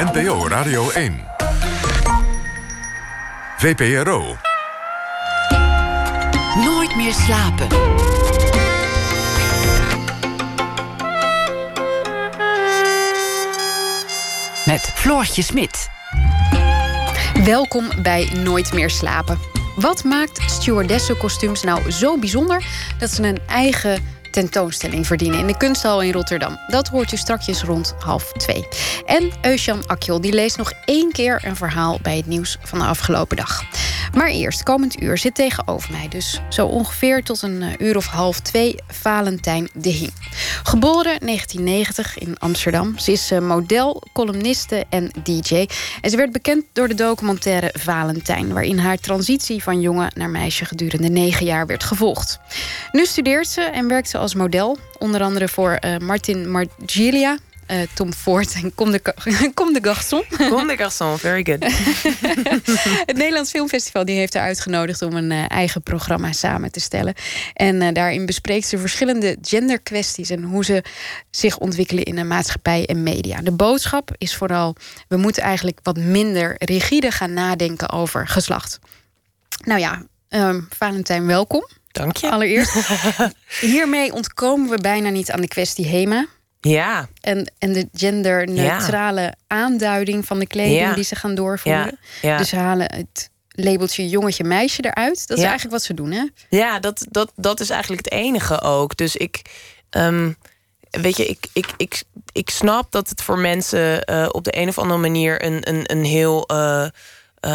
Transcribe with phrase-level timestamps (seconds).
[0.00, 1.20] NPO Radio 1.
[3.56, 4.36] VPRO.
[6.64, 7.68] Nooit meer slapen.
[14.64, 15.88] Met Floortje Smit.
[17.44, 19.38] Welkom bij Nooit meer slapen.
[19.76, 22.64] Wat maakt stewardessenkostuums nou zo bijzonder
[22.98, 26.58] dat ze een eigen tentoonstelling verdienen in de kunsthal in Rotterdam.
[26.68, 28.68] Dat hoort u straks rond half twee.
[29.06, 32.84] En Eusjan Akjol die leest nog één keer een verhaal bij het nieuws van de
[32.84, 33.62] afgelopen dag.
[34.14, 38.06] Maar eerst, komend uur zit tegenover mij, dus zo ongeveer tot een eh, uur of
[38.06, 40.12] half twee, Valentijn de Hing.
[40.62, 42.98] Geboren 1990 in Amsterdam.
[42.98, 45.66] Ze is eh, model, columniste en DJ.
[46.00, 50.64] En ze werd bekend door de documentaire Valentijn, waarin haar transitie van jongen naar meisje
[50.64, 52.40] gedurende negen jaar werd gevolgd.
[52.92, 57.38] Nu studeert ze en werkt ze als model, onder andere voor uh, Martin Margilia
[57.70, 59.00] uh, Tom Ford en Kom de,
[59.54, 60.24] Kom de Garçon.
[60.48, 61.64] Kom de Garçon, very good.
[63.06, 67.14] het Nederlands Filmfestival die heeft haar uitgenodigd om een uh, eigen programma samen te stellen.
[67.54, 70.84] En uh, daarin bespreekt ze verschillende genderkwesties en hoe ze
[71.30, 73.40] zich ontwikkelen in de maatschappij en media.
[73.40, 74.76] De boodschap is vooral:
[75.08, 78.78] we moeten eigenlijk wat minder rigide gaan nadenken over geslacht.
[79.64, 81.68] Nou ja, um, Valentijn, welkom.
[81.92, 82.30] Dank je.
[82.30, 82.72] Allereerst.
[83.60, 86.26] Hiermee ontkomen we bijna niet aan de kwestie HEMA.
[86.60, 87.08] Ja.
[87.20, 91.98] En, en de genderneutrale aanduiding van de kleding die ze gaan doorvoeren.
[92.22, 92.36] Ja.
[92.36, 95.28] Dus ze halen het labeltje jongetje meisje eruit.
[95.28, 96.26] Dat is eigenlijk wat ze doen, hè?
[96.48, 98.96] Ja, dat, dat, dat is eigenlijk het enige ook.
[98.96, 99.42] Dus ik.
[99.90, 100.36] Um,
[100.90, 104.68] weet je, ik, ik, ik, ik snap dat het voor mensen uh, op de een
[104.68, 106.50] of andere manier een, een, een heel.
[106.52, 106.86] Uh,
[107.46, 107.52] uh,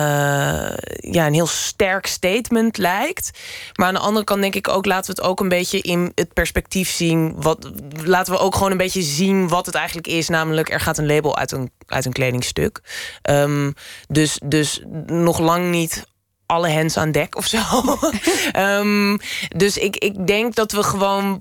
[0.98, 3.32] ja, een heel sterk statement lijkt.
[3.74, 4.86] Maar aan de andere kant denk ik ook...
[4.86, 7.34] laten we het ook een beetje in het perspectief zien.
[7.42, 7.72] Wat,
[8.04, 10.30] laten we ook gewoon een beetje zien wat het eigenlijk is.
[10.30, 12.82] Namelijk, er gaat een label uit een, uit een kledingstuk.
[13.30, 13.74] Um,
[14.08, 16.06] dus, dus nog lang niet
[16.46, 17.60] alle hens aan dek of zo.
[18.58, 19.20] um,
[19.64, 21.40] dus ik, ik denk dat we gewoon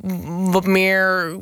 [0.51, 1.37] wat meer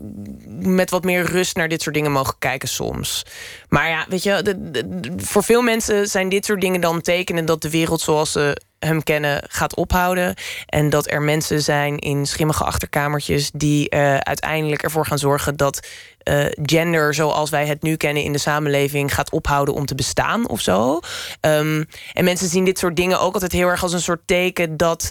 [0.49, 3.25] met wat meer rust naar dit soort dingen mogen kijken soms.
[3.69, 7.63] Maar ja, weet je, de, voor veel mensen zijn dit soort dingen dan tekenen dat
[7.63, 8.57] de wereld zoals ze
[8.87, 10.35] hem kennen gaat ophouden.
[10.67, 15.87] En dat er mensen zijn in schimmige achterkamertjes die uh, uiteindelijk ervoor gaan zorgen dat
[16.29, 20.49] uh, gender zoals wij het nu kennen in de samenleving gaat ophouden om te bestaan
[20.49, 21.01] of zo.
[21.41, 24.77] Um, en mensen zien dit soort dingen ook altijd heel erg als een soort teken
[24.77, 25.11] dat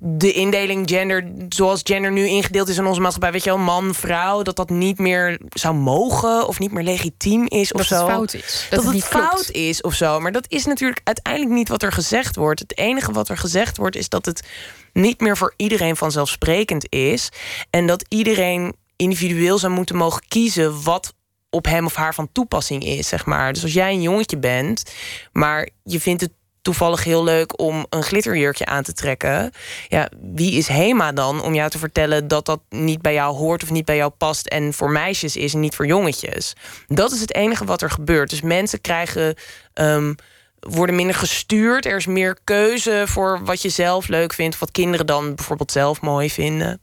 [0.00, 3.94] de indeling gender, zoals gender nu ingedeeld is in onze maatschappij, weet je wel, man,
[3.94, 8.06] vrouw, dat dat niet meer zou mogen of niet meer legitiem is of dat zo.
[8.06, 8.66] Het fout is.
[8.70, 10.20] Dat, dat het, fout is of zo.
[10.20, 12.60] Maar dat is natuurlijk uiteindelijk niet wat er gezegd wordt.
[12.60, 14.46] Het enige wat er gezegd wordt is dat het
[14.92, 17.28] niet meer voor iedereen vanzelfsprekend is.
[17.70, 21.14] En dat iedereen individueel zou moeten mogen kiezen wat
[21.50, 23.52] op hem of haar van toepassing is, zeg maar.
[23.52, 24.92] Dus als jij een jongetje bent,
[25.32, 26.32] maar je vindt het
[26.64, 29.52] toevallig heel leuk om een glitterjurkje aan te trekken.
[29.88, 33.62] Ja, wie is Hema dan om jou te vertellen dat dat niet bij jou hoort
[33.62, 36.54] of niet bij jou past en voor meisjes is en niet voor jongetjes?
[36.86, 38.30] Dat is het enige wat er gebeurt.
[38.30, 39.34] Dus mensen krijgen.
[39.74, 40.14] Um,
[40.60, 41.86] worden minder gestuurd.
[41.86, 44.58] Er is meer keuze voor wat je zelf leuk vindt.
[44.58, 46.80] Wat kinderen dan bijvoorbeeld zelf mooi vinden.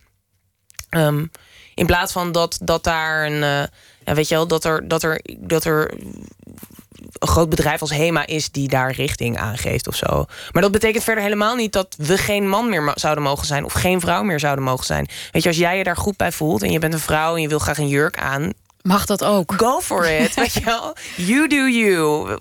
[0.90, 1.32] Um,
[1.76, 3.42] in plaats van dat, dat daar een.
[3.42, 3.64] Uh,
[4.06, 5.94] ja, weet je wel, dat er, dat, er, dat er
[7.20, 10.26] een groot bedrijf als HEMA is die daar richting aangeeft of zo.
[10.52, 13.74] Maar dat betekent verder helemaal niet dat we geen man meer zouden mogen zijn of
[13.74, 15.08] geen vrouw meer zouden mogen zijn.
[15.32, 17.42] Weet je, als jij je daar goed bij voelt en je bent een vrouw en
[17.42, 18.54] je wil graag een jurk aan.
[18.82, 19.54] Mag dat ook?
[19.58, 20.34] Go for it.
[20.36, 20.96] weet je wel?
[21.16, 22.38] You do you.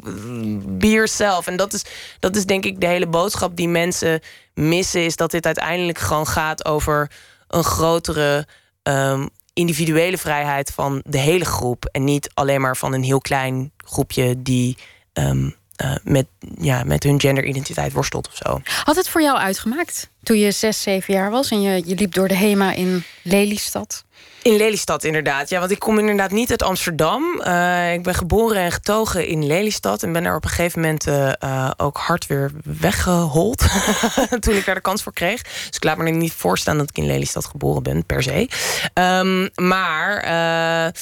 [0.66, 1.46] Be yourself.
[1.46, 1.84] En dat is,
[2.18, 4.20] dat is denk ik de hele boodschap die mensen
[4.54, 5.04] missen.
[5.04, 7.10] Is dat dit uiteindelijk gewoon gaat over
[7.48, 8.46] een grotere
[8.82, 9.28] um,
[9.60, 11.84] individuele vrijheid van de hele groep.
[11.92, 14.76] En niet alleen maar van een heel klein groepje die
[15.12, 15.54] um,
[15.84, 16.26] uh, met,
[16.60, 18.60] ja, met hun genderidentiteit worstelt of zo.
[18.84, 22.12] Had het voor jou uitgemaakt toen je zes, zeven jaar was en je, je liep
[22.12, 24.04] door de HEMA in Lelystad?
[24.42, 25.48] In Lelystad, inderdaad.
[25.48, 27.42] Ja, want ik kom inderdaad niet uit Amsterdam.
[27.46, 30.02] Uh, ik ben geboren en getogen in Lelystad.
[30.02, 33.66] En ben daar op een gegeven moment uh, ook hard weer weggehold.
[34.40, 35.42] toen ik daar de kans voor kreeg.
[35.42, 38.48] Dus ik laat me er niet voorstaan dat ik in Lelystad geboren ben, per se.
[38.94, 40.24] Um, maar.
[40.24, 40.92] Uh,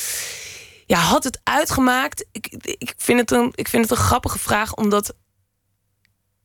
[0.86, 2.26] ja, had het uitgemaakt?
[2.32, 5.14] Ik, ik, vind het een, ik vind het een grappige vraag, omdat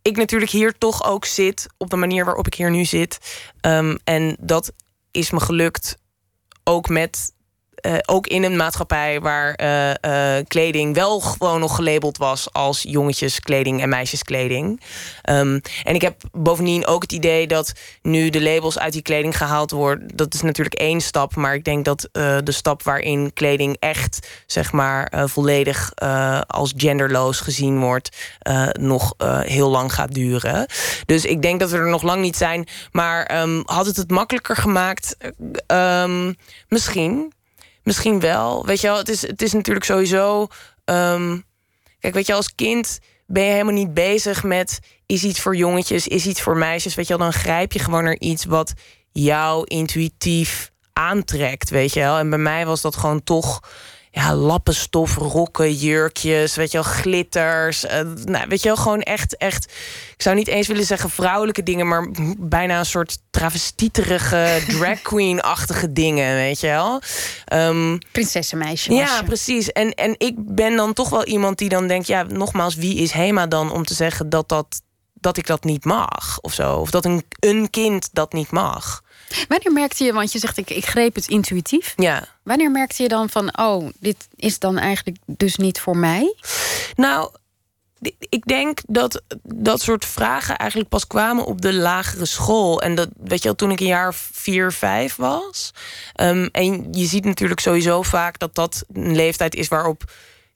[0.01, 3.17] ik natuurlijk hier toch ook zit op de manier waarop ik hier nu zit.
[3.61, 4.71] Um, en dat
[5.11, 5.97] is me gelukt
[6.63, 7.33] ook met
[7.83, 12.81] eh, ook in een maatschappij waar eh, eh, kleding wel gewoon nog gelabeld was als
[12.87, 14.81] jongetjeskleding en meisjeskleding.
[15.29, 19.37] Um, en ik heb bovendien ook het idee dat nu de labels uit die kleding
[19.37, 20.09] gehaald worden.
[20.15, 22.09] Dat is natuurlijk één stap, maar ik denk dat
[22.43, 25.91] de stap waarin kleding echt zeg maar volledig
[26.47, 28.17] als genderloos gezien wordt,
[28.79, 30.65] nog heel lang gaat duren.
[31.05, 32.67] Dus ik denk dat we er nog lang niet zijn.
[32.91, 35.17] Maar um, had het het makkelijker gemaakt?
[35.67, 36.35] Um,
[36.67, 37.33] misschien.
[37.83, 38.65] Misschien wel.
[38.65, 40.47] Weet je wel, het is, het is natuurlijk sowieso.
[40.85, 41.43] Um,
[41.99, 44.79] kijk, weet je, als kind ben je helemaal niet bezig met.
[45.05, 46.95] Is iets voor jongetjes, is iets voor meisjes.
[46.95, 48.73] Weet je wel, dan grijp je gewoon naar iets wat
[49.11, 51.69] jou intuïtief aantrekt.
[51.69, 52.17] Weet je wel.
[52.17, 53.59] En bij mij was dat gewoon toch
[54.15, 57.85] ja, lappenstof, rokken, jurkjes, weet je wel, glitters.
[57.85, 57.91] Uh,
[58.25, 59.65] nou, weet je wel, gewoon echt, echt...
[60.15, 61.87] Ik zou niet eens willen zeggen vrouwelijke dingen...
[61.87, 62.07] maar
[62.37, 67.01] bijna een soort travestieterige, drag queen-achtige dingen, weet je wel.
[67.53, 69.71] Um, Prinsessenmeisje Ja, precies.
[69.71, 72.07] En, en ik ben dan toch wel iemand die dan denkt...
[72.07, 74.81] ja, nogmaals, wie is Hema dan om te zeggen dat, dat,
[75.13, 76.39] dat ik dat niet mag?
[76.41, 76.75] Of zo.
[76.75, 79.02] Of dat een, een kind dat niet mag.
[79.47, 81.93] Wanneer merkte je, want je zegt ik, ik greep het intuïtief.
[81.95, 82.27] Ja.
[82.43, 86.35] Wanneer merkte je dan van, oh, dit is dan eigenlijk dus niet voor mij?
[86.95, 87.31] Nou,
[88.29, 92.81] ik denk dat dat soort vragen eigenlijk pas kwamen op de lagere school.
[92.81, 95.73] En dat weet je al toen ik een jaar vier, vijf was.
[96.21, 100.03] Um, en je ziet natuurlijk sowieso vaak dat dat een leeftijd is waarop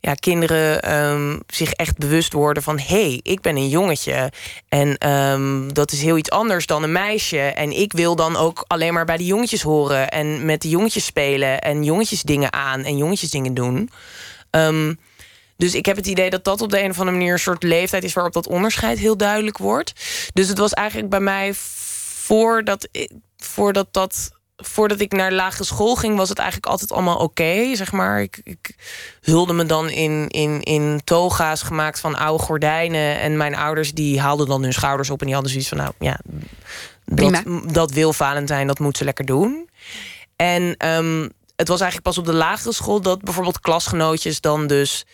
[0.08, 2.80] ja, kinderen um, zich echt bewust worden van...
[2.80, 4.32] hé, hey, ik ben een jongetje
[4.70, 7.40] en um, dat is heel iets anders dan een meisje.
[7.40, 10.10] En ik wil dan ook alleen maar bij de jongetjes horen...
[10.10, 13.90] en met de jongetjes spelen en jongetjes dingen aan en jongetjes dingen doen.
[14.52, 15.00] Um,
[15.58, 17.34] dus ik heb het idee dat dat op de een of andere manier...
[17.34, 19.94] een soort leeftijd is waarop dat onderscheid heel duidelijk wordt.
[20.34, 22.88] Dus het was eigenlijk bij mij voordat,
[23.38, 27.76] voordat dat voordat ik naar lagere school ging, was het eigenlijk altijd allemaal oké.
[27.76, 28.22] zeg maar.
[28.22, 28.76] Ik, ik,
[29.22, 33.20] hulde me dan in, in, in toga's gemaakt van oude gordijnen.
[33.20, 35.92] En mijn ouders die haalden dan hun schouders op en die hadden zoiets van: nou
[36.00, 36.20] ja,
[37.06, 37.44] dat,
[37.74, 39.70] dat wil Valentijn, dat moet ze lekker doen.
[40.36, 45.06] En um, het was eigenlijk pas op de lagere school dat bijvoorbeeld klasgenootjes dan dus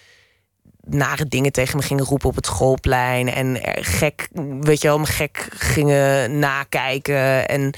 [0.82, 3.30] nare dingen tegen me gingen roepen op het schoolplein.
[3.30, 4.30] En gek,
[4.60, 7.48] weet je wel, me gek gingen nakijken.
[7.48, 7.74] En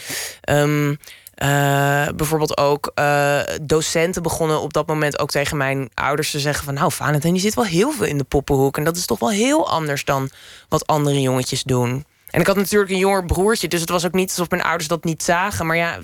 [0.50, 0.98] um,
[1.44, 6.66] uh, bijvoorbeeld ook uh, docenten begonnen op dat moment ook tegen mijn ouders te zeggen
[6.66, 9.20] van nou Valentijn die zit wel heel veel in de poppenhoek en dat is toch
[9.20, 10.30] wel heel anders dan
[10.70, 12.06] wat andere jongetjes doen.
[12.30, 14.88] En ik had natuurlijk een jonger broertje, dus het was ook niet alsof mijn ouders
[14.88, 15.66] dat niet zagen.
[15.66, 16.00] Maar ja,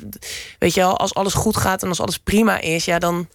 [0.60, 3.28] weet je wel, als alles goed gaat en als alles prima is, ja, dan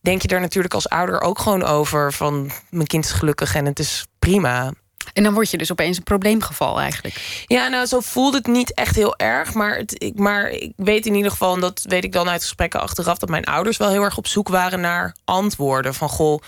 [0.00, 3.66] denk je daar natuurlijk als ouder ook gewoon over van mijn kind is gelukkig en
[3.66, 4.72] het is prima.
[5.12, 7.44] En dan word je dus opeens een probleemgeval eigenlijk.
[7.46, 9.54] Ja, nou, zo voelde het niet echt heel erg.
[9.54, 12.42] Maar, het, ik, maar ik weet in ieder geval, en dat weet ik dan uit
[12.42, 13.18] gesprekken achteraf...
[13.18, 15.94] dat mijn ouders wel heel erg op zoek waren naar antwoorden.
[15.94, 16.42] Van, goh,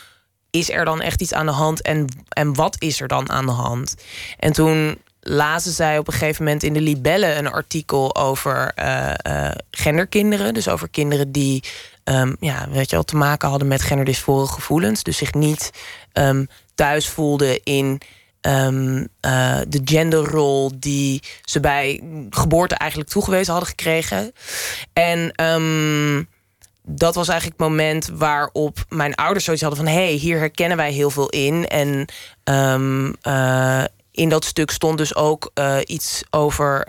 [0.50, 1.82] is er dan echt iets aan de hand?
[1.82, 3.94] En, en wat is er dan aan de hand?
[4.38, 7.34] En toen lazen zij op een gegeven moment in de Libelle...
[7.34, 10.54] een artikel over uh, uh, genderkinderen.
[10.54, 11.62] Dus over kinderen die
[12.04, 15.02] um, ja, weet je wel, te maken hadden met genderdysfore gevoelens.
[15.02, 15.70] Dus zich niet
[16.12, 18.00] um, thuis voelden in
[18.46, 22.00] um, uh, de genderrol die ze bij
[22.30, 24.32] geboorte eigenlijk toegewezen hadden gekregen.
[24.92, 26.28] En um,
[26.82, 30.76] dat was eigenlijk het moment waarop mijn ouders zoiets hadden van: hé, hey, hier herkennen
[30.76, 31.68] wij heel veel in.
[31.68, 32.06] En
[32.44, 36.84] um, uh, in dat stuk stond dus ook uh, iets over.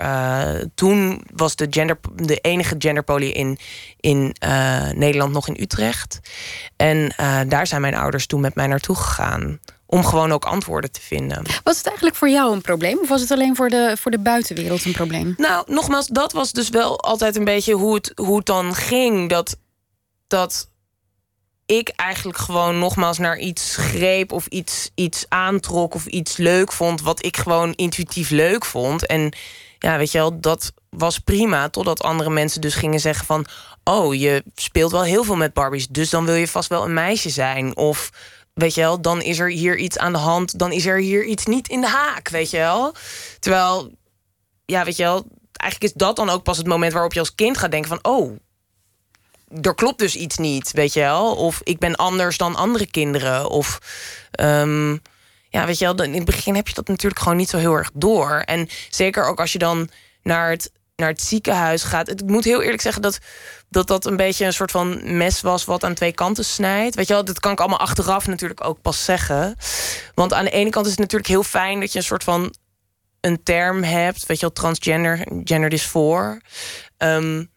[0.75, 3.57] Toen was de, gender, de enige genderpolie in,
[3.99, 4.35] in
[4.93, 6.19] Nederland nog in Utrecht.
[6.75, 7.13] En
[7.47, 11.43] daar zijn mijn ouders toen met mij naartoe gegaan om gewoon ook antwoorden te vinden.
[11.63, 12.97] Was het eigenlijk voor jou een probleem?
[13.01, 15.33] Of was het alleen voor de, voor de buitenwereld een probleem?
[15.37, 19.29] Nou, nogmaals, dat was dus wel altijd een beetje hoe het, hoe het dan ging.
[19.29, 19.57] Dat,
[20.27, 20.69] dat
[21.65, 24.31] ik eigenlijk gewoon nogmaals naar iets greep...
[24.31, 27.01] of iets, iets aantrok of iets leuk vond...
[27.01, 29.05] wat ik gewoon intuïtief leuk vond.
[29.05, 29.33] En
[29.79, 31.69] ja, weet je wel, dat was prima...
[31.69, 33.45] totdat andere mensen dus gingen zeggen van...
[33.83, 35.87] oh, je speelt wel heel veel met Barbies...
[35.87, 37.75] dus dan wil je vast wel een meisje zijn.
[37.75, 38.09] Of
[38.57, 41.23] weet je wel, dan is er hier iets aan de hand, dan is er hier
[41.23, 42.95] iets niet in de haak, weet je wel.
[43.39, 43.91] Terwijl,
[44.65, 47.35] ja, weet je wel, eigenlijk is dat dan ook pas het moment waarop je als
[47.35, 48.35] kind gaat denken van, oh,
[49.61, 51.35] er klopt dus iets niet, weet je wel.
[51.35, 53.49] Of ik ben anders dan andere kinderen.
[53.49, 53.79] Of,
[54.39, 55.01] um,
[55.49, 57.73] ja, weet je wel, in het begin heb je dat natuurlijk gewoon niet zo heel
[57.73, 58.31] erg door.
[58.31, 59.89] En zeker ook als je dan
[60.23, 62.09] naar het naar het ziekenhuis gaat.
[62.09, 63.19] Ik moet heel eerlijk zeggen dat,
[63.69, 66.95] dat dat een beetje een soort van mes was wat aan twee kanten snijdt.
[66.95, 69.55] Weet je wel, dat kan ik allemaal achteraf natuurlijk ook pas zeggen.
[70.13, 72.53] Want aan de ene kant is het natuurlijk heel fijn dat je een soort van
[73.21, 74.25] een term hebt.
[74.25, 76.41] Weet je wel, transgender, gender is voor.
[76.97, 77.49] Um,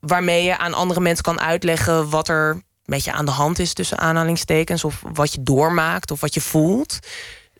[0.00, 3.72] waarmee je aan andere mensen kan uitleggen wat er een beetje aan de hand is
[3.72, 6.98] tussen aanhalingstekens, of wat je doormaakt of wat je voelt.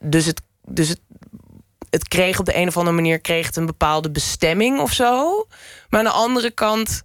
[0.00, 1.00] Dus het, dus het,
[1.94, 5.46] het kreeg op de een of andere manier kreeg het een bepaalde bestemming of zo.
[5.88, 7.02] Maar aan de andere kant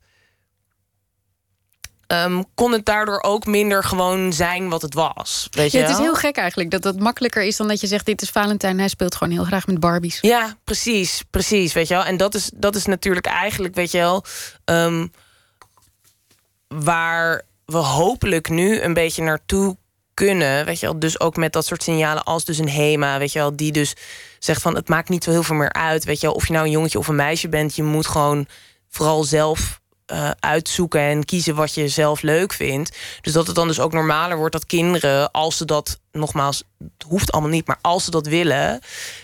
[2.08, 5.48] um, kon het daardoor ook minder gewoon zijn wat het was.
[5.52, 7.88] Weet je ja, het is heel gek eigenlijk dat dat makkelijker is dan dat je
[7.88, 10.18] zegt: Dit is Valentijn, hij speelt gewoon heel graag met Barbies.
[10.22, 11.74] Ja, precies, precies.
[11.74, 12.04] Weet je wel.
[12.04, 14.24] En dat is, dat is natuurlijk eigenlijk, weet je wel,
[14.66, 15.12] um,
[16.68, 19.78] waar we hopelijk nu een beetje naartoe
[20.26, 20.66] kunnen.
[20.66, 23.40] Weet je wel, dus ook met dat soort signalen als dus een HEMA, weet je
[23.40, 23.94] wel, die dus
[24.40, 26.04] zegt van het maakt niet zo heel veel meer uit.
[26.04, 28.48] Weet je wel, of je nou een jongetje of een meisje bent, je moet gewoon
[28.90, 32.98] vooral zelf uh, uitzoeken en kiezen wat je zelf leuk vindt.
[33.22, 37.08] Dus dat het dan dus ook normaler wordt dat kinderen, als ze dat, nogmaals, het
[37.08, 38.80] hoeft allemaal niet, maar als ze dat willen,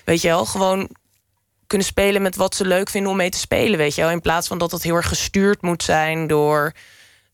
[0.05, 0.89] weet je wel, gewoon
[1.67, 4.11] kunnen spelen met wat ze leuk vinden om mee te spelen, weet je wel.
[4.11, 6.73] In plaats van dat dat heel erg gestuurd moet zijn door.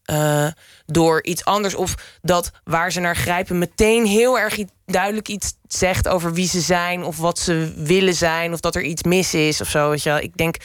[0.05, 0.47] Uh,
[0.85, 1.75] door iets anders.
[1.75, 6.59] Of dat waar ze naar grijpen meteen heel erg duidelijk iets zegt over wie ze
[6.59, 7.03] zijn.
[7.03, 8.53] Of wat ze willen zijn.
[8.53, 9.89] Of dat er iets mis is of zo.
[9.89, 10.19] Weet je wel.
[10.19, 10.55] Ik denk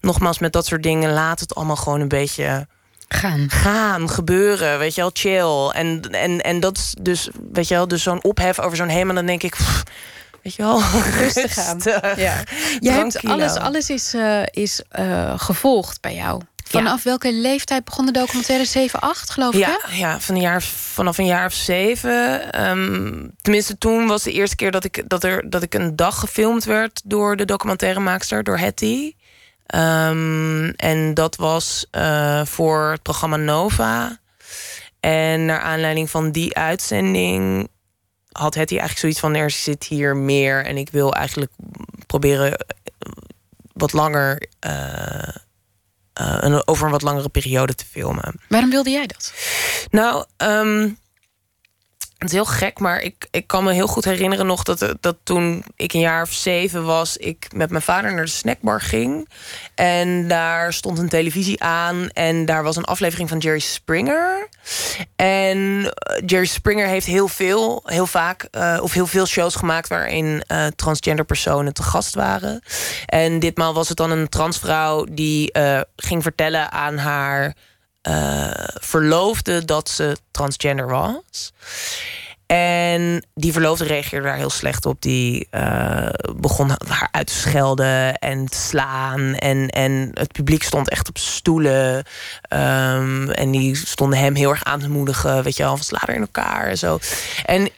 [0.00, 2.66] nogmaals, met dat soort dingen, laat het allemaal gewoon een beetje
[3.08, 3.46] gaan.
[3.50, 5.80] Gaan, gebeuren, weet je wel, chill.
[5.80, 9.14] En, en, en dat is dus, weet je wel, dus zo'n ophef over zo'n helemaal,
[9.14, 9.56] dan denk ik.
[10.42, 10.80] weet je wel,
[11.20, 11.80] rustig aan.
[12.16, 12.42] Ja.
[12.80, 16.42] Jij hebt alles, alles is, uh, is uh, gevolgd bij jou.
[16.68, 18.64] Vanaf welke leeftijd begon de documentaire?
[18.64, 19.60] 7, 8, geloof ik?
[19.60, 22.42] Ja, ja van een jaar, vanaf een jaar of zeven.
[22.68, 26.18] Um, tenminste, toen was de eerste keer dat ik, dat, er, dat ik een dag
[26.18, 29.12] gefilmd werd door de documentairemaakster, door Hetty.
[29.74, 34.18] Um, en dat was uh, voor het programma Nova.
[35.00, 37.68] En naar aanleiding van die uitzending
[38.32, 40.64] had Hetty eigenlijk zoiets van: er zit hier meer.
[40.64, 41.52] En ik wil eigenlijk
[42.06, 42.66] proberen eh,
[43.72, 44.48] wat langer.
[44.66, 45.28] Uh,
[46.20, 48.40] uh, over een wat langere periode te filmen.
[48.48, 49.32] Waarom wilde jij dat?
[49.90, 50.98] Nou, um,
[52.18, 55.16] het is heel gek, maar ik, ik kan me heel goed herinneren nog dat, dat
[55.22, 59.28] toen ik een jaar of zeven was, ik met mijn vader naar de snackbar ging.
[59.74, 64.48] En daar stond een televisie aan en daar was een aflevering van Jerry Springer.
[65.16, 69.88] En eh, Jerry Springer heeft heel veel, heel vaak, uh, of heel veel shows gemaakt
[69.88, 72.62] waarin uh, transgender personen te gast waren.
[73.06, 75.50] En ditmaal was het dan een transvrouw die
[75.96, 77.54] ging vertellen aan haar
[78.08, 78.50] uh,
[78.80, 81.52] verloofde dat ze transgender was.
[82.46, 85.02] En die verloofde reageerde daar heel slecht op.
[85.02, 89.34] Die uh, begon haar uit te schelden en te slaan.
[89.34, 92.04] En, en het publiek stond echt op stoelen.
[92.48, 95.42] Um, en die stonden hem heel erg aan te moedigen.
[95.42, 96.98] Weet je wel, van sla er in elkaar en zo.
[97.44, 97.68] En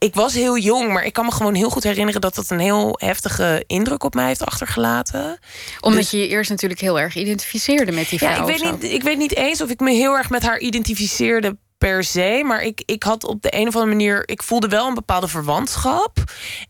[0.00, 2.58] ik was heel jong, maar ik kan me gewoon heel goed herinneren dat dat een
[2.58, 5.38] heel heftige indruk op mij heeft achtergelaten.
[5.80, 8.30] Omdat dus- je je eerst natuurlijk heel erg identificeerde met die vrouw.
[8.30, 10.58] Ja, ik weet, niet, ik weet niet eens of ik me heel erg met haar
[10.58, 12.42] identificeerde per se.
[12.46, 14.28] Maar ik, ik had op de een of andere manier.
[14.28, 16.18] Ik voelde wel een bepaalde verwantschap.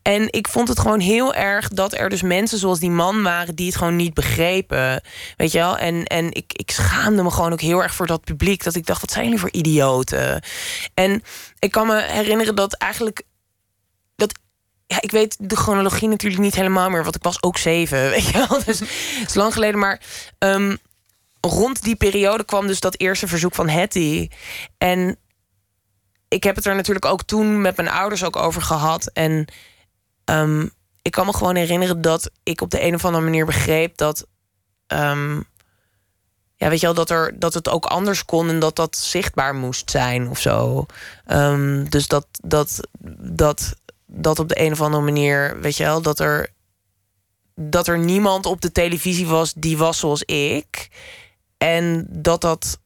[0.02, 3.54] En ik vond het gewoon heel erg dat er dus mensen zoals die man waren.
[3.54, 5.02] die het gewoon niet begrepen.
[5.36, 5.78] Weet je wel?
[5.78, 8.64] En, en ik, ik schaamde me gewoon ook heel erg voor dat publiek.
[8.64, 10.42] Dat ik dacht: wat zijn jullie voor idioten?
[10.94, 11.22] En
[11.58, 13.22] ik kan me herinneren dat eigenlijk.
[14.16, 14.38] Dat
[14.86, 18.26] ja, ik weet de chronologie natuurlijk niet helemaal meer, want ik was ook zeven, weet
[18.26, 18.64] je wel.
[18.64, 20.00] Dus het is lang geleden, maar
[20.38, 20.78] um,
[21.40, 24.28] rond die periode kwam dus dat eerste verzoek van Hetty.
[24.78, 25.16] En
[26.28, 29.10] ik heb het er natuurlijk ook toen met mijn ouders ook over gehad.
[29.12, 29.44] En
[30.24, 30.70] um,
[31.02, 34.26] ik kan me gewoon herinneren dat ik op de een of andere manier begreep dat.
[34.86, 35.48] Um,
[36.56, 39.54] ja, weet je wel, dat, er, dat het ook anders kon en dat dat zichtbaar
[39.54, 40.86] moest zijn of zo.
[41.26, 43.74] Um, dus dat, dat, dat,
[44.06, 46.52] dat op de een of andere manier, weet je wel, dat er,
[47.54, 50.88] dat er niemand op de televisie was die was zoals ik.
[51.60, 52.78] En dat dat.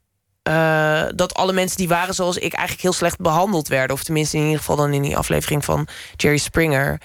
[0.48, 3.96] Uh, dat alle mensen die waren zoals ik eigenlijk heel slecht behandeld werden.
[3.96, 7.00] Of tenminste in ieder geval dan in die aflevering van Jerry Springer.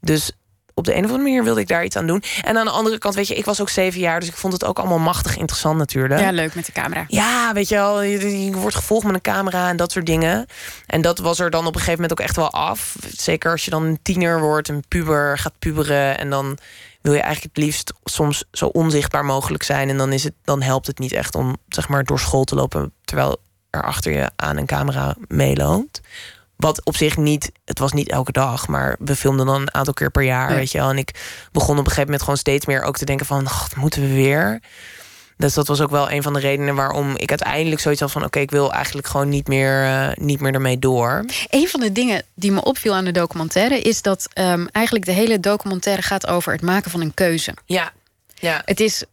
[0.00, 0.32] Dus
[0.74, 2.22] op de een of andere manier wilde ik daar iets aan doen.
[2.42, 4.52] En aan de andere kant, weet je, ik was ook zeven jaar, dus ik vond
[4.52, 6.20] het ook allemaal machtig interessant natuurlijk.
[6.20, 7.04] Ja, leuk met de camera.
[7.08, 10.46] Ja, weet je wel, je, je wordt gevolgd met een camera en dat soort dingen.
[10.86, 12.96] En dat was er dan op een gegeven moment ook echt wel af.
[13.16, 16.58] Zeker als je dan een tiener wordt, een puber gaat puberen en dan
[17.04, 19.88] wil je eigenlijk het liefst soms zo onzichtbaar mogelijk zijn.
[19.88, 22.54] En dan, is het, dan helpt het niet echt om zeg maar, door school te
[22.54, 26.00] lopen terwijl er achter je aan een camera meeloopt.
[26.56, 29.92] Wat op zich niet, het was niet elke dag, maar we filmden dan een aantal
[29.92, 30.90] keer per jaar, weet je wel.
[30.90, 33.76] En ik begon op een gegeven moment gewoon steeds meer ook te denken van, god,
[33.76, 34.60] moeten we weer?
[35.36, 38.24] Dus dat was ook wel een van de redenen waarom ik uiteindelijk zoiets had van...
[38.24, 41.24] oké, ik wil eigenlijk gewoon niet meer, uh, niet meer ermee door.
[41.50, 43.80] Een van de dingen die me opviel aan de documentaire...
[43.80, 47.54] is dat um, eigenlijk de hele documentaire gaat over het maken van een keuze.
[47.66, 47.92] Ja,
[48.34, 48.62] ja.
[48.64, 49.04] Het is...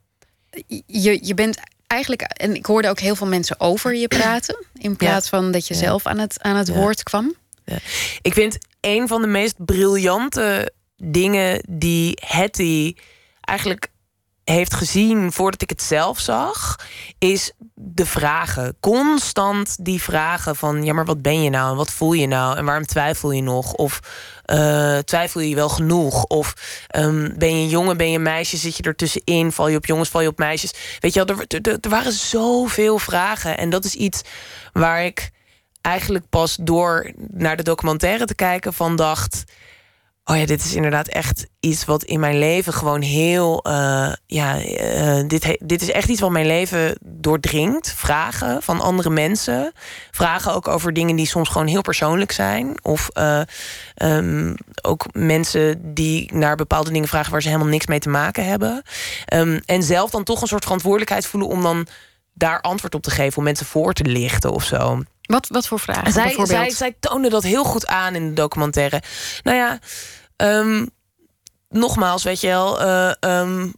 [0.86, 4.96] Je, je bent eigenlijk, en ik hoorde ook heel veel mensen over je praten, in
[4.96, 7.36] plaats van dat je zelf aan het, aan het woord kwam.
[8.22, 12.96] Ik vind een van de meest briljante dingen die Hetty
[13.42, 13.88] eigenlijk
[14.52, 16.76] heeft gezien voordat ik het zelf zag,
[17.18, 18.76] is de vragen.
[18.80, 21.72] Constant die vragen van: ja, maar wat ben je nou?
[21.72, 22.58] En wat voel je nou?
[22.58, 23.74] En waarom twijfel je nog?
[23.74, 24.00] Of
[24.46, 26.24] uh, twijfel je wel genoeg?
[26.24, 26.54] Of
[26.96, 28.58] um, ben je jongen, ben je meisje?
[28.58, 29.52] Zit je er tussenin?
[29.52, 30.74] Val je op jongens, val je op meisjes?
[31.00, 33.58] Weet je wel, er, er, er waren zoveel vragen.
[33.58, 34.22] En dat is iets
[34.74, 35.32] waar ik
[35.82, 39.44] eigenlijk pas door naar de documentaire te kijken van dacht
[40.24, 43.66] Oh ja, dit is inderdaad echt iets wat in mijn leven gewoon heel.
[43.68, 47.94] Uh, ja, uh, dit, dit is echt iets wat mijn leven doordringt.
[47.94, 49.72] Vragen van andere mensen.
[50.12, 52.80] Vragen ook over dingen die soms gewoon heel persoonlijk zijn.
[52.82, 53.42] Of uh,
[53.96, 58.46] um, ook mensen die naar bepaalde dingen vragen waar ze helemaal niks mee te maken
[58.46, 58.84] hebben.
[59.34, 61.88] Um, en zelf dan toch een soort verantwoordelijkheid voelen om dan
[62.34, 65.04] daar antwoord op te geven, om mensen voor te lichten of zo.
[65.32, 66.12] Wat, wat voor vragen?
[66.12, 69.02] Zij, zij, zij toonde dat heel goed aan in de documentaire.
[69.44, 69.80] Nou ja,
[70.60, 70.90] um,
[71.70, 73.74] nogmaals, weet je wel, uh, um,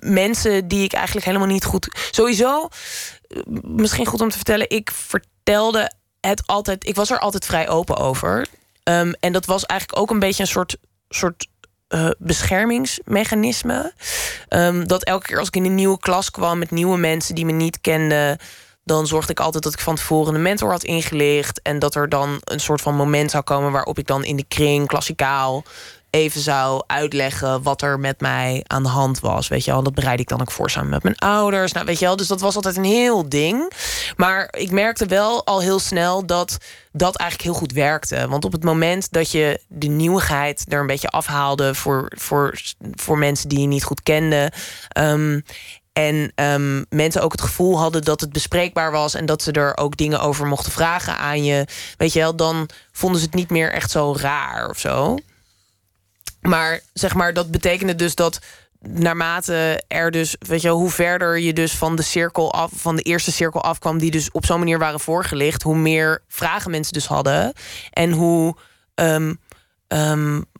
[0.00, 2.08] mensen die ik eigenlijk helemaal niet goed.
[2.10, 2.68] Sowieso,
[3.62, 6.86] misschien goed om te vertellen, ik vertelde het altijd.
[6.86, 8.46] Ik was er altijd vrij open over.
[8.84, 10.76] Um, en dat was eigenlijk ook een beetje een soort.
[11.08, 11.46] soort
[11.94, 13.92] uh, beschermingsmechanisme.
[14.48, 17.44] Um, dat elke keer als ik in een nieuwe klas kwam met nieuwe mensen die
[17.44, 18.38] me niet kenden,
[18.86, 21.62] dan zorgde ik altijd dat ik van tevoren een mentor had ingelicht.
[21.62, 24.44] En dat er dan een soort van moment zou komen waarop ik dan in de
[24.48, 25.64] kring, klassikaal,
[26.10, 29.48] even zou uitleggen wat er met mij aan de hand was.
[29.48, 31.72] Weet je wel, dat bereid ik dan ook voor samen met mijn ouders.
[31.72, 33.72] Nou, weet je wel, dus dat was altijd een heel ding.
[34.16, 36.58] Maar ik merkte wel al heel snel dat
[36.92, 38.28] dat eigenlijk heel goed werkte.
[38.28, 42.60] Want op het moment dat je de nieuwigheid er een beetje afhaalde voor, voor,
[42.94, 44.52] voor mensen die je niet goed kende.
[44.98, 45.42] Um,
[45.96, 49.76] en um, mensen ook het gevoel hadden dat het bespreekbaar was en dat ze er
[49.76, 51.66] ook dingen over mochten vragen aan je.
[51.96, 55.18] Weet je wel, dan vonden ze het niet meer echt zo raar of zo.
[56.40, 58.38] Maar zeg maar, dat betekende dus dat
[58.80, 62.96] naarmate er dus, weet je wel, hoe verder je dus van de cirkel af, van
[62.96, 66.92] de eerste cirkel afkwam, die dus op zo'n manier waren voorgelicht, hoe meer vragen mensen
[66.92, 67.52] dus hadden.
[67.90, 68.56] En hoe.
[68.94, 69.38] Um,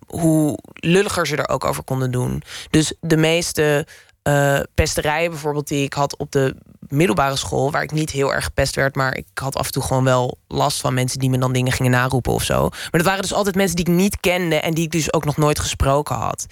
[0.06, 2.42] hoe lulliger ze er ook over konden doen.
[2.70, 3.86] Dus de meeste
[4.26, 6.56] uh, pesterijen bijvoorbeeld die ik had op de
[6.88, 9.82] middelbare school, waar ik niet heel erg gepest werd, maar ik had af en toe
[9.82, 12.68] gewoon wel last van mensen die me dan dingen gingen naroepen of zo.
[12.68, 15.24] Maar dat waren dus altijd mensen die ik niet kende en die ik dus ook
[15.24, 16.46] nog nooit gesproken had.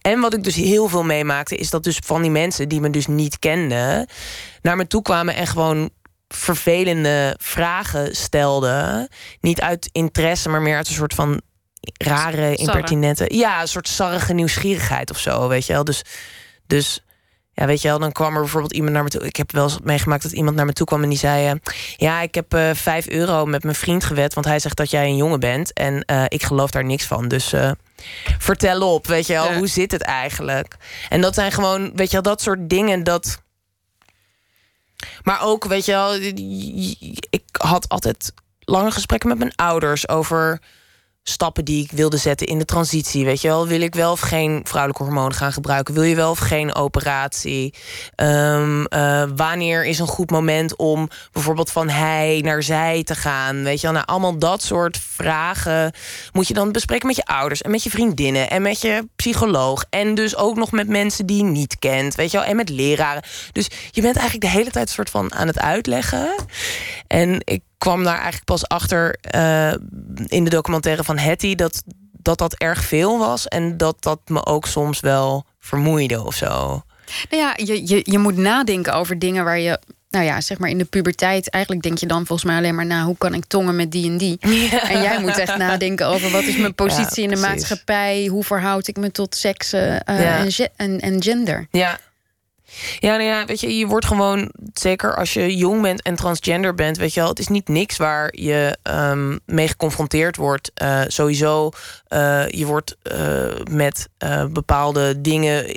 [0.00, 2.90] En wat ik dus heel veel meemaakte, is dat dus van die mensen die me
[2.90, 4.08] dus niet kenden,
[4.62, 5.90] naar me toe kwamen en gewoon
[6.28, 9.08] vervelende vragen stelden.
[9.40, 11.40] Niet uit interesse, maar meer uit een soort van
[11.98, 13.24] rare, impertinente.
[13.28, 15.84] Ja, een soort sarrige nieuwsgierigheid of zo, weet je wel.
[15.84, 16.02] Dus.
[16.66, 17.02] Dus
[17.60, 19.26] ja, weet je wel, dan kwam er bijvoorbeeld iemand naar me toe.
[19.26, 21.58] Ik heb wel eens meegemaakt dat iemand naar me toe kwam en die zei: uh,
[21.96, 25.06] Ja, ik heb eh, 5 euro met mijn vriend gewet, want hij zegt dat jij
[25.06, 25.72] een jongen bent.
[25.72, 27.28] En uh, ik geloof daar niks van.
[27.28, 27.54] Dus
[28.38, 30.76] vertel op, weet je wel, hoe zit het eigenlijk?
[31.08, 33.42] En dat zijn gewoon, weet je wel, dat soort dingen dat.
[35.22, 36.14] Maar ook, weet je wel,
[37.30, 40.60] ik had altijd lange gesprekken met mijn ouders over
[41.22, 43.24] stappen die ik wilde zetten in de transitie.
[43.24, 45.94] Weet je wel, wil ik wel of geen vrouwelijke hormonen gaan gebruiken?
[45.94, 47.74] Wil je wel of geen operatie?
[48.16, 53.62] Um, uh, wanneer is een goed moment om bijvoorbeeld van hij naar zij te gaan?
[53.62, 55.94] Weet je wel, nou, allemaal dat soort vragen
[56.32, 59.84] moet je dan bespreken met je ouders en met je vriendinnen en met je psycholoog.
[59.90, 62.68] En dus ook nog met mensen die je niet kent, weet je wel, en met
[62.68, 63.22] leraren.
[63.52, 66.34] Dus je bent eigenlijk de hele tijd soort van aan het uitleggen.
[67.06, 69.72] En ik kwam daar eigenlijk pas achter uh,
[70.26, 74.46] in de documentaire van Hetty dat, dat dat erg veel was en dat dat me
[74.46, 76.82] ook soms wel vermoeide of zo.
[77.30, 79.78] Nou ja, je, je, je moet nadenken over dingen waar je
[80.10, 82.86] nou ja, zeg maar in de puberteit, eigenlijk denk je dan volgens mij alleen maar
[82.86, 84.38] na hoe kan ik tongen met die en die.
[84.92, 88.86] En jij moet echt nadenken over wat is mijn positie in de maatschappij, hoe verhoud
[88.88, 91.66] ik me tot seks uh, en, en, en, gender.
[91.70, 91.98] Ja,
[92.98, 96.74] ja, nou ja, weet je, je wordt gewoon, zeker als je jong bent en transgender
[96.74, 100.70] bent, weet je wel, het is niet niks waar je um, mee geconfronteerd wordt.
[100.82, 101.70] Uh, sowieso,
[102.08, 104.08] uh, je wordt uh, met
[104.50, 105.76] bepaalde dingen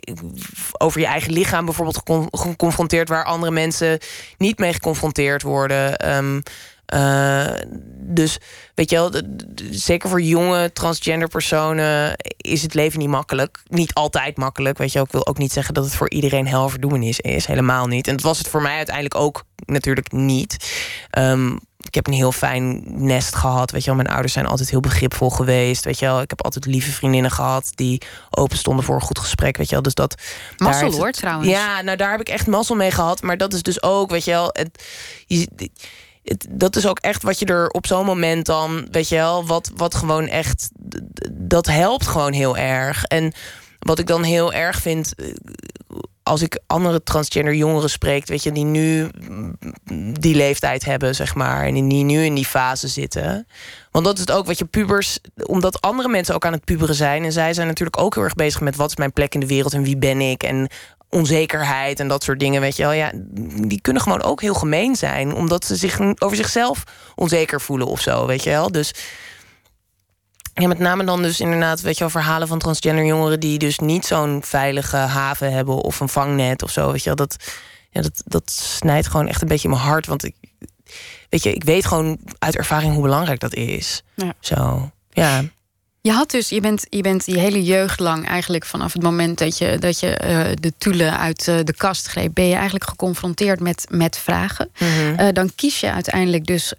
[0.77, 2.01] over je eigen lichaam bijvoorbeeld
[2.31, 3.99] geconfronteerd waar andere mensen
[4.37, 6.15] niet mee geconfronteerd worden.
[6.15, 6.43] Um,
[6.93, 7.53] uh,
[7.99, 8.37] dus
[8.75, 9.11] weet je wel,
[9.71, 13.63] zeker voor jonge transgender personen is het leven niet makkelijk.
[13.67, 14.77] Niet altijd makkelijk.
[14.77, 17.45] Weet je, ik wil ook niet zeggen dat het voor iedereen helverdoemenis is.
[17.45, 18.07] Helemaal niet.
[18.07, 20.73] En dat was het voor mij uiteindelijk ook natuurlijk niet.
[21.17, 23.71] Um, ik heb een heel fijn nest gehad.
[23.71, 25.85] Weet je wel, mijn ouders zijn altijd heel begripvol geweest.
[25.85, 29.19] Weet je wel, ik heb altijd lieve vriendinnen gehad die open stonden voor een goed
[29.19, 29.57] gesprek.
[29.57, 30.21] Weet je wel, dus dat.
[30.57, 31.49] Mazzel hoor, trouwens.
[31.49, 33.21] Ja, nou daar heb ik echt mazzel mee gehad.
[33.21, 34.85] Maar dat is dus ook, weet je wel, het,
[35.25, 35.47] je,
[36.49, 39.71] dat is ook echt wat je er op zo'n moment dan, weet je wel, wat,
[39.75, 40.69] wat gewoon echt,
[41.31, 43.03] dat helpt gewoon heel erg.
[43.03, 43.33] En
[43.79, 45.25] wat ik dan heel erg vind, eh,
[46.23, 49.09] als ik andere transgender jongeren spreek, weet je, die nu
[50.19, 53.47] die leeftijd hebben, zeg maar, en die nu in die fase zitten.
[53.91, 56.95] Want dat is het ook wat je pubers, omdat andere mensen ook aan het puberen
[56.95, 57.23] zijn.
[57.23, 59.47] En zij zijn natuurlijk ook heel erg bezig met wat is mijn plek in de
[59.47, 60.43] wereld en wie ben ik.
[60.43, 60.67] En
[61.13, 62.91] onzekerheid en dat soort dingen, weet je wel.
[62.91, 63.11] Ja,
[63.67, 66.83] die kunnen gewoon ook heel gemeen zijn, omdat ze zich over zichzelf
[67.15, 68.71] onzeker voelen of zo, weet je wel.
[68.71, 68.93] Dus
[70.53, 73.79] ja, met name dan dus inderdaad, weet je wel, verhalen van transgender jongeren die dus
[73.79, 77.15] niet zo'n veilige haven hebben of een vangnet of zo, weet je wel.
[77.15, 77.35] Dat,
[77.89, 80.35] ja, dat, dat snijdt gewoon echt een beetje in mijn hart, want ik,
[81.29, 84.03] weet je, ik weet gewoon uit ervaring hoe belangrijk dat is.
[84.15, 84.33] Ja.
[84.39, 85.43] Zo, ja.
[86.03, 89.37] Je had dus, je bent, je bent die hele jeugd lang eigenlijk vanaf het moment
[89.37, 92.89] dat je, dat je uh, de toelen uit uh, de kast greep, ben je eigenlijk
[92.89, 94.71] geconfronteerd met, met vragen.
[94.79, 95.19] Mm -hmm.
[95.19, 96.73] uh, dan kies je uiteindelijk dus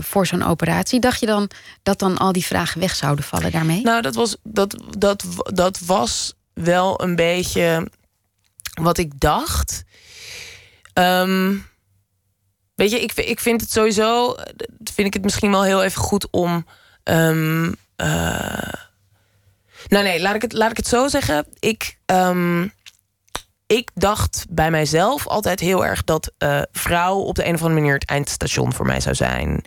[0.00, 1.00] voor zo'n operatie.
[1.00, 1.50] Dacht je dan
[1.82, 3.82] dat dan al die vragen weg zouden vallen daarmee?
[3.82, 7.90] Nou, dat was, dat, dat, dat was wel een beetje
[8.80, 9.84] wat ik dacht.
[10.94, 11.66] Um,
[12.74, 14.34] weet je, ik, ik vind het sowieso,
[14.84, 16.66] vind ik het misschien wel heel even goed om.
[17.04, 18.72] Um, uh,
[19.88, 21.46] nou nee, laat ik, het, laat ik het zo zeggen.
[21.58, 22.72] Ik, um,
[23.66, 27.80] ik dacht bij mijzelf altijd heel erg dat uh, vrouw op de een of andere
[27.80, 29.64] manier het eindstation voor mij zou zijn.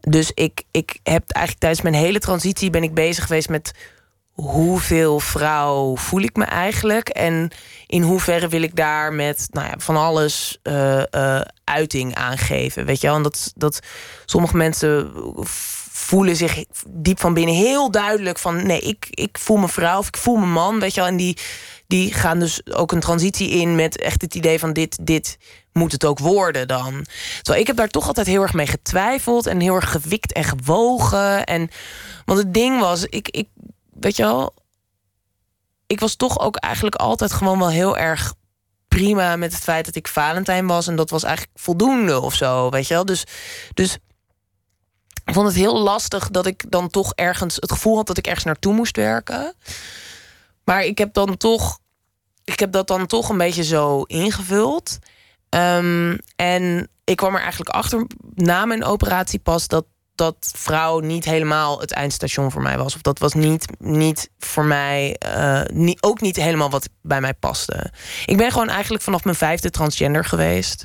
[0.00, 3.72] Dus ik, ik heb eigenlijk tijdens mijn hele transitie ben ik bezig geweest met
[4.30, 7.50] hoeveel vrouw voel ik me eigenlijk en
[7.86, 11.02] in hoeverre wil ik daar met nou ja, van alles uh,
[11.64, 12.84] uiting aangeven.
[12.84, 13.80] Weet je wel, dat, dat
[14.24, 15.12] sommige mensen
[16.04, 20.06] voelen zich diep van binnen heel duidelijk van nee, ik, ik voel me vrouw of
[20.06, 21.08] ik voel me man, weet je wel.
[21.08, 21.38] En die,
[21.86, 25.38] die gaan dus ook een transitie in met echt het idee van dit, dit
[25.72, 27.06] moet het ook worden dan.
[27.42, 30.44] Zo, ik heb daar toch altijd heel erg mee getwijfeld en heel erg gewikt en
[30.44, 31.44] gewogen.
[31.44, 31.70] En,
[32.24, 33.48] want het ding was, ik, ik
[34.00, 34.54] weet je wel,
[35.86, 38.34] ik was toch ook eigenlijk altijd gewoon wel heel erg
[38.88, 40.86] prima met het feit dat ik Valentijn was.
[40.86, 43.04] En dat was eigenlijk voldoende of zo, weet je wel.
[43.04, 43.24] Dus,
[43.74, 43.98] dus
[45.24, 48.26] ik vond het heel lastig dat ik dan toch ergens het gevoel had dat ik
[48.26, 49.54] ergens naartoe moest werken.
[50.64, 51.78] Maar ik heb dan toch,
[52.44, 54.98] ik heb dat dan toch een beetje zo ingevuld.
[55.48, 59.84] Um, en ik kwam er eigenlijk achter na mijn operatie pas dat
[60.14, 62.94] dat vrouw niet helemaal het eindstation voor mij was.
[62.94, 67.34] Of dat was niet, niet voor mij, uh, niet, ook niet helemaal wat bij mij
[67.34, 67.92] paste.
[68.26, 70.84] Ik ben gewoon eigenlijk vanaf mijn vijfde transgender geweest.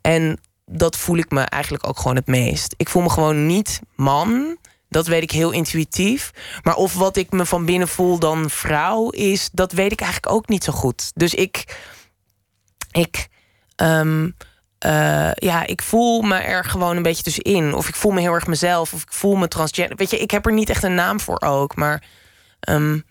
[0.00, 2.74] En dat voel ik me eigenlijk ook gewoon het meest.
[2.76, 4.56] Ik voel me gewoon niet man.
[4.88, 6.30] Dat weet ik heel intuïtief.
[6.62, 10.32] Maar of wat ik me van binnen voel dan vrouw is, dat weet ik eigenlijk
[10.32, 11.10] ook niet zo goed.
[11.14, 11.78] Dus ik.
[12.90, 13.28] Ik.
[13.76, 14.36] Um,
[14.86, 17.74] uh, ja, ik voel me er gewoon een beetje tussenin.
[17.74, 18.92] Of ik voel me heel erg mezelf.
[18.92, 19.96] Of ik voel me transgender.
[19.96, 21.76] Weet je, ik heb er niet echt een naam voor ook.
[21.76, 22.02] Maar.
[22.68, 23.04] Um,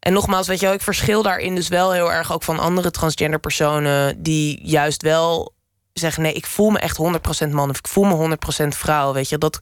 [0.00, 2.90] en nogmaals, weet je wel, ik verschil daarin dus wel heel erg ook van andere
[2.90, 4.22] transgender personen.
[4.22, 5.54] die juist wel
[6.00, 6.98] zeggen: nee, ik voel me echt
[7.46, 9.12] 100% man of ik voel me 100% vrouw.
[9.12, 9.58] Weet je, dat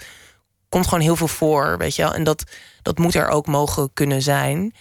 [0.69, 1.79] komt gewoon heel veel voor.
[1.79, 2.45] Weet je, en dat,
[2.83, 4.75] dat moet er ook mogen kunnen zijn.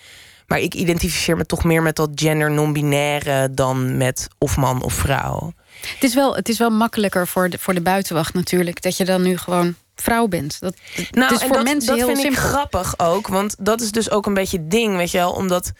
[0.47, 4.93] Maar ik identificeer me toch meer met dat gender non-binaire dan met of man of
[4.93, 5.53] vrouw.
[5.81, 9.05] Het is wel, het is wel makkelijker voor de, voor de buitenwacht natuurlijk, dat je
[9.05, 10.59] dan nu gewoon vrouw bent.
[10.59, 10.75] Dat,
[11.11, 12.43] nou, is voor dat, mensen dat heel vind simpel.
[12.43, 15.31] ik grappig ook, want dat is dus ook een beetje het ding, weet je wel,
[15.31, 15.71] omdat.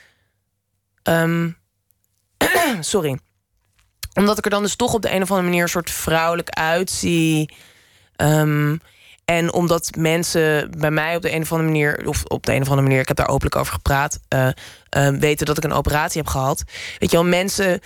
[1.03, 1.57] Um,
[2.79, 3.19] sorry
[4.17, 6.49] omdat ik er dan dus toch op de een of andere manier een soort vrouwelijk
[6.49, 7.53] uitzie.
[8.17, 8.81] Um,
[9.25, 12.61] en omdat mensen bij mij op de een of andere manier, of op de een
[12.61, 14.47] of andere manier, ik heb daar openlijk over gepraat, uh,
[14.97, 16.63] uh, weten dat ik een operatie heb gehad.
[16.97, 17.79] Weet je wel, mensen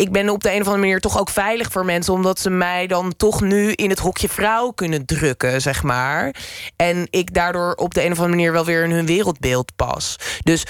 [0.00, 2.50] ik ben op de een of andere manier toch ook veilig voor mensen, omdat ze
[2.50, 6.34] mij dan toch nu in het hokje vrouw kunnen drukken, zeg maar.
[6.76, 10.16] En ik daardoor op de een of andere manier wel weer in hun wereldbeeld pas.
[10.42, 10.66] Dus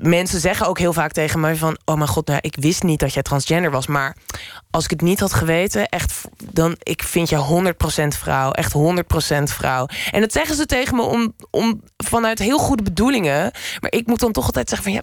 [0.00, 3.00] mensen zeggen ook heel vaak tegen mij van, oh mijn god, nou, ik wist niet
[3.00, 4.16] dat jij transgender was, maar
[4.70, 6.20] als ik het niet had geweten, echt,
[6.52, 7.72] dan ik vind je
[8.04, 9.86] 100% vrouw, echt 100% vrouw.
[10.10, 14.20] En dat zeggen ze tegen me om, om vanuit heel goede bedoelingen, maar ik moet
[14.20, 15.02] dan toch altijd zeggen van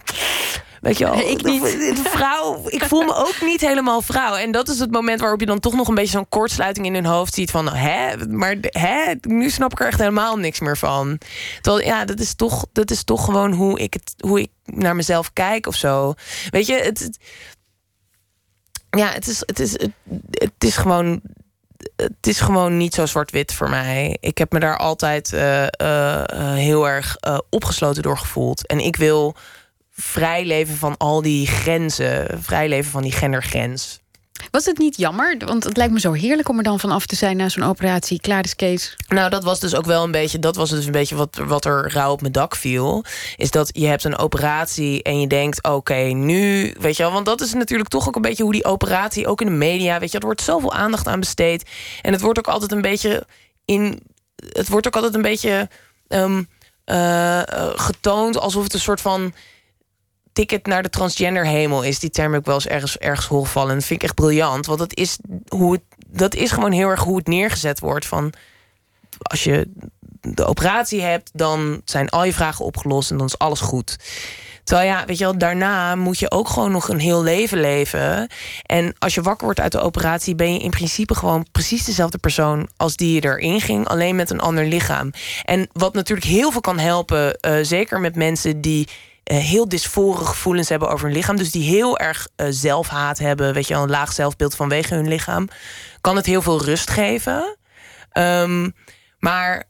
[0.82, 2.00] Weet je ik niet.
[2.08, 4.34] vrouw, ik voel me ook niet helemaal vrouw.
[4.34, 6.94] En dat is het moment waarop je dan toch nog een beetje zo'n kortsluiting in
[6.94, 10.78] hun hoofd ziet van, hè, maar hè, nu snap ik er echt helemaal niks meer
[10.78, 11.18] van.
[11.60, 14.96] Terwijl, ja, dat is toch, dat is toch gewoon hoe ik, het, hoe ik naar
[14.96, 16.14] mezelf kijk of zo.
[16.50, 17.18] Weet je, het, het
[18.90, 19.92] ja, het is, het is, het,
[20.30, 21.20] het is gewoon
[21.96, 24.16] het is gewoon niet zo zwart-wit voor mij.
[24.20, 27.16] Ik heb me daar altijd uh, uh, heel erg
[27.50, 28.66] opgesloten door gevoeld.
[28.66, 29.36] En ik wil
[30.02, 32.42] vrij leven van al die grenzen.
[32.42, 34.00] Vrij leven van die gendergrens.
[34.50, 35.36] Was het niet jammer?
[35.44, 38.20] Want het lijkt me zo heerlijk om er dan vanaf te zijn na zo'n operatie.
[38.20, 38.96] Klaar is Kees.
[39.08, 40.38] Nou, dat was dus ook wel een beetje.
[40.38, 43.04] Dat was dus een beetje wat, wat er rauw op mijn dak viel.
[43.36, 46.74] Is dat je hebt een operatie en je denkt: oké, nu.
[46.78, 49.40] Weet je wel, want dat is natuurlijk toch ook een beetje hoe die operatie, ook
[49.40, 51.70] in de media, weet je, er wordt zoveel aandacht aan besteed.
[52.02, 53.26] En het wordt ook altijd een beetje
[53.64, 54.02] in.
[54.36, 55.68] Het wordt ook altijd een beetje
[56.08, 56.48] um,
[56.86, 57.42] uh,
[57.74, 59.32] getoond alsof het een soort van
[60.32, 61.98] ticket naar de transgender hemel is.
[61.98, 63.74] Die term ik wel eens ergens, ergens horen vallen.
[63.74, 64.66] Dat vind ik echt briljant.
[64.66, 65.18] Want dat is,
[65.48, 68.06] hoe dat is gewoon heel erg hoe het neergezet wordt.
[68.06, 68.32] Van
[69.22, 69.68] als je
[70.20, 73.96] de operatie hebt, dan zijn al je vragen opgelost en dan is alles goed.
[74.64, 78.28] Terwijl ja, weet je wel, daarna moet je ook gewoon nog een heel leven leven.
[78.66, 82.18] En als je wakker wordt uit de operatie, ben je in principe gewoon precies dezelfde
[82.18, 85.10] persoon als die je erin ging, alleen met een ander lichaam.
[85.44, 88.88] En wat natuurlijk heel veel kan helpen, uh, zeker met mensen die
[89.34, 91.36] heel dysfore gevoelens hebben over hun lichaam.
[91.36, 93.54] Dus die heel erg uh, zelfhaat hebben.
[93.54, 95.48] Weet je, een laag zelfbeeld vanwege hun lichaam.
[96.00, 97.56] Kan het heel veel rust geven.
[98.12, 98.74] Um,
[99.18, 99.64] maar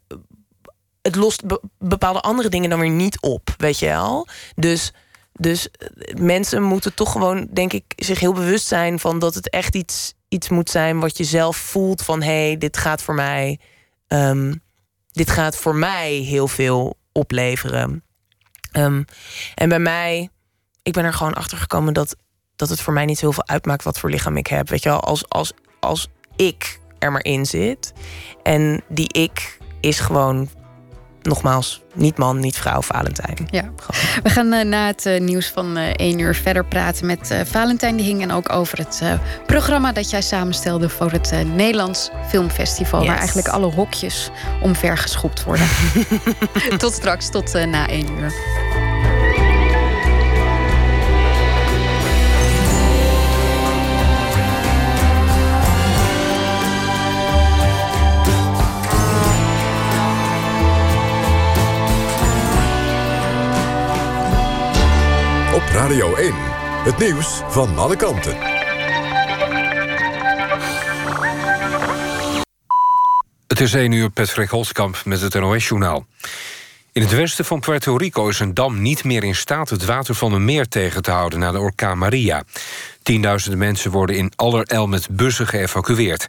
[1.03, 3.55] het lost be bepaalde andere dingen dan weer niet op.
[3.57, 4.27] Weet je wel?
[4.55, 4.92] Dus,
[5.33, 9.51] dus eh, mensen moeten toch gewoon, denk ik, zich heel bewust zijn van dat het
[9.51, 13.14] echt iets, iets moet zijn wat je zelf voelt van hé, hey, dit gaat voor
[13.14, 13.61] mij.
[14.09, 14.62] Um,
[15.11, 18.05] dit gaat voor mij heel veel opleveren.
[18.72, 19.04] Um,
[19.54, 20.28] en bij mij,
[20.82, 22.16] ik ben er gewoon achter gekomen dat,
[22.56, 24.68] dat het voor mij niet heel veel uitmaakt wat voor lichaam ik heb.
[24.68, 27.92] Weet je wel, als, als, als ik er maar in zit.
[28.42, 30.48] En die ik is gewoon
[31.22, 33.48] nogmaals, niet man, niet vrouw, Valentijn.
[33.50, 33.70] Ja.
[34.22, 37.96] We gaan uh, na het uh, nieuws van uh, 1 uur verder praten met Valentijn
[37.96, 38.22] de Hing.
[38.22, 39.02] En ook over het
[39.46, 43.00] programma dat jij samenstelde voor het Nederlands Filmfestival.
[43.00, 43.08] Yes.
[43.08, 44.30] Waar eigenlijk alle hokjes
[44.62, 45.66] omvergeschopt worden.
[46.78, 48.32] tot straks, tot na 1 uur.
[65.72, 66.32] Radio 1,
[66.85, 68.37] het nieuws van alle kanten.
[73.46, 76.06] Het is 1 uur, Patrick Holtkamp met het NOS-journaal.
[76.92, 79.70] In het westen van Puerto Rico is een dam niet meer in staat...
[79.70, 82.42] het water van een meer tegen te houden na de orkaan Maria.
[83.02, 86.26] Tienduizenden mensen worden in allerijl met bussen geëvacueerd.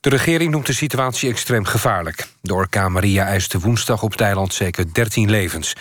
[0.00, 2.26] De regering noemt de situatie extreem gevaarlijk.
[2.40, 5.74] De orkaan Maria eiste woensdag op het eiland zeker 13 levens.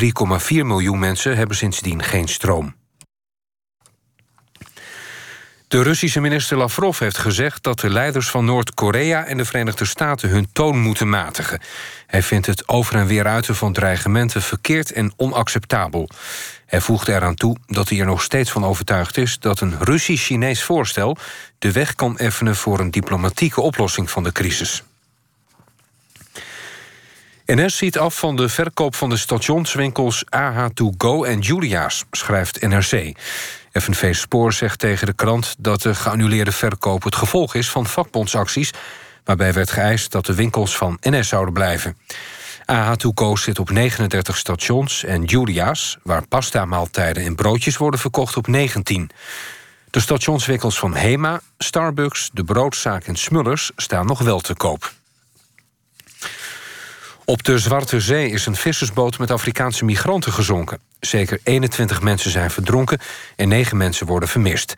[0.00, 0.02] 3,4
[0.48, 2.74] miljoen mensen hebben sindsdien geen stroom.
[5.68, 10.28] De Russische minister Lavrov heeft gezegd dat de leiders van Noord-Korea en de Verenigde Staten
[10.28, 11.60] hun toon moeten matigen.
[12.06, 16.08] Hij vindt het over en weer uiten van dreigementen verkeerd en onacceptabel.
[16.66, 20.62] Hij voegde eraan toe dat hij er nog steeds van overtuigd is dat een Russisch-Chinees
[20.62, 21.16] voorstel
[21.58, 24.82] de weg kan effenen voor een diplomatieke oplossing van de crisis.
[27.46, 33.18] NS ziet af van de verkoop van de stationswinkels AH2Go en Julia's, schrijft NRC.
[33.72, 38.70] FNV Spoor zegt tegen de krant dat de geannuleerde verkoop het gevolg is van vakbondsacties,
[39.24, 41.96] waarbij werd geëist dat de winkels van NS zouden blijven.
[42.72, 49.10] AH2Go zit op 39 stations en Julia's, waar pasta-maaltijden en broodjes worden verkocht, op 19.
[49.90, 54.92] De stationswinkels van Hema, Starbucks, de broodzaak en Smullers staan nog wel te koop.
[57.28, 60.80] Op de Zwarte Zee is een vissersboot met Afrikaanse migranten gezonken.
[61.00, 62.98] Zeker 21 mensen zijn verdronken
[63.36, 64.74] en 9 mensen worden vermist.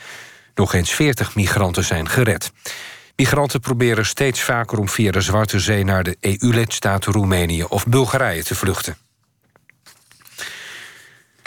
[0.55, 2.53] Nog eens 40 migranten zijn gered.
[3.17, 5.85] Migranten proberen steeds vaker om via de Zwarte Zee...
[5.85, 8.97] naar de EU-lidstaten Roemenië of Bulgarije te vluchten.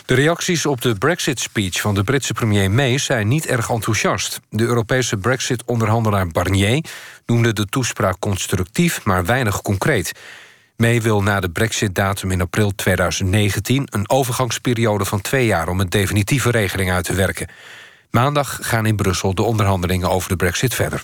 [0.05, 4.39] De reacties op de Brexit-speech van de Britse premier May zijn niet erg enthousiast.
[4.49, 6.85] De Europese Brexit-onderhandelaar Barnier
[7.25, 10.11] noemde de toespraak constructief, maar weinig concreet.
[10.81, 13.87] May wil na de brexit-datum in april 2019...
[13.89, 17.47] een overgangsperiode van twee jaar om een definitieve regeling uit te werken.
[18.09, 21.03] Maandag gaan in Brussel de onderhandelingen over de brexit verder.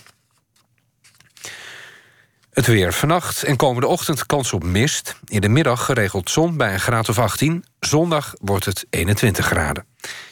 [2.50, 2.92] Het weer.
[2.92, 5.16] Vannacht en komende ochtend kans op mist.
[5.24, 7.64] In de middag geregeld zon bij een graad of 18.
[7.80, 9.86] Zondag wordt het 21 graden.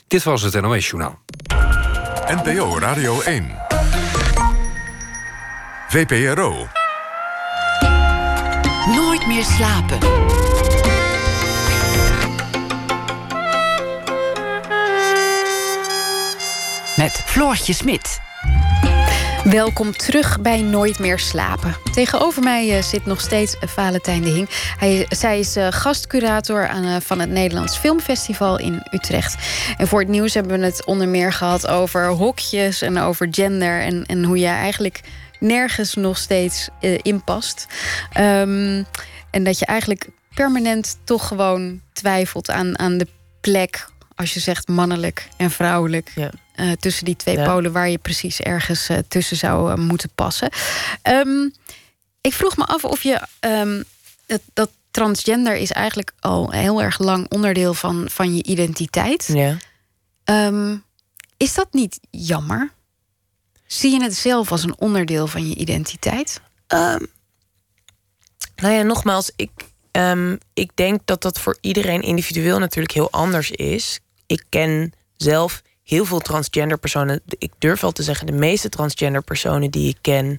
[0.08, 1.18] Dit was het NOS Journaal.
[2.26, 3.56] NPO Radio 1.
[5.88, 6.68] VPRO.
[9.26, 9.98] Meer slapen.
[16.96, 18.20] Met Floortje Smit.
[19.44, 21.76] Welkom terug bij Nooit meer slapen.
[21.92, 24.48] Tegenover mij eh, zit nog steeds Valentijn de Hing.
[24.78, 29.36] Hij, zij is uh, gastcurator van het Nederlands Filmfestival in Utrecht.
[29.76, 33.80] En voor het nieuws hebben we het onder meer gehad over hokjes en over gender.
[33.80, 35.00] En, en hoe je eigenlijk
[35.38, 37.66] nergens nog steeds uh, inpast.
[38.20, 38.86] Um,
[39.36, 43.06] en dat je eigenlijk permanent toch gewoon twijfelt aan, aan de
[43.40, 46.12] plek als je zegt mannelijk en vrouwelijk.
[46.14, 46.30] Ja.
[46.56, 47.44] Uh, tussen die twee ja.
[47.44, 50.50] polen waar je precies ergens uh, tussen zou uh, moeten passen.
[51.02, 51.52] Um,
[52.20, 53.84] ik vroeg me af of je um,
[54.26, 59.30] dat, dat, transgender is eigenlijk al heel erg lang onderdeel van, van je identiteit.
[59.32, 59.56] Ja.
[60.46, 60.84] Um,
[61.36, 62.70] is dat niet jammer?
[63.66, 66.40] Zie je het zelf als een onderdeel van je identiteit?
[68.56, 69.50] Nou ja, nogmaals, ik,
[69.92, 74.00] um, ik denk dat dat voor iedereen individueel natuurlijk heel anders is.
[74.26, 77.22] Ik ken zelf heel veel transgender personen.
[77.26, 80.38] Ik durf wel te zeggen, de meeste transgender personen die ik ken.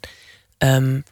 [0.58, 1.04] Um,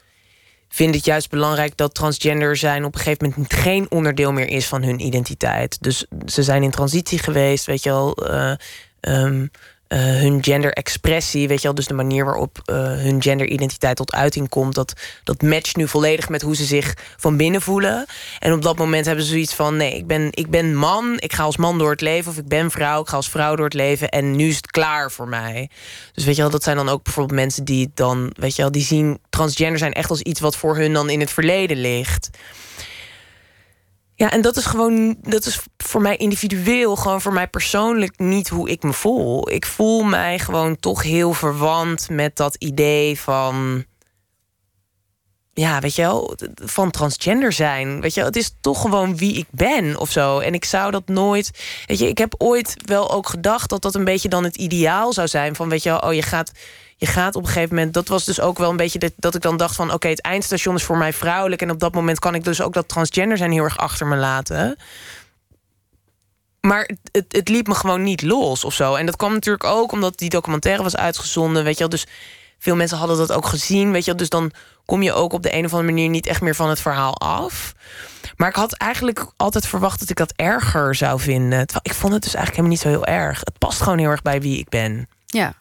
[0.69, 4.67] vinden het juist belangrijk dat transgender zijn op een gegeven moment geen onderdeel meer is
[4.67, 5.77] van hun identiteit.
[5.83, 8.31] Dus ze zijn in transitie geweest, weet je wel.
[8.31, 8.53] Uh,
[9.01, 9.51] um,
[9.87, 14.49] uh, hun genderexpressie, weet je wel, dus de manier waarop uh, hun genderidentiteit tot uiting
[14.49, 14.93] komt, dat,
[15.23, 18.05] dat matcht nu volledig met hoe ze zich van binnen voelen.
[18.39, 21.33] En op dat moment hebben ze zoiets van: nee, ik ben, ik ben man, ik
[21.33, 23.65] ga als man door het leven, of ik ben vrouw, ik ga als vrouw door
[23.65, 25.69] het leven, en nu is het klaar voor mij.
[26.13, 28.71] Dus weet je wel, dat zijn dan ook bijvoorbeeld mensen die dan, weet je wel,
[28.71, 32.29] die zien transgender zijn echt als iets wat voor hun dan in het verleden ligt.
[34.17, 38.49] Ja, en dat is gewoon, dat is voor mij individueel, gewoon voor mij persoonlijk niet
[38.49, 39.51] hoe ik me voel.
[39.51, 43.85] Ik voel mij gewoon toch heel verwant met dat idee van.
[45.53, 48.01] Ja, weet je wel, van transgender zijn.
[48.01, 50.39] Weet je, het is toch gewoon wie ik ben of zo.
[50.39, 51.51] En ik zou dat nooit.
[51.85, 55.13] Weet je, ik heb ooit wel ook gedacht dat dat een beetje dan het ideaal
[55.13, 55.55] zou zijn.
[55.55, 56.51] Van weet je wel, oh, je gaat
[56.95, 57.93] je gaat op een gegeven moment...
[57.93, 59.93] dat was dus ook wel een beetje dat, ik dan dacht van...
[59.93, 61.61] oké, het eindstation is voor mij vrouwelijk...
[61.61, 64.15] en op dat moment kan ik dus ook dat transgender zijn heel erg achter me
[64.15, 64.77] laten.
[66.61, 68.95] Maar het, het liep me gewoon niet los of zo.
[68.95, 71.63] En dat kwam natuurlijk ook omdat die documentaire was uitgezonden.
[71.63, 72.07] Weet je wel, dus
[72.59, 73.91] veel mensen hadden dat ook gezien.
[73.91, 74.51] Weet je wel, dus dan
[74.85, 76.09] kom je ook op de een of andere manier...
[76.09, 77.73] niet echt meer van het verhaal af.
[78.35, 81.67] Maar ik had eigenlijk altijd verwacht dat ik dat erger zou vinden.
[81.81, 83.39] Ik vond het dus eigenlijk helemaal niet zo heel erg.
[83.39, 85.07] Het past gewoon heel erg bij wie ik ben.
[85.35, 85.53] Ja.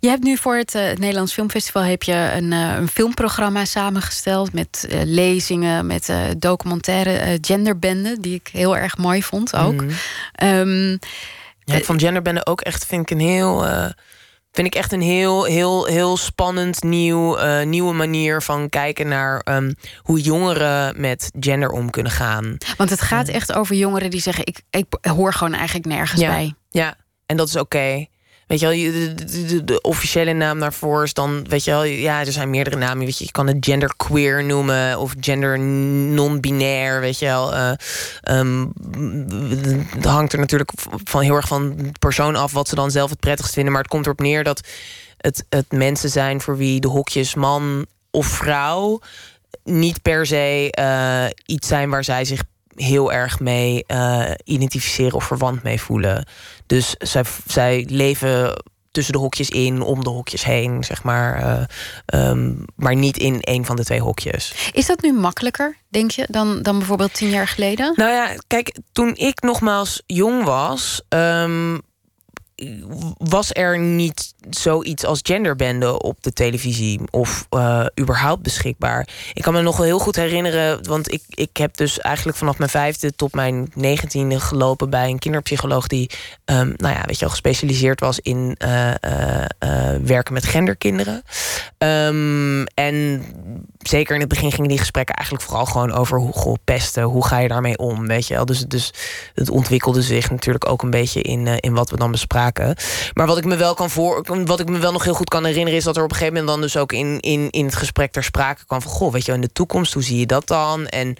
[0.00, 3.64] Je hebt nu voor het, uh, het Nederlands Filmfestival heb je een, uh, een filmprogramma
[3.64, 9.82] samengesteld met uh, lezingen, met documentaire genderbende, die ik heel erg mooi vond ook.
[9.82, 9.90] Mm.
[10.42, 10.98] Um,
[11.64, 13.64] ja, ik vond genderbende ook echt, vind ik een heel.
[14.52, 19.74] Vind ik echt een heel, heel, heel spannend nieuw, nieuwe manier van kijken naar um,
[20.02, 22.56] hoe jongeren met gender om kunnen gaan.
[22.76, 26.28] Want het gaat echt over jongeren die zeggen: ik, ik hoor gewoon eigenlijk nergens ja,
[26.28, 26.54] bij.
[26.70, 26.94] Ja,
[27.26, 27.76] en dat is oké.
[27.76, 28.10] Okay.
[28.46, 32.32] Weet je wel, de, de, officiële naam daarvoor is dan, weet je wel, ja, er
[32.32, 33.04] zijn meerdere namen.
[33.04, 37.54] Weet je, je kan het genderqueer noemen of gender non-binair, weet je wel.
[37.54, 37.72] Uh,
[39.94, 40.70] het hangt er natuurlijk
[41.04, 43.72] van heel erg van de persoon af wat ze dan zelf het prettigst vinden.
[43.72, 44.68] Maar het komt erop neer dat
[45.16, 49.00] het, het mensen zijn voor wie de hokjes man of vrouw
[49.64, 52.42] niet per se uh, iets zijn waar zij zich
[52.74, 56.26] heel erg mee uh, identificeren of verwant mee voelen.
[56.66, 61.40] Dus zij, zij leven tussen de hokjes in, om de hokjes heen, zeg maar.
[62.10, 64.70] Uh, um, maar niet in een van de twee hokjes.
[64.72, 67.92] Is dat nu makkelijker, denk je, dan, dan bijvoorbeeld tien jaar geleden?
[67.96, 71.02] Nou ja, kijk, toen ik nogmaals jong was.
[71.08, 71.80] Um,
[73.18, 79.08] was er niet zoiets als genderbende op de televisie of uh, überhaupt beschikbaar.
[79.32, 82.58] Ik kan me nog wel heel goed herinneren, want ik, ik heb dus eigenlijk vanaf
[82.58, 86.10] mijn vijfde tot mijn negentiende gelopen bij een kinderpsycholoog die,
[86.44, 88.94] um, nou ja, weet je wel, gespecialiseerd was in uh, uh,
[90.02, 91.22] werken met genderkinderen.
[91.78, 93.24] Um, en
[93.82, 97.26] zeker in het begin gingen die gesprekken eigenlijk vooral gewoon over hoe goh, pesten, hoe
[97.26, 98.44] ga je daarmee om, weet je wel.
[98.44, 98.92] Dus, dus
[99.34, 102.76] het ontwikkelde zich natuurlijk ook een beetje in, in wat we dan bespraken.
[103.14, 105.44] Maar wat ik me wel kan voor wat ik me wel nog heel goed kan
[105.44, 107.76] herinneren, is dat er op een gegeven moment dan dus ook in, in, in het
[107.76, 110.46] gesprek ter sprake kwam van goh, weet je, in de toekomst, hoe zie je dat
[110.46, 110.86] dan?
[110.86, 111.16] En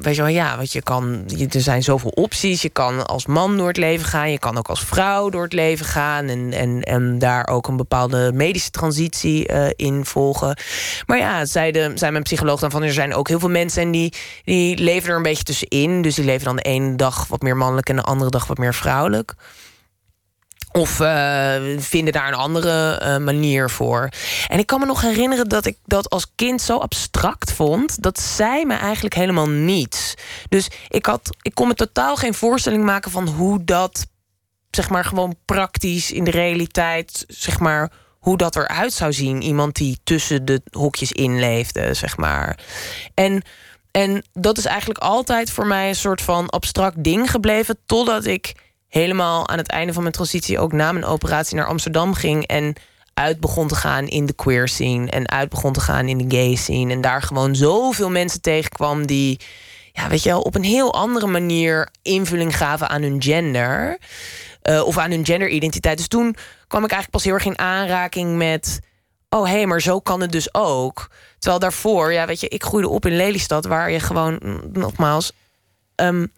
[0.00, 2.62] weet je wel, ja, want je kan, er zijn zoveel opties.
[2.62, 5.52] Je kan als man door het leven gaan, je kan ook als vrouw door het
[5.52, 10.58] leven gaan en, en, en daar ook een bepaalde medische transitie uh, in volgen.
[11.06, 13.82] Maar ja, zei, de, zei mijn psycholoog dan van er zijn ook heel veel mensen
[13.82, 14.12] en die,
[14.44, 16.02] die leven er een beetje tussenin.
[16.02, 18.58] Dus die leven dan de ene dag wat meer mannelijk en de andere dag wat
[18.58, 19.34] meer vrouwelijk.
[20.78, 24.08] Of uh, vinden daar een andere uh, manier voor.
[24.46, 28.02] En ik kan me nog herinneren dat ik dat als kind zo abstract vond.
[28.02, 30.14] Dat zei me eigenlijk helemaal niets.
[30.48, 34.06] Dus ik, had, ik kon me totaal geen voorstelling maken van hoe dat,
[34.70, 39.42] zeg maar, gewoon praktisch in de realiteit, zeg maar, hoe dat eruit zou zien.
[39.42, 42.58] Iemand die tussen de hokjes in leefde, zeg maar.
[43.14, 43.42] En,
[43.90, 47.78] en dat is eigenlijk altijd voor mij een soort van abstract ding gebleven.
[47.86, 48.54] Totdat ik
[48.94, 52.46] helemaal aan het einde van mijn transitie ook na mijn operatie naar Amsterdam ging.
[52.46, 52.74] En
[53.14, 55.10] uit begon te gaan in de queer scene.
[55.10, 56.92] En uit begon te gaan in de gay scene.
[56.92, 59.40] En daar gewoon zoveel mensen tegenkwam die.
[59.92, 63.98] Ja, weet je wel, op een heel andere manier invulling gaven aan hun gender.
[64.62, 65.96] Uh, of aan hun genderidentiteit.
[65.96, 66.36] Dus toen
[66.66, 68.80] kwam ik eigenlijk pas heel erg in aanraking met.
[69.28, 71.10] Oh hé, hey, maar zo kan het dus ook.
[71.38, 74.40] Terwijl daarvoor, ja, weet je, ik groeide op in Lelystad, waar je gewoon,
[74.72, 75.32] nogmaals.
[75.96, 76.32] Um,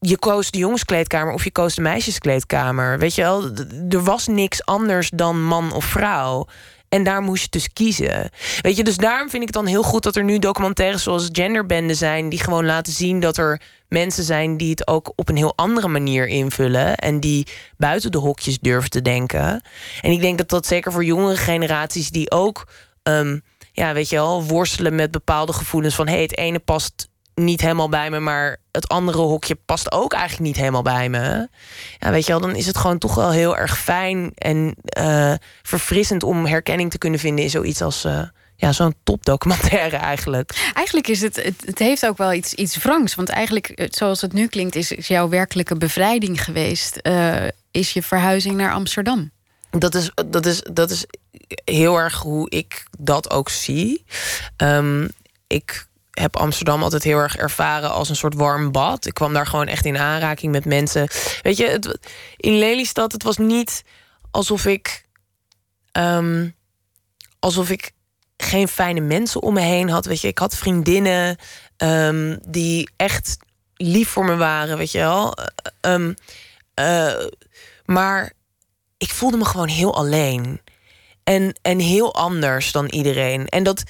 [0.00, 2.98] je koos de jongenskleedkamer of je koos de meisjeskleedkamer.
[2.98, 3.50] Weet je wel,
[3.88, 6.46] er was niks anders dan man of vrouw.
[6.88, 8.30] En daar moest je dus kiezen.
[8.60, 11.28] Weet je, dus daarom vind ik het dan heel goed dat er nu documentaires zoals
[11.32, 15.36] Genderbende zijn, die gewoon laten zien dat er mensen zijn die het ook op een
[15.36, 16.96] heel andere manier invullen.
[16.96, 17.46] En die
[17.76, 19.62] buiten de hokjes durven te denken.
[20.00, 22.68] En ik denk dat dat zeker voor jongere generaties die ook.
[23.02, 23.42] Um,
[23.72, 27.08] ja, weet je wel, worstelen met bepaalde gevoelens van hé, hey, het ene past
[27.38, 31.48] niet helemaal bij me, maar het andere hokje past ook eigenlijk niet helemaal bij me.
[31.98, 35.34] Ja, weet je wel, dan is het gewoon toch wel heel erg fijn en uh,
[35.62, 38.04] verfrissend om herkenning te kunnen vinden in zoiets als.
[38.04, 38.22] Uh,
[38.60, 40.70] ja, zo'n topdocumentaire eigenlijk.
[40.74, 43.14] Eigenlijk is het, het, het, heeft ook wel iets, iets wrangs.
[43.14, 46.98] Want eigenlijk, zoals het nu klinkt, is, is jouw werkelijke bevrijding geweest.
[47.02, 49.30] Uh, is je verhuizing naar Amsterdam.
[49.70, 51.06] Dat is, dat, is, dat is
[51.64, 54.04] heel erg hoe ik dat ook zie.
[54.56, 55.08] Um,
[55.46, 55.86] ik
[56.20, 59.06] heb Amsterdam altijd heel erg ervaren als een soort warm bad.
[59.06, 61.08] Ik kwam daar gewoon echt in aanraking met mensen.
[61.42, 61.98] Weet je, het,
[62.36, 63.84] in Lelystad, het was niet
[64.30, 65.06] alsof ik.
[65.92, 66.56] Um,
[67.38, 67.90] alsof ik
[68.36, 70.06] geen fijne mensen om me heen had.
[70.06, 71.36] Weet je, ik had vriendinnen
[71.76, 73.36] um, die echt
[73.74, 75.36] lief voor me waren, weet je wel.
[75.80, 76.14] Um,
[76.80, 77.26] uh,
[77.84, 78.32] maar
[78.96, 80.60] ik voelde me gewoon heel alleen.
[81.24, 83.46] En, en heel anders dan iedereen.
[83.46, 83.82] En dat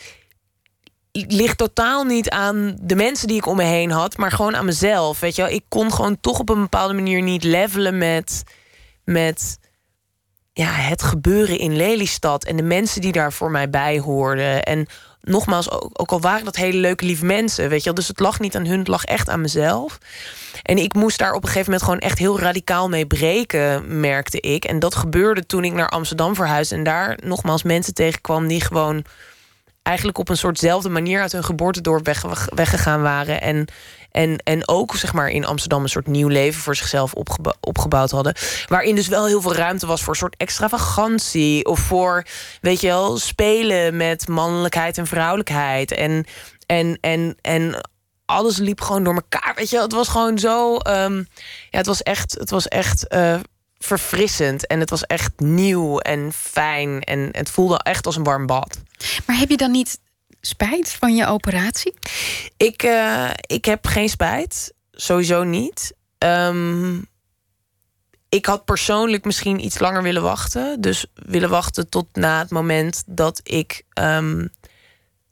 [1.28, 4.64] ligt totaal niet aan de mensen die ik om me heen had, maar gewoon aan
[4.64, 5.20] mezelf.
[5.20, 5.50] Weet je wel?
[5.50, 8.42] Ik kon gewoon toch op een bepaalde manier niet levelen met,
[9.04, 9.58] met
[10.52, 14.62] ja, het gebeuren in Lelystad en de mensen die daar voor mij bij hoorden.
[14.62, 14.86] En
[15.20, 17.94] nogmaals, ook, ook al waren dat hele leuke, lieve mensen, weet je wel.
[17.94, 19.98] Dus het lag niet aan hun, het lag echt aan mezelf.
[20.62, 24.40] En ik moest daar op een gegeven moment gewoon echt heel radicaal mee breken, merkte
[24.40, 24.64] ik.
[24.64, 29.04] En dat gebeurde toen ik naar Amsterdam verhuisde en daar nogmaals mensen tegenkwam die gewoon
[29.88, 32.24] eigenlijk op een soortzelfde manier uit hun geboortedorp weg,
[32.54, 33.40] weggegaan waren.
[33.40, 33.66] En,
[34.10, 37.12] en, en ook zeg maar, in Amsterdam een soort nieuw leven voor zichzelf
[37.60, 38.34] opgebouwd hadden.
[38.66, 41.64] Waarin dus wel heel veel ruimte was voor een soort extravagantie.
[41.64, 42.24] Of voor,
[42.60, 45.92] weet je wel, spelen met mannelijkheid en vrouwelijkheid.
[45.92, 46.24] En,
[46.66, 47.88] en, en, en
[48.24, 49.52] alles liep gewoon door elkaar.
[49.56, 50.74] Weet je, het was gewoon zo.
[50.74, 51.26] Um,
[51.70, 52.36] ja, het was echt.
[52.38, 53.34] Het was echt uh,
[53.78, 54.66] verfrissend.
[54.66, 57.00] En het was echt nieuw en fijn.
[57.02, 58.78] En het voelde echt als een warm bad.
[59.26, 59.98] Maar heb je dan niet
[60.40, 61.94] spijt van je operatie?
[62.56, 64.74] Ik, uh, ik heb geen spijt.
[64.92, 65.94] Sowieso niet.
[66.18, 67.06] Um,
[68.28, 70.80] ik had persoonlijk misschien iets langer willen wachten.
[70.80, 74.48] Dus willen wachten tot na het moment dat ik um,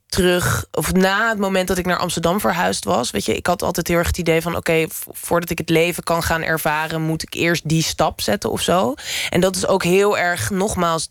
[0.06, 3.10] terug, of na het moment dat ik naar Amsterdam verhuisd was.
[3.10, 6.02] Weet je, ik had altijd heel erg het idee van: oké, voordat ik het leven
[6.02, 8.94] kan gaan ervaren, moet ik eerst die stap zetten of zo.
[9.30, 11.08] En dat is ook heel erg, nogmaals,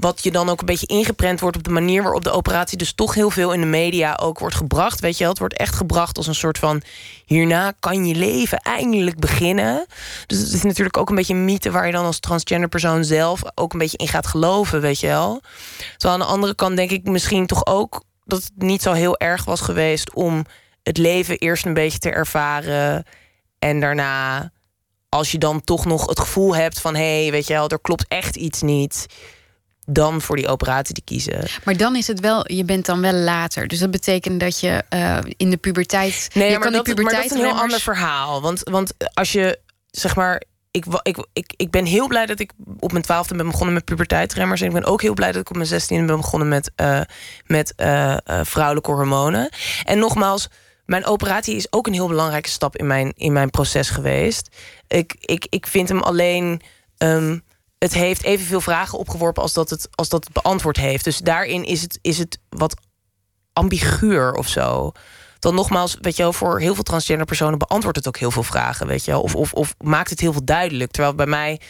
[0.00, 2.92] wat je dan ook een beetje ingeprent wordt op de manier waarop de operatie dus
[2.92, 5.00] toch heel veel in de media ook wordt gebracht.
[5.00, 6.82] Weet je, het wordt echt gebracht als een soort van
[7.24, 9.86] hierna kan je leven eindelijk beginnen.
[10.26, 13.04] Dus het is natuurlijk ook een beetje een mythe waar je dan als transgender persoon
[13.04, 15.40] zelf ook een beetje in gaat geloven, weet je wel.
[15.96, 19.18] Terwijl aan de andere kant denk ik misschien toch ook dat het niet zo heel
[19.18, 20.44] erg was geweest om
[20.82, 23.04] het leven eerst een beetje te ervaren
[23.58, 24.50] en daarna
[25.08, 27.80] als je dan toch nog het gevoel hebt van hé, hey, weet je wel, er
[27.80, 29.06] klopt echt iets niet
[29.86, 31.44] dan voor die operatie te kiezen.
[31.64, 33.68] Maar dan is het wel, je bent dan wel later.
[33.68, 36.28] Dus dat betekent dat je uh, in de puberteit.
[36.34, 38.40] Nee, je maar, dat, puberteit maar dat is een heel ander verhaal.
[38.40, 39.58] Want, want als je
[39.90, 40.42] zeg maar.
[40.70, 43.84] Ik, ik, ik, ik ben heel blij dat ik op mijn twaalfde ben begonnen met
[43.84, 44.60] puberteitremmers.
[44.60, 47.00] En ik ben ook heel blij dat ik op mijn zestiende ben begonnen met, uh,
[47.46, 49.50] met uh, vrouwelijke hormonen.
[49.84, 50.48] En nogmaals,
[50.84, 54.56] mijn operatie is ook een heel belangrijke stap in mijn, in mijn proces geweest.
[54.88, 56.62] Ik, ik, ik vind hem alleen.
[56.98, 57.42] Um,
[57.78, 61.04] het heeft evenveel vragen opgeworpen als dat het, als dat het beantwoord heeft.
[61.04, 62.74] Dus daarin is het, is het wat
[63.52, 64.92] ambiguur of zo.
[65.40, 68.42] Dan nogmaals, weet je wel, voor heel veel transgender personen beantwoordt het ook heel veel
[68.42, 69.22] vragen, weet je wel.
[69.22, 70.90] Of, of, of maakt het heel veel duidelijk.
[70.90, 71.60] Terwijl bij mij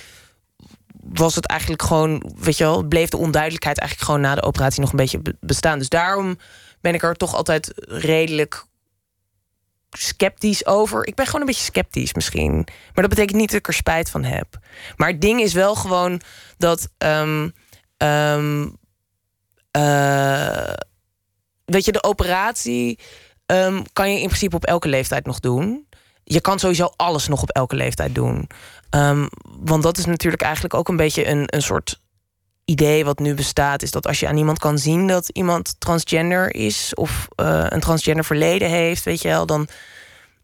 [1.02, 4.80] was het eigenlijk gewoon, weet je wel, bleef de onduidelijkheid eigenlijk gewoon na de operatie
[4.80, 5.78] nog een beetje bestaan.
[5.78, 6.38] Dus daarom
[6.80, 8.64] ben ik er toch altijd redelijk
[9.90, 11.06] sceptisch over.
[11.06, 12.52] Ik ben gewoon een beetje sceptisch misschien.
[12.94, 14.58] Maar dat betekent niet dat ik er spijt van heb.
[14.96, 16.20] Maar het ding is wel gewoon
[16.56, 16.88] dat.
[16.98, 17.52] Um,
[17.96, 18.68] ehm,
[19.70, 20.72] eh,
[21.64, 22.98] weet je, de operatie
[23.50, 25.86] ehm, kan je in principe op elke leeftijd nog doen.
[26.24, 28.48] Je kan sowieso alles nog op elke leeftijd doen.
[28.90, 29.26] Ehm,
[29.60, 32.00] want dat is natuurlijk eigenlijk ook een beetje een, een soort
[32.64, 33.82] idee wat nu bestaat.
[33.82, 37.80] Is dat als je aan iemand kan zien dat iemand transgender is of uh, een
[37.80, 39.68] transgender verleden heeft, weet je wel, dan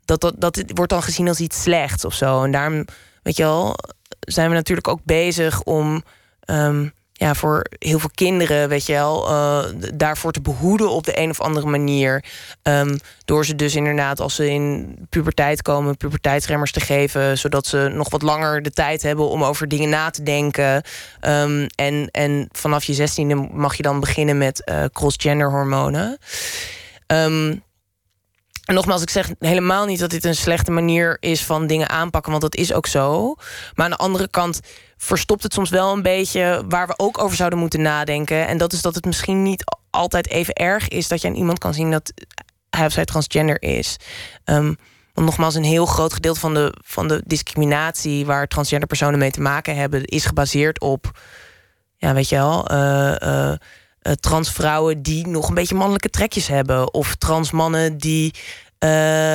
[0.05, 2.43] dat, dat, dat wordt dan gezien als iets slechts of zo.
[2.43, 2.85] En daarom,
[3.23, 3.77] weet je wel,
[4.21, 6.03] zijn we natuurlijk ook bezig om
[6.51, 9.65] um, ja, voor heel veel kinderen, weet je wel, uh,
[9.95, 12.25] daarvoor te behoeden op de een of andere manier.
[12.63, 17.91] Um, door ze dus inderdaad, als ze in puberteit komen, puberteitsremmers te geven, zodat ze
[17.93, 20.83] nog wat langer de tijd hebben om over dingen na te denken.
[21.21, 26.19] Um, en, en vanaf je zestiende mag je dan beginnen met uh, cross-gender hormonen.
[27.07, 27.63] Um,
[28.67, 32.31] en nogmaals, ik zeg helemaal niet dat dit een slechte manier is van dingen aanpakken,
[32.31, 33.35] want dat is ook zo.
[33.75, 34.61] Maar aan de andere kant
[34.97, 38.47] verstopt het soms wel een beetje waar we ook over zouden moeten nadenken.
[38.47, 41.59] En dat is dat het misschien niet altijd even erg is dat je aan iemand
[41.59, 42.13] kan zien dat
[42.71, 43.97] hij of zij transgender is.
[44.45, 44.77] Um,
[45.15, 49.31] want nogmaals, een heel groot gedeelte van de, van de discriminatie waar transgender personen mee
[49.31, 51.11] te maken hebben, is gebaseerd op,
[51.97, 53.53] ja, weet je wel, uh,
[54.13, 56.95] transvrouwen die nog een beetje mannelijke trekjes hebben.
[56.95, 58.35] Of transmannen die
[58.85, 58.89] uh,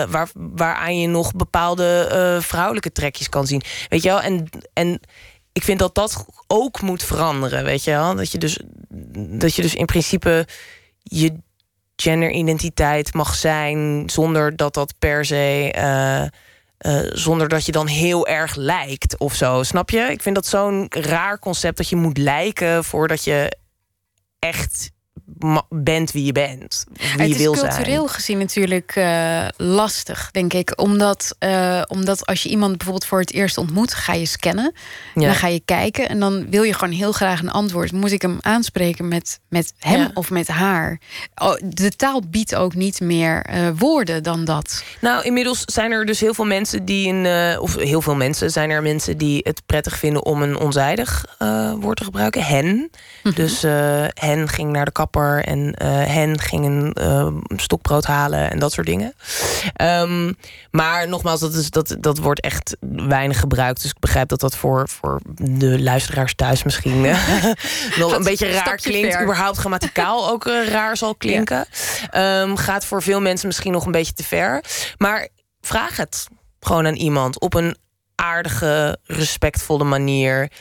[0.10, 3.62] waar, waaraan je nog bepaalde uh, vrouwelijke trekjes kan zien.
[3.90, 4.22] Weet je wel?
[4.22, 5.00] En, en
[5.54, 7.64] ik vind dat dat ook moet veranderen.
[7.64, 8.16] Weet je wel?
[8.16, 8.60] Dat je dus,
[9.40, 10.48] dat je dus in principe
[11.04, 11.34] je
[11.96, 16.32] genderidentiteit mag zijn zonder dat dat per se.
[17.14, 19.64] Zonder dat je dan heel erg lijkt of zo.
[19.64, 20.00] Snap je?
[20.00, 23.58] Ik vind dat zo'n raar concept dat je moet lijken voordat je
[24.42, 24.92] echt
[25.70, 26.86] bent wie je bent.
[26.94, 30.82] Wie het je wil is cultureel gezien natuurlijk uh, lastig, denk ik.
[30.82, 34.74] Omdat, uh, omdat als je iemand bijvoorbeeld voor het eerst ontmoet, ga je scannen.
[35.16, 35.26] Ja.
[35.26, 37.92] Dan ga je kijken en dan wil je gewoon heel graag een antwoord.
[37.92, 40.12] Moet ik hem aanspreken met, met hem ja.
[40.14, 41.00] of met haar?
[41.36, 44.84] Oh, de taal biedt ook niet meer uh, woorden dan dat.
[45.02, 47.60] Nou, inmiddels zijn er dus heel veel mensen die een.
[47.60, 51.26] of heel veel mensen zijn er mensen die het prettig vinden om een onzijdig
[51.80, 52.44] woord te gebruiken.
[52.44, 52.66] Hen.
[52.66, 52.90] Mm
[53.22, 53.34] -hmm.
[53.34, 53.62] Dus
[54.14, 58.72] hen ging naar de kapper en uh, hen ging een uh, stokbrood halen en dat
[58.72, 59.14] soort dingen.
[59.82, 60.36] Um,
[60.72, 63.82] maar nogmaals, dat, is, dat, dat wordt echt weinig gebruikt.
[63.82, 67.02] Dus ik begrijp dat dat voor, voor de luisteraars thuis misschien
[67.98, 69.14] nog een beetje raar klinkt.
[69.14, 69.24] Ver.
[69.24, 71.66] Überhaupt grammaticaal ook uh, raar zal klinken.
[72.12, 72.42] Ja.
[72.42, 74.64] Um, gaat voor veel mensen misschien nog een beetje te ver.
[74.98, 75.28] Maar
[75.62, 76.28] vraag het
[76.60, 77.76] gewoon aan iemand op een
[78.16, 80.52] aardige, respectvolle manier.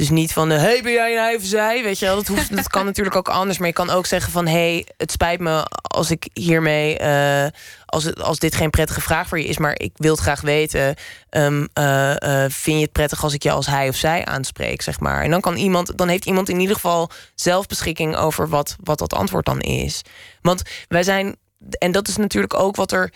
[0.00, 1.82] Dus niet van, hé, hey, ben jij een zij?
[1.82, 3.58] Weet je wel, dat, hoeft, dat kan natuurlijk ook anders.
[3.58, 7.00] Maar je kan ook zeggen van, hey, het spijt me als ik hiermee...
[7.00, 7.46] Uh,
[7.86, 10.94] als, als dit geen prettige vraag voor je is, maar ik wil graag weten...
[11.30, 15.00] Uh, uh, vind je het prettig als ik je als hij of zij aanspreek, zeg
[15.00, 15.22] maar.
[15.22, 18.16] En dan, kan iemand, dan heeft iemand in ieder geval zelf beschikking...
[18.16, 20.02] over wat, wat dat antwoord dan is.
[20.42, 21.36] Want wij zijn,
[21.78, 23.12] en dat is natuurlijk ook wat er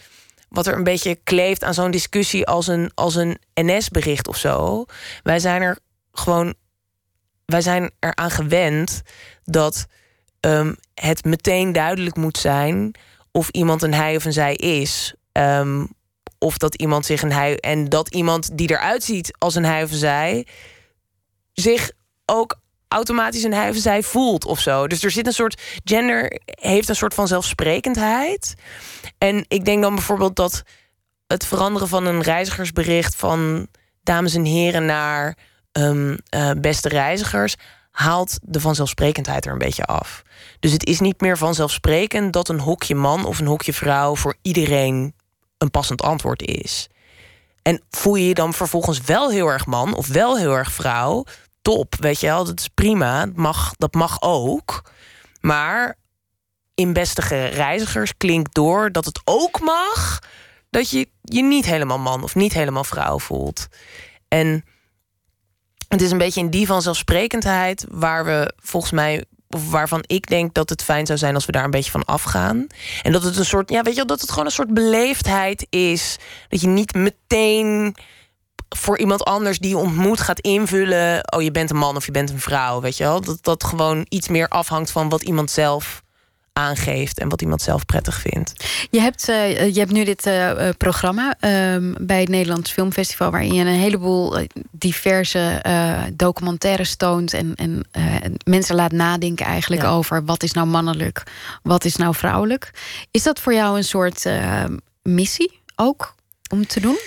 [0.49, 4.85] wat er een beetje kleeft aan zo'n discussie als een, als een NS-bericht of zo.
[5.23, 5.79] Wij zijn er
[6.13, 6.55] gewoon
[7.55, 9.03] wij zijn eraan gewend
[9.45, 9.87] dat
[10.41, 12.95] um, het meteen duidelijk moet zijn
[13.33, 15.15] of iemand een hij of een zij is.
[15.33, 15.89] Um,
[16.39, 17.59] of dat iemand zich een hij.
[17.59, 20.47] En dat iemand die eruit ziet als een hij of een zij.
[21.53, 21.91] zich
[22.25, 24.87] ook automatisch een hij of een zij voelt of zo.
[24.87, 25.63] Dus er zit een soort.
[25.85, 28.55] Gender heeft een soort van zelfsprekendheid.
[29.19, 30.63] En ik denk dan bijvoorbeeld dat
[31.27, 33.69] het veranderen van een reizigersbericht van
[34.03, 35.37] dames en heren naar
[35.79, 37.55] um, uh, beste reizigers
[37.91, 40.23] haalt de vanzelfsprekendheid er een beetje af.
[40.61, 44.35] Dus het is niet meer vanzelfsprekend dat een hokje man of een hokje vrouw voor
[44.43, 45.15] iedereen
[45.59, 46.89] een passend antwoord is.
[47.63, 51.25] En voel je je dan vervolgens wel heel erg man of wel heel erg vrouw,
[51.63, 54.91] top, weet je wel, dat is prima, dat mag, dat mag ook.
[55.41, 55.97] Maar
[56.75, 60.19] in bestige reizigers klinkt door dat het ook mag
[60.71, 63.67] dat je je niet helemaal man of niet helemaal vrouw voelt.
[64.29, 64.65] En
[65.95, 70.55] het is een beetje in die vanzelfsprekendheid waar we volgens mij of waarvan ik denk
[70.55, 72.67] dat het fijn zou zijn als we daar een beetje van afgaan.
[73.03, 76.17] En dat het een soort, ja, weet je, dat het gewoon een soort beleefdheid is.
[76.49, 77.97] Dat je niet meteen
[78.69, 81.33] voor iemand anders die je ontmoet gaat invullen.
[81.35, 83.21] Oh, je bent een man of je bent een vrouw, weet je wel.
[83.21, 86.03] Dat dat gewoon iets meer afhangt van wat iemand zelf
[86.55, 88.65] aangeeft en wat iemand zelf prettig vindt.
[88.91, 93.53] Je hebt, uh, je hebt nu dit uh, programma um, bij het Nederlands Filmfestival, waarin
[93.55, 95.63] je een heleboel diverse
[96.13, 97.85] documentaires toont en, en
[98.45, 99.91] mensen laat nadenken eigenlijk ja.
[99.91, 101.23] over wat is nou mannelijk,
[101.63, 102.71] wat is nou vrouwelijk.
[103.11, 104.29] Is dat voor jou een soort
[105.03, 106.15] missie ook
[106.51, 106.99] om te doen?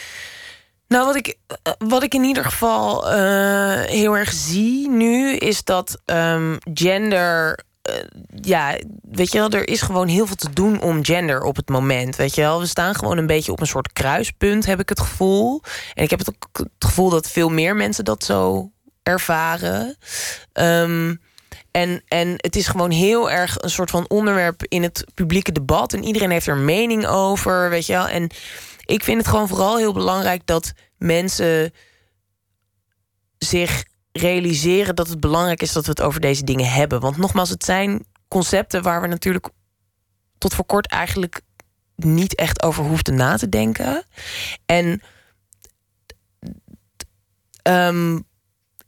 [0.88, 3.12] Nou, wat ik, eh, wat ik in ieder geval
[3.86, 7.66] heel erg zie nu, is dat um, gender.
[7.90, 7.96] Uh,
[8.42, 11.70] ja, weet je wel, er is gewoon heel veel te doen om gender op het
[11.70, 12.16] moment.
[12.16, 15.00] Weet je wel, we staan gewoon een beetje op een soort kruispunt, heb ik het
[15.00, 15.62] gevoel.
[15.94, 18.72] En ik heb het, ook het gevoel dat veel meer mensen dat zo
[19.04, 19.98] ervaren.
[20.54, 21.22] Um,
[21.72, 25.94] en, en het is gewoon heel erg een soort van onderwerp in het publieke debat.
[25.94, 28.08] En iedereen heeft er mening over, weet je wel.
[28.08, 28.30] En
[28.86, 31.74] ik vind het gewoon vooral heel belangrijk dat mensen
[33.38, 33.84] zich
[34.18, 37.00] realiseren dat het belangrijk is dat we het over deze dingen hebben.
[37.00, 39.50] Want nogmaals, het zijn concepten waar we natuurlijk
[40.38, 41.42] tot voor kort eigenlijk
[41.96, 44.04] niet echt over hoefden na te denken.
[44.66, 45.02] En
[47.64, 48.26] um,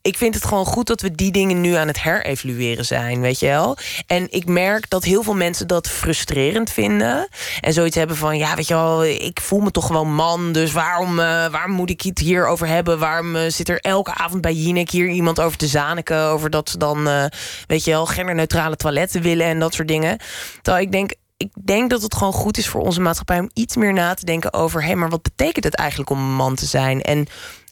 [0.01, 3.39] ik vind het gewoon goed dat we die dingen nu aan het herevalueren zijn, weet
[3.39, 3.77] je wel.
[4.07, 7.27] En ik merk dat heel veel mensen dat frustrerend vinden.
[7.61, 10.51] En zoiets hebben van, ja, weet je wel, ik voel me toch gewoon man.
[10.51, 12.99] Dus waarom, uh, waarom moet ik het hier over hebben?
[12.99, 16.23] Waarom uh, zit er elke avond bij Jinek hier iemand over te zaniken?
[16.23, 17.25] Over dat ze dan, uh,
[17.67, 20.17] weet je wel, genderneutrale toiletten willen en dat soort dingen.
[20.61, 23.75] Terwijl ik denk, ik denk dat het gewoon goed is voor onze maatschappij om iets
[23.75, 26.65] meer na te denken over: hé, maar wat betekent het eigenlijk om een man te
[26.65, 27.01] zijn?
[27.01, 27.27] En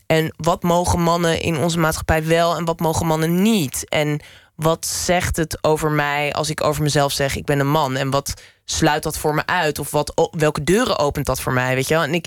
[0.08, 3.90] en wat mogen mannen in onze maatschappij wel en wat mogen mannen niet?
[3.90, 4.20] En
[4.56, 7.96] wat zegt het over mij als ik over mezelf zeg ik ben een man?
[7.96, 8.34] En wat
[8.66, 9.80] sluit dat voor me uit?
[9.80, 11.76] Of wat, welke deuren opent dat voor mij?
[11.76, 12.04] Weet je wel?
[12.04, 12.26] En ik,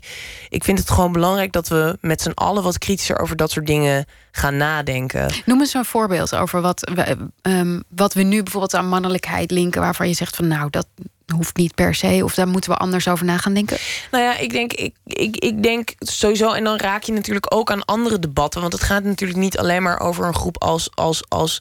[0.49, 3.67] ik vind het gewoon belangrijk dat we met z'n allen wat kritischer over dat soort
[3.67, 5.33] dingen gaan nadenken.
[5.45, 9.81] Noem eens een voorbeeld over wat we, um, wat we nu bijvoorbeeld aan mannelijkheid linken,
[9.81, 10.87] waarvan je zegt van nou, dat,
[11.33, 13.77] hoeft niet per se, of daar moeten we anders over na gaan denken?
[14.11, 17.71] Nou ja, ik denk, ik, ik, ik denk sowieso, en dan raak je natuurlijk ook
[17.71, 21.23] aan andere debatten, want het gaat natuurlijk niet alleen maar over een groep als, als,
[21.29, 21.59] als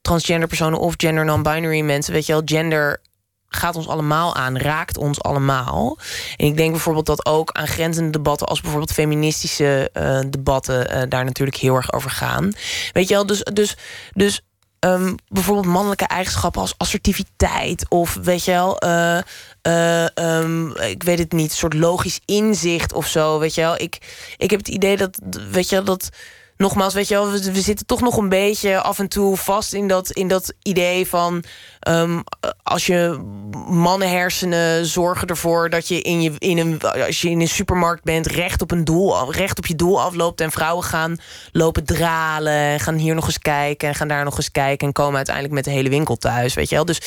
[0.00, 2.12] transgender personen of gender non-binary mensen.
[2.12, 3.00] Weet je wel, gender
[3.48, 5.98] gaat ons allemaal aan, raakt ons allemaal.
[6.36, 8.46] En ik denk bijvoorbeeld dat ook aan grenzende debatten...
[8.46, 12.52] als bijvoorbeeld feministische uh, debatten uh, daar natuurlijk heel erg over gaan.
[12.92, 13.76] Weet je wel, dus, dus,
[14.12, 14.40] dus
[14.86, 17.86] um, bijvoorbeeld mannelijke eigenschappen als assertiviteit...
[17.88, 23.38] of weet je wel, uh, um, ik weet het niet, soort logisch inzicht of zo.
[23.38, 23.98] Weet je wel, ik,
[24.36, 25.18] ik heb het idee dat,
[25.50, 26.08] weet je wel, dat
[26.56, 29.88] nogmaals, weet je wel, we, zitten toch nog een beetje af en toe vast in
[29.88, 31.44] dat, in dat idee van
[31.88, 32.22] um,
[32.62, 33.18] als je
[33.68, 38.26] mannenhersenen zorgen ervoor dat je in je in een als je in een supermarkt bent,
[38.26, 41.16] recht op een doel, recht op je doel afloopt en vrouwen gaan
[41.52, 45.16] lopen dralen, gaan hier nog eens kijken en gaan daar nog eens kijken en komen
[45.16, 46.84] uiteindelijk met de hele winkel thuis, weet je wel.
[46.84, 47.00] Dus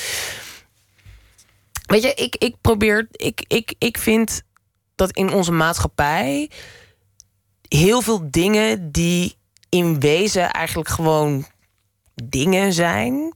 [1.86, 4.42] weet je, ik, ik probeer, ik, ik, ik vind
[4.96, 6.50] dat in onze maatschappij
[7.68, 9.38] heel veel dingen die
[9.70, 11.46] in wezen eigenlijk gewoon
[12.24, 13.34] dingen zijn.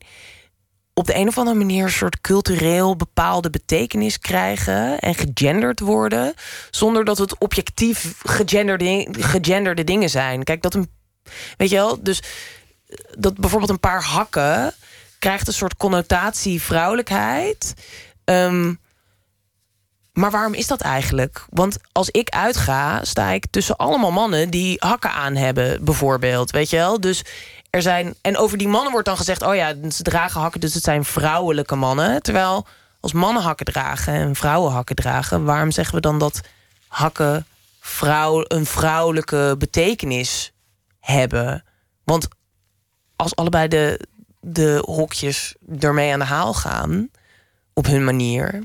[0.94, 6.34] Op de een of andere manier een soort cultureel bepaalde betekenis krijgen en gegenderd worden.
[6.70, 10.44] Zonder dat het objectief gegenderde, gegenderde dingen zijn.
[10.44, 10.90] Kijk, dat een.
[11.56, 12.22] Weet je wel, dus
[13.18, 14.74] dat bijvoorbeeld een paar hakken
[15.18, 17.74] krijgt een soort connotatie vrouwelijkheid.
[18.24, 18.78] Um,
[20.14, 21.44] maar waarom is dat eigenlijk?
[21.50, 26.50] Want als ik uitga, sta ik tussen allemaal mannen die hakken aan hebben, bijvoorbeeld.
[26.50, 27.00] Weet je wel?
[27.00, 27.24] Dus
[27.70, 28.14] er zijn.
[28.20, 31.04] En over die mannen wordt dan gezegd: oh ja, ze dragen hakken, dus het zijn
[31.04, 32.22] vrouwelijke mannen.
[32.22, 32.66] Terwijl
[33.00, 36.40] als mannen hakken dragen en vrouwen hakken dragen, waarom zeggen we dan dat
[36.88, 37.46] hakken
[37.80, 40.52] vrouw, een vrouwelijke betekenis
[41.00, 41.64] hebben?
[42.04, 42.28] Want
[43.16, 44.00] als allebei de,
[44.40, 47.10] de hokjes ermee aan de haal gaan,
[47.72, 48.62] op hun manier,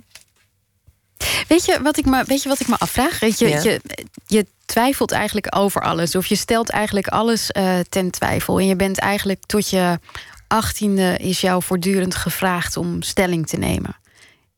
[1.48, 3.20] Weet je wat ik me, weet je wat ik me afvraag?
[3.20, 3.82] Weet je, je,
[4.28, 6.16] je twijfelt eigenlijk over alles.
[6.16, 8.60] Of je stelt eigenlijk alles uh, ten twijfel.
[8.60, 10.00] En je bent eigenlijk tot je
[10.48, 13.96] achttiende is jou voortdurend gevraagd om stelling te nemen.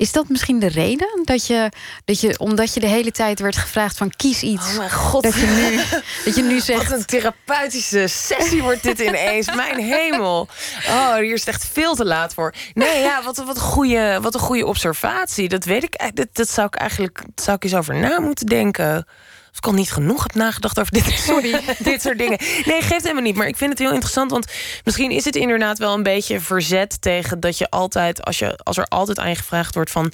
[0.01, 1.71] Is dat misschien de reden dat je,
[2.05, 5.23] dat je, omdat je de hele tijd werd gevraagd van kies iets, oh mijn God.
[5.23, 6.89] dat je nu, dat je nu zegt.
[6.89, 9.55] Wat een therapeutische sessie wordt dit ineens.
[9.55, 10.47] mijn hemel.
[10.87, 12.53] Oh, hier is het echt veel te laat voor.
[12.73, 15.49] Nee, ja, wat, wat, een, goede, wat een goede observatie.
[15.49, 16.11] Dat weet ik.
[16.13, 19.07] Dat, dat zou ik eigenlijk, zou ik eens over na moeten denken.
[19.51, 22.37] Als ik al niet genoeg heb nagedacht over dit, sorry, dit soort dingen.
[22.65, 23.35] Nee, geeft helemaal niet.
[23.35, 24.31] Maar ik vind het heel interessant.
[24.31, 24.51] Want
[24.83, 28.77] misschien is het inderdaad wel een beetje verzet tegen dat je altijd, als, je, als
[28.77, 30.11] er altijd aan je gevraagd wordt van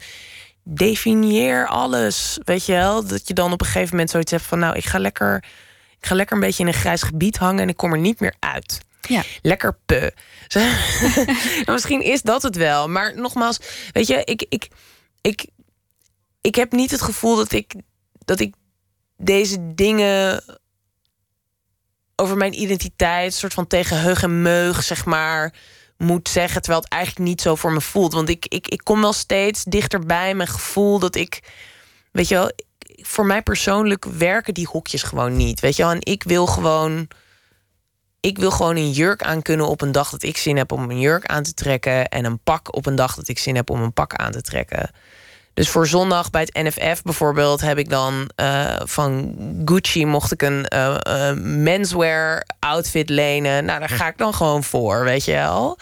[0.64, 2.38] definieer alles.
[2.44, 3.06] Weet je wel?
[3.08, 5.44] Dat je dan op een gegeven moment zoiets hebt van nou, ik ga lekker,
[6.00, 8.20] ik ga lekker een beetje in een grijs gebied hangen en ik kom er niet
[8.20, 8.80] meer uit.
[9.02, 9.24] Ja.
[9.42, 10.14] Lekker pe.
[11.72, 12.90] misschien is dat het wel.
[12.90, 13.60] Maar nogmaals,
[13.92, 14.68] weet je, ik, ik,
[15.22, 15.46] ik,
[16.42, 17.74] ik heb niet het gevoel dat ik,
[18.26, 18.54] dat ik
[19.18, 20.44] deze dingen
[22.16, 25.54] over mijn identiteit, soort van tegen heug en meug, zeg maar,
[25.98, 26.62] moet zeggen.
[26.62, 28.14] Terwijl het eigenlijk niet zo voor me voelt.
[28.14, 31.40] Want ik, ik, ik kom wel steeds dichterbij mijn gevoel dat ik,
[32.12, 32.52] weet je wel,
[33.02, 35.60] voor mij persoonlijk werken die hokjes gewoon niet.
[35.60, 37.08] Weet je wel, en ik wil gewoon.
[38.20, 40.90] Ik wil gewoon een jurk aan kunnen op een dag dat ik zin heb om
[40.90, 42.08] een jurk aan te trekken.
[42.08, 44.42] En een pak op een dag dat ik zin heb om een pak aan te
[44.42, 44.92] trekken.
[45.58, 49.36] Dus voor zondag bij het NFF bijvoorbeeld heb ik dan uh, van
[49.66, 53.66] Gucci mocht ik een uh, menswear outfit lenen.
[53.66, 55.78] Nou, daar ga ik dan gewoon voor, weet je wel.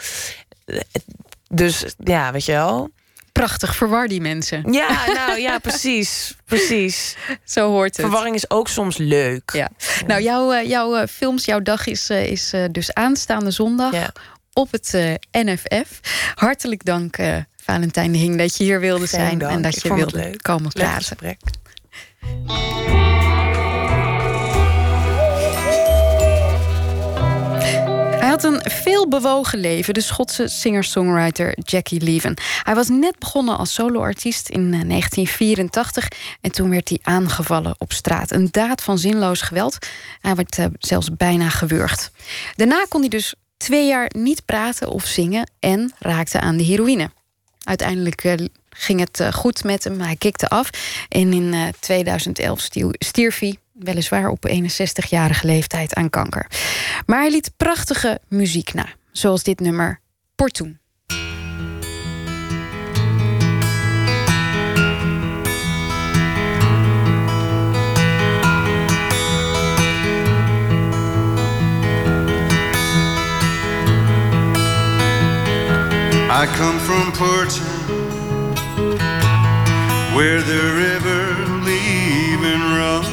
[1.47, 2.89] Dus ja, weet je wel.
[3.31, 4.73] Prachtig verwar die mensen.
[4.73, 6.35] Ja, nou ja, precies.
[6.45, 7.15] Precies.
[7.43, 8.05] Zo hoort het.
[8.05, 9.51] Verwarring is ook soms leuk.
[9.53, 9.69] Ja.
[10.07, 14.11] Nou, jouw, jouw films, jouw dag is, is dus aanstaande zondag ja.
[14.53, 15.99] op het NFF.
[16.35, 17.17] Hartelijk dank
[17.65, 21.17] Valentijn Hing, dat je hier wilde zijn en dat je wilde komen praten.
[28.19, 32.37] Hij had een veel bewogen leven, de Schotse singer-songwriter Jackie Leven.
[32.63, 37.93] Hij was net begonnen als soloartiest in 1984 eh, en toen werd hij aangevallen op
[37.93, 38.31] straat.
[38.31, 39.77] Een daad van zinloos geweld.
[40.21, 42.11] Hij werd uh, zelfs bijna gewurgd.
[42.55, 47.09] Daarna kon hij dus twee jaar niet praten of zingen en raakte aan de heroïne.
[47.65, 48.33] Uiteindelijk uh,
[48.69, 49.99] ging het uh, goed met hem.
[50.01, 50.69] Hij kikte af.
[51.09, 56.47] En in uh, 2011 stierf hij, weliswaar op 61-jarige leeftijd, aan kanker.
[57.05, 58.87] Maar hij liet prachtige muziek na.
[59.11, 59.99] Zoals dit nummer
[60.35, 60.79] Portoen.
[76.37, 77.95] I come from Portland,
[80.13, 81.23] where the river
[81.63, 83.07] leaving runs.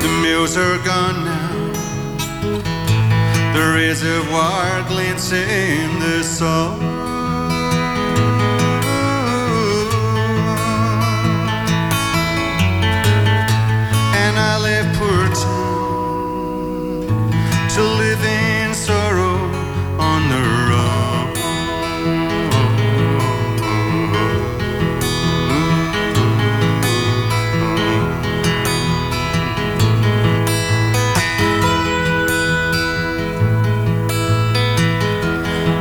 [0.00, 1.72] The mills are gone now,
[3.52, 7.23] the reservoir glints in the sun.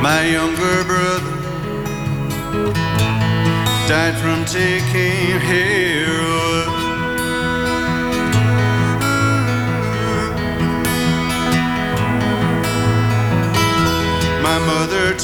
[0.04, 1.36] My younger brother
[3.88, 6.32] died from taking heroin.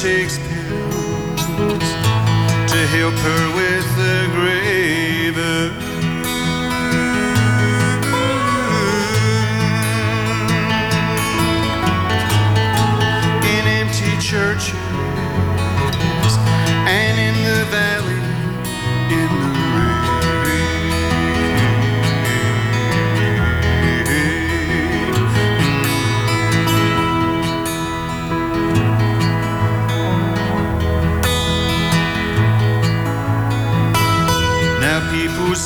[0.01, 0.48] Takes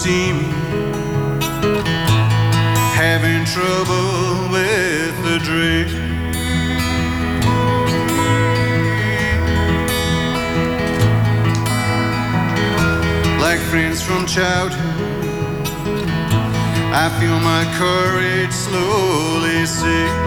[0.03, 0.43] see me
[2.93, 5.87] having trouble with the drink.
[13.39, 15.05] Like friends from childhood,
[16.93, 20.22] I feel my courage slowly sink.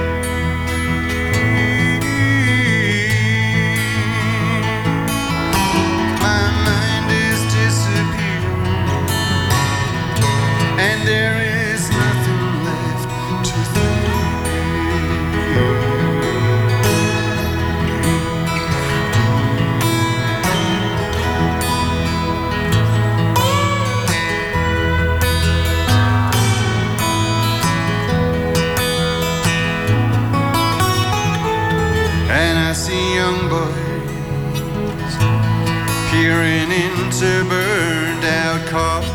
[37.20, 39.06] Peering into burned out cars.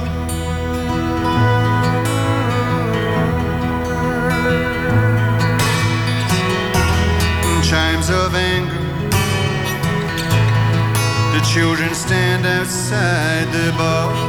[7.68, 8.78] Chimes of anger.
[11.34, 14.21] The children stand outside the bar.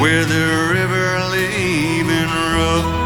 [0.00, 2.97] where the river leaving rough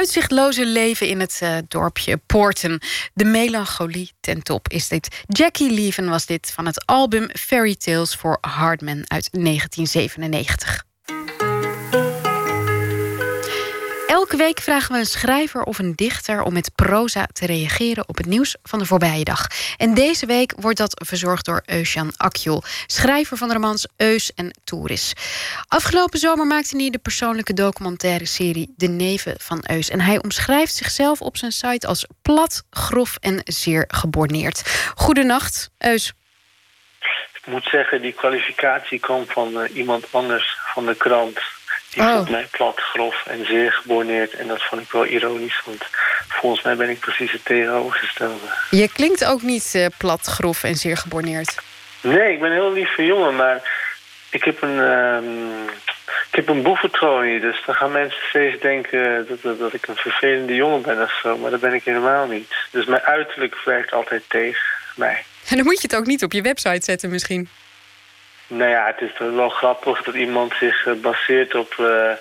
[0.00, 2.80] uitzichtloze leven in het eh, dorpje Poorten.
[3.14, 5.22] De melancholie ten top is dit.
[5.26, 10.88] Jackie Leven was dit van het album Fairy Tales for Hardman uit 1997.
[14.10, 18.16] Elke week vragen we een schrijver of een dichter om met proza te reageren op
[18.16, 19.46] het nieuws van de voorbije dag.
[19.76, 24.58] En deze week wordt dat verzorgd door Eusjan Akjol, schrijver van de romans Eus en
[24.64, 25.12] Toeris.
[25.68, 29.90] Afgelopen zomer maakte hij de persoonlijke documentaire serie De Neven van Eus.
[29.90, 34.90] En hij omschrijft zichzelf op zijn site als plat, grof en zeer geborneerd.
[34.94, 36.12] Goedenacht, Eus.
[37.34, 41.40] Ik moet zeggen, die kwalificatie kwam van eh, iemand anders van de krant.
[41.90, 42.14] Die Oh.
[42.16, 44.32] vond mij plat, grof en zeer geborneerd.
[44.32, 45.82] En dat vond ik wel ironisch, want
[46.28, 48.46] volgens mij ben ik precies het tegenovergestelde.
[48.70, 51.54] Je klinkt ook niet eh, plat, grof en zeer geborneerd.
[52.00, 53.62] Nee, ik ben een heel lieve jongen, maar
[54.30, 55.62] ik heb een, ehm,
[56.30, 57.40] ik heb een boeventronie.
[57.40, 61.18] Dus dan gaan mensen steeds denken dat, dat, dat ik een vervelende jongen ben of
[61.22, 61.36] zo.
[61.38, 62.54] Maar dat ben ik helemaal niet.
[62.70, 64.60] Dus mijn uiterlijk werkt altijd tegen
[64.94, 65.24] mij.
[65.48, 67.48] En dan moet je het ook niet op je website zetten misschien.
[68.50, 72.12] Nou ja, het is toch wel grappig dat iemand zich eh, baseert op eh,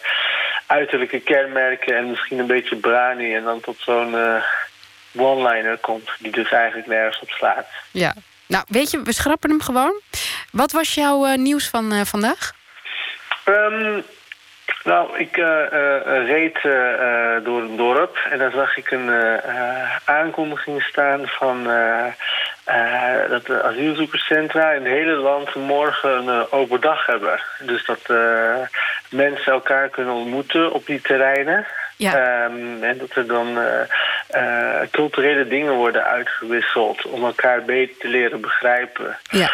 [0.66, 4.44] uiterlijke kenmerken en misschien een beetje brani en dan tot zo'n eh,
[5.16, 7.68] one-liner komt die dus eigenlijk nergens op slaat.
[7.92, 8.14] Ja.
[8.48, 10.02] Nou, weet je, we schrappen hem gewoon.
[10.52, 12.52] Wat was jouw nieuws van vandaag?
[13.44, 14.02] Ehm,
[14.84, 19.10] nou, ik eh, eh, reed eh, eh, door een dorp en dan zag ik een
[20.06, 21.64] aankondiging staan van
[23.30, 27.40] dat de asielzoekerscentra in het hele land morgen een open dag hebben.
[27.60, 28.08] Dus dat
[29.10, 31.66] mensen elkaar kunnen ontmoeten op die terreinen.
[31.96, 32.14] Ja.
[32.14, 33.58] Ehm, en dat er dan
[34.92, 39.18] culturele dingen worden uitgewisseld om elkaar beter te leren begrijpen.
[39.30, 39.50] Ja.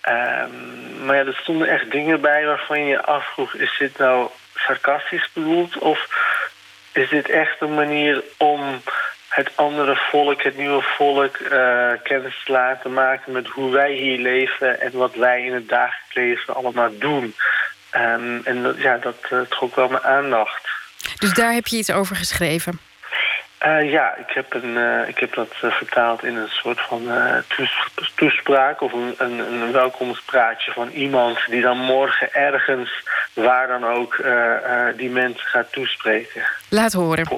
[0.00, 3.54] Ehm, maar ja, er stonden echt dingen bij waarvan je je afvroeg...
[3.54, 4.28] is dit nou
[4.66, 6.08] sarcastisch bedoeld of
[6.92, 8.82] is dit echt een manier om
[9.28, 11.36] het andere volk, het nieuwe volk...
[11.36, 14.80] eh, kennis te laten maken met hoe wij hier leven...
[14.80, 17.34] en wat wij in het dagelijks leven allemaal doen.
[17.90, 20.68] Ehm, en ja, dat eh, trok wel mijn aandacht.
[21.18, 22.80] Dus daar heb je iets over geschreven.
[23.62, 27.02] Eh, ja, ik heb, een, eh, ik heb dat eh, vertaald in een soort van
[27.46, 33.02] toes- toespraak of een, een, een welkomstpraatje van iemand die dan morgen ergens,
[33.32, 34.16] waar dan ook,
[34.96, 36.42] die mensen gaat toespreken.
[36.68, 37.28] Laat horen.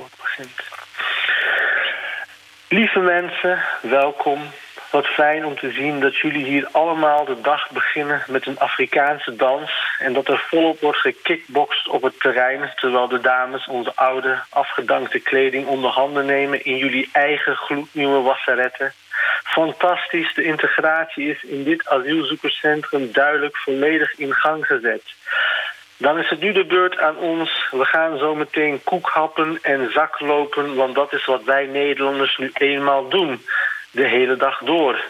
[2.69, 4.41] Lieve mensen, welkom.
[4.95, 9.37] Wat fijn om te zien dat jullie hier allemaal de dag beginnen met een Afrikaanse
[9.37, 9.71] dans.
[9.99, 12.73] En dat er volop wordt gekickboxd op het terrein.
[12.77, 18.93] Terwijl de dames onze oude, afgedankte kleding onder handen nemen in jullie eigen gloednieuwe wasseretten.
[19.45, 25.03] Fantastisch, de integratie is in dit asielzoekerscentrum duidelijk volledig in gang gezet.
[25.97, 27.67] Dan is het nu de beurt aan ons.
[27.71, 32.37] We gaan zo meteen koek happen en zak lopen, want dat is wat wij Nederlanders
[32.37, 33.41] nu eenmaal doen.
[33.95, 35.05] De hele dag door.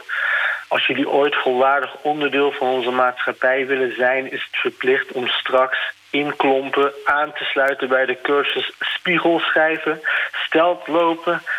[0.68, 5.78] Als jullie ooit volwaardig onderdeel van onze maatschappij willen zijn, is het verplicht om straks
[6.10, 10.00] in klompen aan te sluiten bij de cursus spiegelschrijven,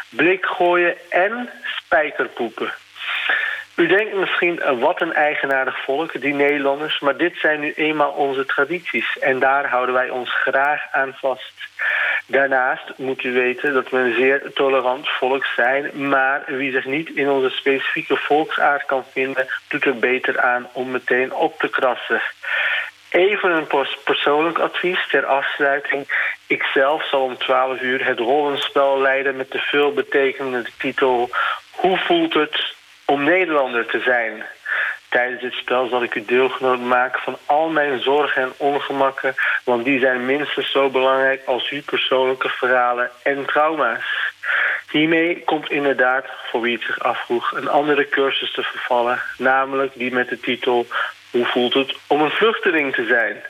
[0.10, 2.74] blik gooien en spijkerpoepen.
[3.76, 7.00] U denkt misschien, eh, wat een eigenaardig volk, die Nederlanders.
[7.00, 9.20] Maar dit zijn nu eenmaal onze tradities.
[9.20, 11.54] En daar houden wij ons graag aan vast.
[12.26, 16.10] Daarnaast moet u weten dat we een zeer tolerant volk zijn.
[16.10, 19.48] Maar wie zich niet in onze specifieke volksaard kan vinden...
[19.68, 22.22] doet er beter aan om meteen op te krassen.
[23.10, 26.08] Even een pers- persoonlijk advies ter afsluiting.
[26.48, 31.30] Ikzelf zal om 12 uur het rollenspel leiden met de veelbetekenende titel...
[31.72, 32.76] Hoe voelt het
[33.06, 34.46] om Nederlander te zijn?
[35.10, 39.36] Tijdens dit spel zal ik u deelgenoot maken van al mijn zorgen en ongemakken...
[39.64, 44.34] want die zijn minstens zo belangrijk als uw persoonlijke verhalen en trauma's.
[44.92, 49.22] Hiermee komt inderdaad, voor wie het zich afvroeg, een andere cursus te vervallen...
[49.38, 50.88] namelijk die met de titel
[51.32, 53.44] Hoe voelt het om een vluchteling te zijn?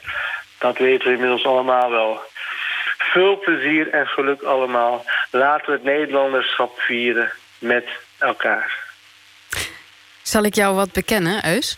[0.60, 2.22] Dat weten we inmiddels allemaal wel.
[2.98, 5.06] Veel plezier en geluk allemaal.
[5.32, 7.86] Laten we het Nederlanderschap vieren met
[8.20, 8.85] elkaar.
[10.26, 11.78] Zal ik jou wat bekennen, Eus?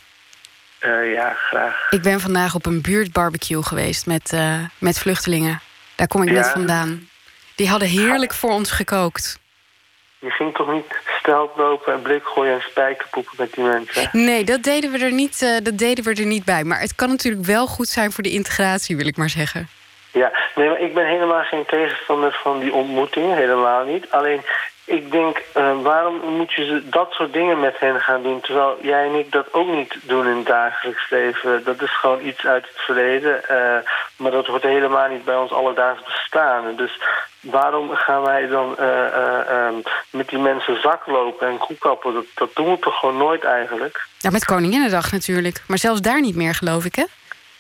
[0.82, 1.88] Uh, ja, graag.
[1.90, 5.60] Ik ben vandaag op een buurtbarbecue geweest met, uh, met vluchtelingen.
[5.96, 7.10] Daar kom ik net vandaan.
[7.56, 9.40] Die hadden heerlijk voor ons gekookt.
[10.20, 10.86] Je ging toch niet
[11.56, 14.10] lopen en blik gooien en spijkerpoepen met die mensen?
[14.12, 16.64] Nee, dat deden, we er niet, uh, dat deden we er niet bij.
[16.64, 19.68] Maar het kan natuurlijk wel goed zijn voor de integratie, wil ik maar zeggen.
[20.12, 23.34] Ja, nee, maar ik ben helemaal geen tegenstander van die ontmoeting.
[23.34, 24.12] Helemaal niet.
[24.12, 24.42] Alleen,
[24.88, 28.42] ik denk, uh, waarom moet je dat soort dingen met hen gaan doen...
[28.42, 31.64] terwijl jij en ik dat ook niet doen in het dagelijks leven?
[31.64, 33.42] Dat is gewoon iets uit het verleden.
[33.52, 33.78] Uh,
[34.16, 36.76] maar dat hoort helemaal niet bij ons alledaags bestaan.
[36.76, 37.00] Dus
[37.40, 39.68] waarom gaan wij dan uh,
[40.10, 42.14] met die mensen zak lopen en koekappen?
[42.14, 44.06] Dat, dat doen we toch gewoon nooit eigenlijk?
[44.18, 45.64] Ja, met Koninginnedag natuurlijk.
[45.68, 47.06] Maar zelfs daar niet meer, geloof ik, hè?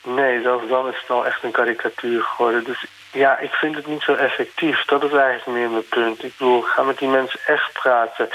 [0.03, 2.63] Nee, zelfs dan is het al echt een karikatuur geworden.
[2.63, 2.86] Dus
[3.18, 4.86] ja, ik vind het niet zo effectief.
[4.86, 6.24] Dat is eigenlijk meer mijn punt.
[6.24, 8.30] Ik bedoel, ga met die mensen echt praten.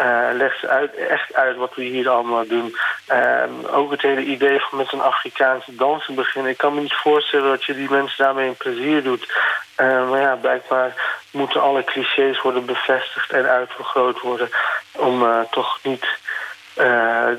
[0.00, 2.76] Uh, leg ze uit, echt uit wat we hier allemaal doen.
[3.12, 6.50] Uh, ook het hele idee van met een Afrikaanse dansen beginnen.
[6.50, 9.32] Ik kan me niet voorstellen dat je die mensen daarmee een plezier doet.
[9.76, 10.94] Uh, maar ja, blijkbaar
[11.30, 14.50] moeten alle clichés worden bevestigd en uitvergroot worden...
[14.92, 16.06] om toch niet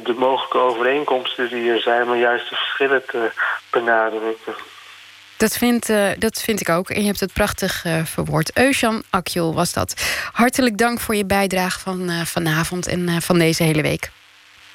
[0.04, 2.08] de mogelijke overeenkomsten die er zijn...
[2.08, 3.32] maar juist de verschillen te
[3.70, 4.54] benadrukken.
[5.42, 6.90] Dat vind, uh, dat vind ik ook.
[6.90, 8.58] En je hebt het prachtig uh, verwoord.
[8.58, 9.94] Eusjan Akjol was dat.
[10.32, 14.12] Hartelijk dank voor je bijdrage van uh, vanavond en van deze hele week.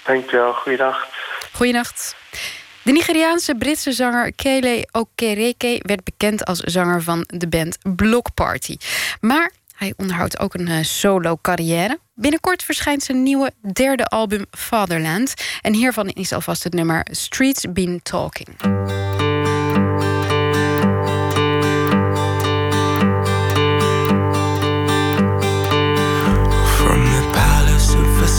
[0.05, 0.53] Dankjewel.
[0.53, 1.07] Goeiedag.
[1.53, 2.17] Goeienacht.
[2.83, 8.77] De Nigeriaanse Britse zanger Kele Okereke werd bekend als zanger van de band Block Party.
[9.21, 11.99] Maar hij onderhoudt ook een solo carrière.
[12.15, 15.35] Binnenkort verschijnt zijn nieuwe derde album Fatherland.
[15.61, 18.57] En hiervan is alvast het nummer Streets Been Talking.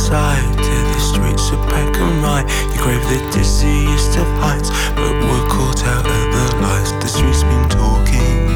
[0.08, 2.48] Side to the streets of Peckham Rye.
[2.72, 6.92] You crave the dizziest of heights, but were caught out at the lights.
[7.04, 8.48] The streets been talking.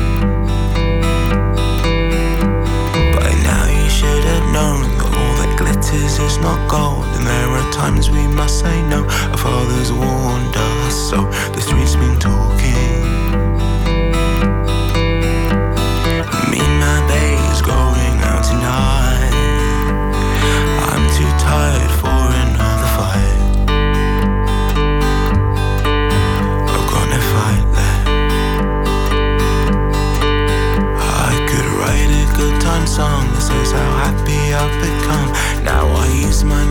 [3.18, 7.50] By now you should have known that all that glitters is not gold, and there
[7.50, 9.04] are times we must say no.
[9.04, 11.18] Our fathers warned us, so
[11.52, 12.11] the streets been
[32.92, 35.64] song that says how happy I've become.
[35.64, 36.66] Now I use my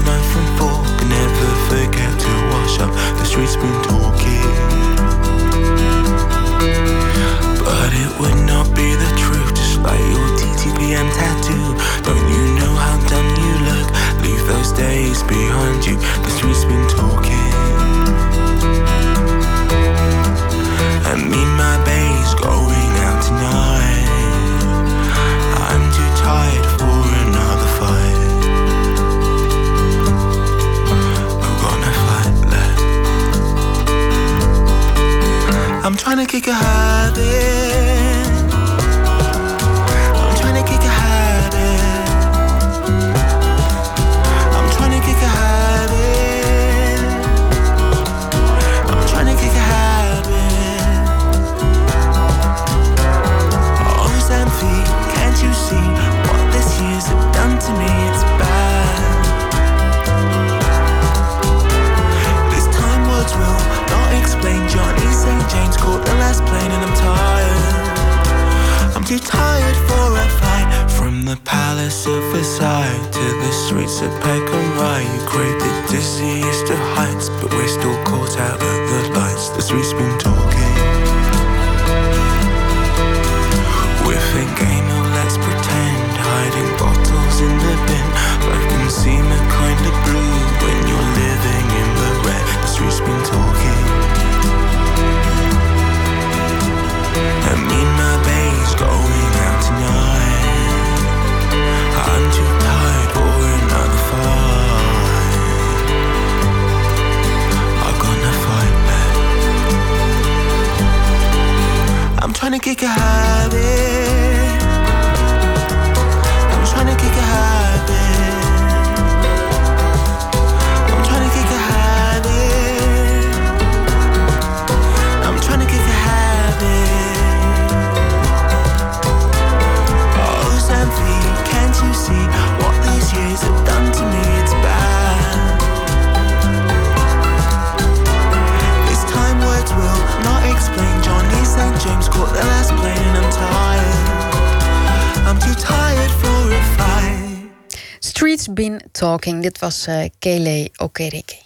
[149.01, 149.42] Talking.
[149.42, 151.36] Dit was uh, Kele Okereke.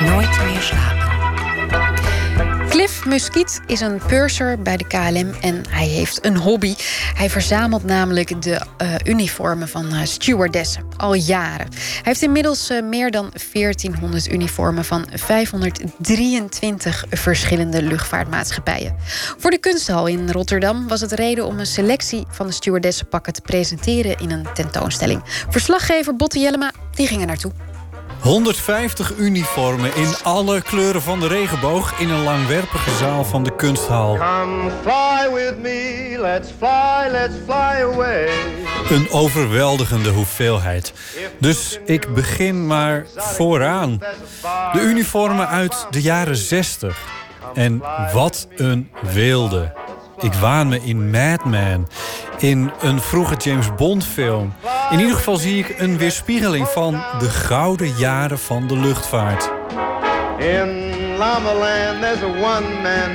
[0.00, 0.89] Nooit meer slapen.
[2.90, 6.74] Cliff Muskiet is een purser bij de KLM en hij heeft een hobby.
[7.14, 11.68] Hij verzamelt namelijk de uh, uniformen van uh, stewardessen al jaren.
[11.70, 18.96] Hij heeft inmiddels uh, meer dan 1400 uniformen van 523 verschillende luchtvaartmaatschappijen.
[19.38, 23.40] Voor de Kunsthal in Rotterdam was het reden om een selectie van de stewardessenpakken te
[23.40, 25.22] presenteren in een tentoonstelling.
[25.48, 27.69] Verslaggever Botte Jellema die ging er naartoe.
[28.20, 34.16] 150 uniformen in alle kleuren van de regenboog in een langwerpige zaal van de kunsthal.
[34.16, 38.28] Come fly with me, let's fly, let's fly away.
[38.90, 40.92] Een overweldigende hoeveelheid.
[41.38, 43.98] Dus ik begin maar vooraan.
[44.72, 46.98] De uniformen uit de jaren 60.
[47.54, 49.72] En wat een weelde.
[50.20, 51.88] Ik waan me in Mad Men.
[52.38, 54.54] In een vroege James Bond film.
[54.90, 59.50] In ieder geval zie ik een weerspiegeling van de gouden jaren van de luchtvaart.
[60.38, 62.60] In Lamaland there's a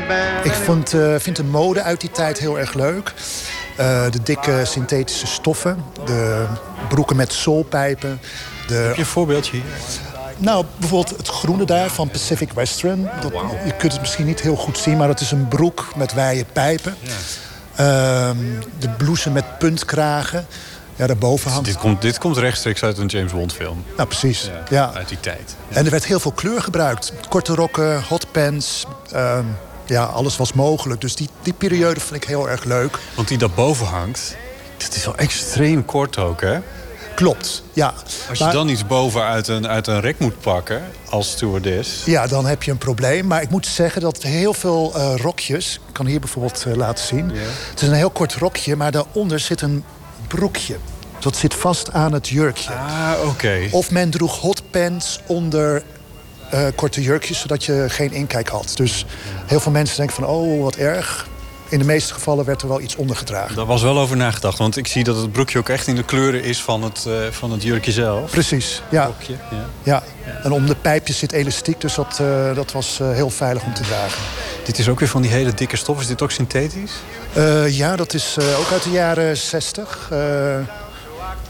[0.07, 0.45] band.
[0.45, 3.13] Ik vond, uh, vind de mode uit die tijd heel erg leuk.
[3.79, 5.83] Uh, de dikke synthetische stoffen.
[6.05, 6.45] De
[6.89, 8.21] broeken met zoolpijpen.
[8.67, 8.73] De...
[8.73, 9.63] Heb je een voorbeeldje hier?
[10.37, 13.09] Nou, bijvoorbeeld het groene daar van Pacific Western.
[13.21, 13.31] Dat,
[13.65, 16.45] je kunt het misschien niet heel goed zien, maar dat is een broek met wijde
[16.53, 16.95] pijpen.
[16.99, 17.11] Ja.
[17.79, 18.37] Uh,
[18.79, 20.47] de blouse met puntkragen.
[20.95, 21.65] Ja, daarboven hangt...
[21.65, 23.83] Dit komt, dit komt rechtstreeks uit een James Bond film.
[23.95, 24.43] Nou, precies.
[24.43, 24.91] Ja, ja.
[24.93, 25.55] Uit die tijd.
[25.69, 25.75] Ja.
[25.75, 27.13] En er werd heel veel kleur gebruikt.
[27.29, 28.85] Korte rokken, hotpants.
[29.13, 29.39] Uh,
[29.85, 31.01] ja, alles was mogelijk.
[31.01, 32.99] Dus die, die periode vond ik heel erg leuk.
[33.15, 34.35] Want die daarboven hangt,
[34.77, 36.59] dat is wel extreem kort ook, hè?
[37.15, 37.93] Klopt, ja.
[38.29, 42.05] Als je maar, dan iets boven uit een, uit een rek moet pakken als stewardess...
[42.05, 43.27] Ja, dan heb je een probleem.
[43.27, 45.79] Maar ik moet zeggen dat heel veel uh, rokjes...
[45.87, 47.29] Ik kan hier bijvoorbeeld uh, laten zien.
[47.29, 47.41] Yeah.
[47.69, 49.83] Het is een heel kort rokje, maar daaronder zit een
[50.27, 50.75] broekje.
[51.19, 52.71] Dat zit vast aan het jurkje.
[52.73, 53.27] Ah, oké.
[53.27, 53.69] Okay.
[53.71, 55.83] Of men droeg hotpants onder
[56.53, 57.39] uh, korte jurkjes...
[57.39, 58.71] zodat je geen inkijk had.
[58.75, 59.05] Dus
[59.45, 60.25] heel veel mensen denken van...
[60.25, 61.27] oh, wat erg
[61.69, 63.55] in de meeste gevallen werd er wel iets ondergedragen.
[63.55, 66.03] Daar was wel over nagedacht, want ik zie dat het broekje ook echt in de
[66.03, 68.31] kleuren is van het, uh, van het jurkje zelf.
[68.31, 69.05] Precies, ja.
[69.05, 69.65] Broekje, ja.
[69.83, 70.03] ja.
[70.43, 73.73] En om de pijpjes zit elastiek, dus dat, uh, dat was uh, heel veilig om
[73.73, 74.21] te dragen.
[74.63, 75.99] Dit is ook weer van die hele dikke stof.
[75.99, 76.91] Is dit ook synthetisch?
[77.67, 80.09] ja, dat is ook uit de jaren 60.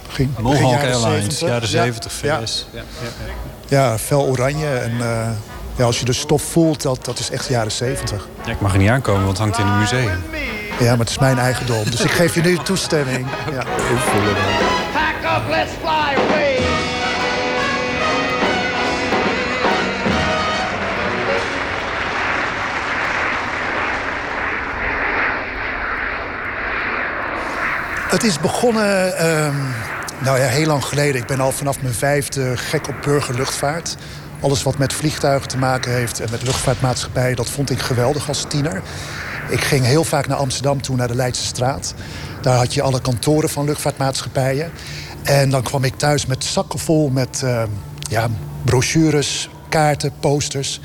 [0.09, 1.39] Ging, Mohawk jaren Airlines, 70.
[1.47, 2.21] jaren 70 VS.
[2.21, 2.83] Ja, ja,
[3.67, 5.01] ja, ja fel oranje en
[5.77, 8.27] ja, als je de stof voelt, dat, dat is echt jaren 70.
[8.45, 10.23] Ja, ik mag er niet aankomen, want het hangt in een museum.
[10.79, 11.83] Ja, maar het is mijn eigendom.
[11.89, 13.27] Dus ik geef je nu toestemming.
[13.51, 13.61] Ja.
[13.61, 14.37] Ik voel het
[14.93, 16.57] Pack up, let's fly away.
[28.09, 29.73] Het is begonnen, um,
[30.17, 31.21] nou ja, heel lang geleden.
[31.21, 33.95] Ik ben al vanaf mijn vijfde gek op burgerluchtvaart.
[34.39, 37.35] Alles wat met vliegtuigen te maken heeft en met luchtvaartmaatschappijen...
[37.35, 38.81] dat vond ik geweldig als tiener.
[39.49, 41.93] Ik ging heel vaak naar Amsterdam toe, naar de Leidse straat.
[42.41, 44.71] Daar had je alle kantoren van luchtvaartmaatschappijen.
[45.23, 47.63] En dan kwam ik thuis met zakken vol met uh,
[48.09, 48.27] ja,
[48.63, 50.81] brochures, kaarten, posters.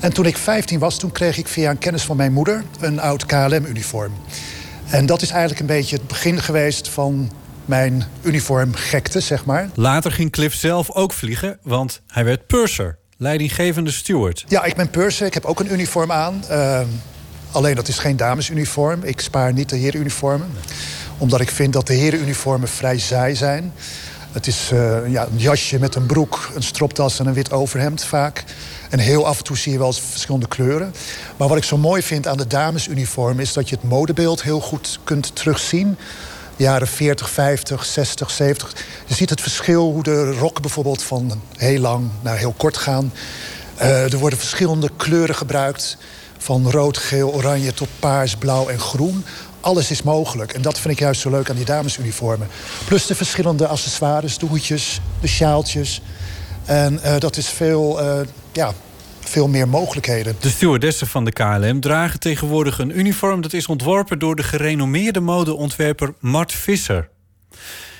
[0.00, 2.64] En toen ik 15 was, toen kreeg ik via een kennis van mijn moeder...
[2.80, 4.12] een oud KLM-uniform.
[4.88, 7.30] En dat is eigenlijk een beetje het begin geweest van
[7.68, 9.68] mijn uniformgekte, zeg maar.
[9.74, 14.44] Later ging Cliff zelf ook vliegen, want hij werd purser, leidinggevende steward.
[14.48, 15.26] Ja, ik ben purser.
[15.26, 16.44] Ik heb ook een uniform aan.
[16.50, 16.80] Uh,
[17.50, 19.02] alleen dat is geen damesuniform.
[19.02, 20.50] Ik spaar niet de herenuniformen.
[21.18, 23.72] Omdat ik vind dat de herenuniformen vrij saai zijn.
[24.32, 28.04] Het is uh, ja, een jasje met een broek, een stropdas en een wit overhemd
[28.04, 28.44] vaak.
[28.90, 30.94] En heel af en toe zie je wel eens verschillende kleuren.
[31.36, 33.40] Maar wat ik zo mooi vind aan de damesuniform...
[33.40, 35.96] is dat je het modebeeld heel goed kunt terugzien
[36.58, 38.74] jaren 40, 50, 60, 70.
[39.06, 43.12] Je ziet het verschil hoe de rokken bijvoorbeeld van heel lang naar heel kort gaan.
[43.80, 45.96] Uh, er worden verschillende kleuren gebruikt.
[46.38, 49.24] Van rood, geel, oranje tot paars, blauw en groen.
[49.60, 50.52] Alles is mogelijk.
[50.52, 52.48] En dat vind ik juist zo leuk aan die damesuniformen.
[52.86, 56.02] Plus de verschillende accessoires, de hoedjes, de sjaaltjes.
[56.64, 58.20] En uh, dat is veel, uh,
[58.52, 58.72] ja,
[59.28, 60.36] veel meer mogelijkheden.
[60.40, 63.40] De stewardessen van de KLM dragen tegenwoordig een uniform...
[63.40, 67.08] dat is ontworpen door de gerenommeerde modeontwerper Mart Visser.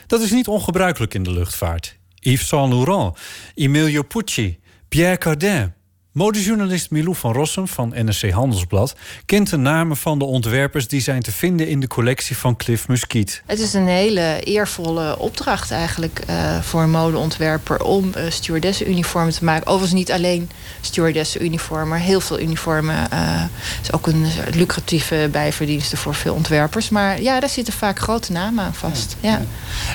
[0.06, 1.98] Dat is niet ongebruikelijk in de luchtvaart.
[2.14, 3.18] Yves Saint Laurent,
[3.54, 5.76] Emilio Pucci, Pierre Cardin...
[6.12, 8.94] Modejournalist Milou van Rossum van NRC Handelsblad
[9.26, 12.88] kent de namen van de ontwerpers die zijn te vinden in de collectie van Cliff
[12.88, 13.42] Muskiet.
[13.46, 19.44] Het is een hele eervolle opdracht eigenlijk uh, voor een modeontwerper om uh, stewardessenuniformen te
[19.44, 19.66] maken.
[19.66, 23.08] Overigens niet alleen stewardessenuniformen, maar heel veel uniformen.
[23.12, 23.42] Uh,
[23.82, 26.88] is ook een lucratieve bijverdienste voor veel ontwerpers.
[26.88, 29.16] Maar ja, daar zitten vaak grote namen aan vast.
[29.20, 29.30] Ja.
[29.30, 29.42] ja.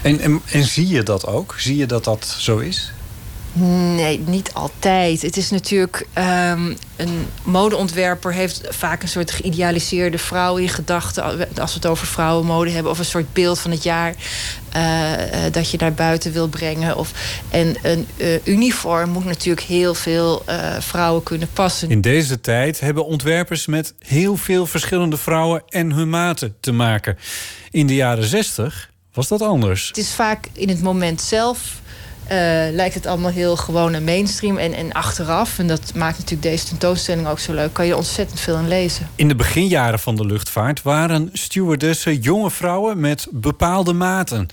[0.03, 1.55] En, en, en zie je dat ook?
[1.57, 2.91] Zie je dat dat zo is?
[3.55, 5.21] Nee, niet altijd.
[5.21, 6.07] Het is natuurlijk.
[6.17, 11.23] Um, een modeontwerper heeft vaak een soort geïdealiseerde vrouw in gedachten.
[11.59, 12.91] Als we het over vrouwenmode hebben.
[12.91, 14.13] Of een soort beeld van het jaar.
[14.75, 15.11] Uh,
[15.51, 16.97] dat je naar buiten wil brengen.
[16.97, 17.11] Of,
[17.49, 20.43] en een uh, uniform moet natuurlijk heel veel
[20.79, 21.89] vrouwen kunnen passen.
[21.89, 27.17] In deze tijd hebben ontwerpers met heel veel verschillende vrouwen en hun maten te maken.
[27.71, 29.87] In de jaren zestig was dat anders.
[29.87, 31.81] Het is vaak in het moment zelf
[32.71, 34.57] lijkt het allemaal heel gewoon en mainstream.
[34.57, 38.39] En, en achteraf, en dat maakt natuurlijk deze tentoonstelling ook zo leuk, kan je ontzettend
[38.39, 39.09] veel in lezen.
[39.15, 44.47] In de beginjaren van de luchtvaart waren stewardessen jonge vrouwen met bepaalde maten.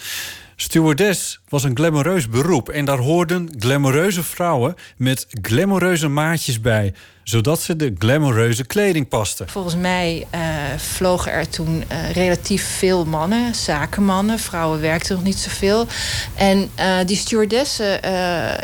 [0.57, 6.95] Stewardess was een glamoureus beroep en daar hoorden glamoureuze vrouwen met glamoureuze maatjes bij
[7.31, 9.49] zodat ze de glamoureuze kleding pasten.
[9.49, 10.41] Volgens mij uh,
[10.77, 14.39] vlogen er toen uh, relatief veel mannen, zakenmannen.
[14.39, 15.87] Vrouwen werkten nog niet zoveel.
[16.35, 18.01] En uh, die stewardessen,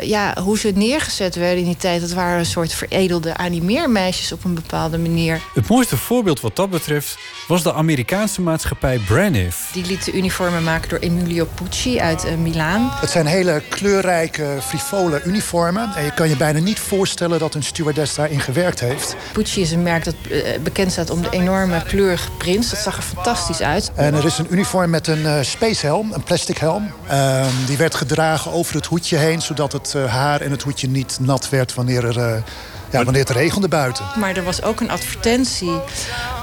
[0.07, 2.01] ja, hoe ze neergezet werden in die tijd...
[2.01, 5.41] dat waren een soort veredelde animeermeisjes op een bepaalde manier.
[5.53, 7.17] Het mooiste voorbeeld wat dat betreft
[7.47, 9.69] was de Amerikaanse maatschappij Braniff.
[9.73, 12.89] Die liet de uniformen maken door Emilio Pucci uit Milaan.
[12.91, 15.91] Het zijn hele kleurrijke, frivole uniformen.
[15.95, 19.15] En je kan je bijna niet voorstellen dat een stewardess daarin gewerkt heeft.
[19.33, 22.69] Pucci is een merk dat uh, bekend staat om de enorme kleurige prints.
[22.69, 23.91] Dat zag er fantastisch uit.
[23.95, 26.91] En er is een uniform met een uh, spacehelm, een plastic helm.
[27.11, 29.41] Uh, die werd gedragen over het hoedje heen...
[29.41, 32.43] zodat het eh, haar en het hoedje niet nat werd wanneer er
[32.91, 34.05] ja, wanneer het regende buiten.
[34.19, 35.79] Maar er was ook een advertentie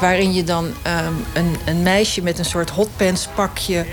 [0.00, 3.86] waarin je dan um, een, een, meisje met een soort hotpants pakje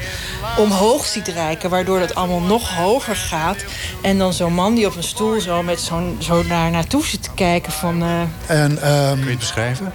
[0.57, 3.57] omhoog ziet reiken, waardoor dat allemaal nog hoger gaat.
[4.02, 7.23] En dan zo'n man die op een stoel zo met zo'n zo naar naartoe zit
[7.23, 8.03] te kijken van.
[8.03, 8.22] Uh...
[8.45, 9.94] En, um, Kun je het beschrijven?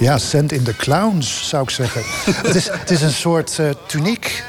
[0.00, 2.02] Ja, Send in the Clowns, zou ik zeggen.
[2.46, 4.44] het, is, het is een soort uh, tuniek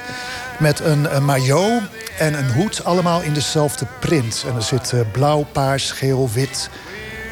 [0.59, 1.81] met een, een maillot
[2.17, 4.43] en een hoed, allemaal in dezelfde print.
[4.47, 6.69] En er zit uh, blauw, paars, geel, wit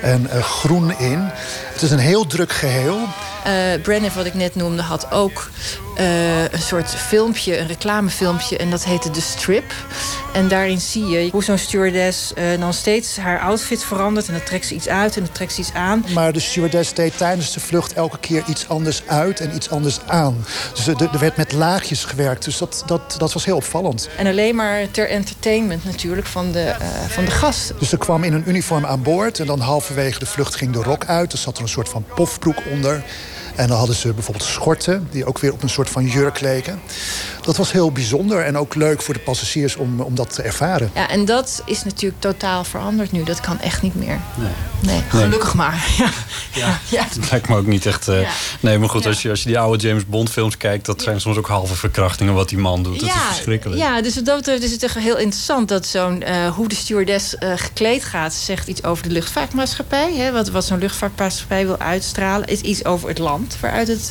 [0.03, 1.19] en uh, groen in.
[1.73, 2.99] Het is een heel druk geheel.
[3.47, 5.49] Uh, wat ik net noemde, had ook
[5.99, 8.57] uh, een soort filmpje, een reclamefilmpje.
[8.57, 9.73] En dat heette The Strip.
[10.33, 14.27] En daarin zie je hoe zo'n stewardess uh, dan steeds haar outfit verandert.
[14.27, 16.05] En dan trekt ze iets uit en dan trekt ze iets aan.
[16.13, 19.99] Maar de stewardess deed tijdens de vlucht elke keer iets anders uit en iets anders
[20.07, 20.45] aan.
[20.73, 22.43] Dus er werd met laagjes gewerkt.
[22.43, 24.09] Dus dat, dat, dat was heel opvallend.
[24.17, 27.73] En alleen maar ter entertainment natuurlijk van de, uh, van de gast.
[27.79, 29.39] Dus ze kwam in een uniform aan boord.
[29.39, 31.31] En dan halverwege de vlucht ging de rok uit.
[31.31, 33.03] Er zat er een soort van pofbroek onder.
[33.55, 36.81] En dan hadden ze bijvoorbeeld schorten, die ook weer op een soort van jurk leken.
[37.41, 40.91] Dat was heel bijzonder en ook leuk voor de passagiers om, om dat te ervaren.
[40.93, 43.23] Ja, en dat is natuurlijk totaal veranderd nu.
[43.23, 44.19] Dat kan echt niet meer.
[44.35, 44.51] Nee,
[44.81, 45.71] nee gelukkig maar.
[45.97, 46.09] Ja.
[46.53, 46.79] Ja.
[46.89, 47.05] ja.
[47.15, 48.07] Dat lijkt me ook niet echt...
[48.07, 48.29] Uh...
[48.59, 50.85] Nee, maar goed, als, je, als je die oude James Bond films kijkt...
[50.85, 52.99] dat zijn soms ook halve verkrachtingen wat die man doet.
[52.99, 53.81] Dat is verschrikkelijk.
[53.81, 55.67] Ja, dus wat dat betreft is het echt heel interessant...
[55.67, 58.33] dat zo'n uh, hoe de stewardess uh, gekleed gaat...
[58.33, 60.13] zegt iets over de luchtvaartmaatschappij.
[60.15, 62.47] Hè, wat wat zo'n luchtvaartmaatschappij wil uitstralen...
[62.47, 64.07] is iets over het land waaruit, het,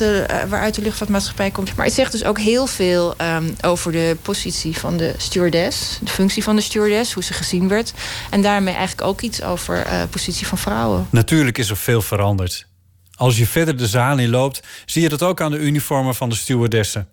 [0.49, 1.75] waaruit de luchtvaartmaatschappij komt.
[1.75, 5.99] Maar het zegt dus ook heel veel um, over de positie van de stewardess.
[6.01, 7.93] De functie van de stewardess, hoe ze gezien werd.
[8.29, 11.07] En daarmee eigenlijk ook iets over de uh, positie van vrouwen.
[11.09, 12.67] Natuurlijk is er veel veranderd.
[13.15, 16.29] Als je verder de zaal in loopt, zie je dat ook aan de uniformen van
[16.29, 17.07] de stewardessen.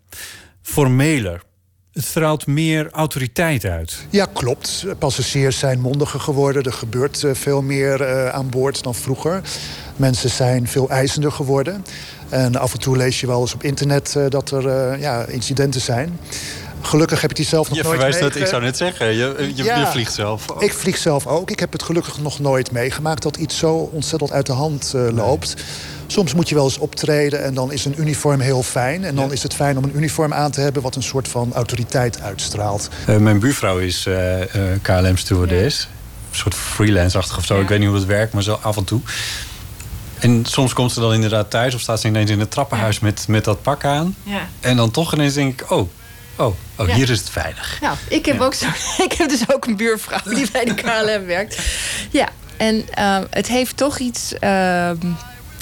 [0.63, 1.43] Formeler,
[1.93, 3.97] het straalt meer autoriteit uit.
[4.11, 4.85] Ja, klopt.
[4.99, 6.63] Passagiers zijn mondiger geworden.
[6.63, 9.41] Er gebeurt uh, veel meer uh, aan boord dan vroeger.
[9.97, 11.85] Mensen zijn veel eisender geworden.
[12.29, 15.81] En af en toe lees je wel eens op internet uh, dat er ja, incidenten
[15.81, 16.19] zijn.
[16.81, 18.37] Gelukkig heb ik die zelf nog je nooit meegemaakt.
[18.37, 20.63] Ik zou net zeggen, je, je, ja, je, vliegt zelf ook.
[20.63, 21.51] Ik vlieg zelf ook.
[21.51, 23.23] Ik heb het gelukkig nog nooit meegemaakt...
[23.23, 25.55] dat iets zo ontzettend uit de hand loopt.
[25.57, 25.65] Nee.
[26.13, 29.05] Soms moet je wel eens optreden en dan is een uniform heel fijn.
[29.05, 29.33] En dan ja.
[29.33, 30.83] is het fijn om een uniform aan te hebben...
[30.83, 32.89] wat een soort van autoriteit uitstraalt.
[33.09, 34.45] Uh, mijn buurvrouw is uh, uh,
[34.83, 35.89] KLM-stewardess.
[36.31, 37.55] Een soort freelance-achtig of zo.
[37.55, 37.63] Ja.
[37.63, 39.01] Ik weet niet hoe het werkt, maar zo af en toe.
[40.19, 41.75] En soms komt ze dan inderdaad thuis...
[41.75, 43.05] of staat ze ineens in het trappenhuis ja.
[43.05, 44.17] met, met dat pak aan.
[44.61, 45.71] En dan toch ineens denk ik...
[45.71, 45.89] oh,
[46.37, 46.95] Oh, oh ja.
[46.95, 47.79] hier is het veilig.
[47.81, 48.45] Nou, ik heb, ja.
[48.45, 48.67] ook zo,
[49.07, 51.59] ik heb dus ook een buurvrouw die bij de KLM werkt.
[52.11, 54.35] Ja, en uh, het heeft toch iets...
[54.41, 54.91] Uh,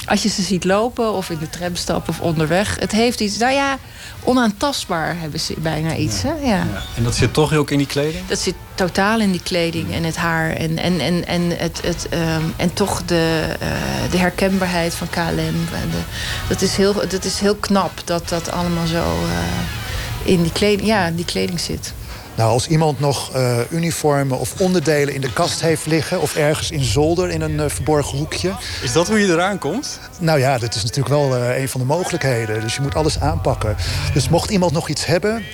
[0.09, 3.39] als je ze ziet lopen of in de tram stappen of onderweg, het heeft iets.
[3.39, 3.78] Nou ja,
[4.24, 6.22] onaantastbaar hebben ze bijna iets.
[6.22, 6.32] Hè?
[6.32, 6.66] Ja.
[6.97, 8.26] En dat zit toch ook in die kleding?
[8.26, 10.51] Dat zit totaal in die kleding en het haar.
[10.51, 13.68] En, en, en, en, het, het, ehm, en toch de, eh,
[14.10, 15.39] de herkenbaarheid van KLM.
[15.72, 16.01] En de,
[16.48, 20.89] dat, is heel, dat is heel knap dat dat allemaal zo eh, in die kleding,
[20.89, 21.93] ja, die kleding zit.
[22.39, 26.20] Nou, als iemand nog eh, uniformen of onderdelen in de kast heeft liggen...
[26.20, 28.52] of ergens in zolder in een eh, verborgen hoekje...
[28.82, 30.01] Is dat hoe je eraan komt?
[30.19, 32.60] Nou ja, dat is natuurlijk wel eh, een van de mogelijkheden.
[32.60, 33.77] Dus je moet alles aanpakken.
[34.15, 35.44] Dus mocht iemand nog iets hebben...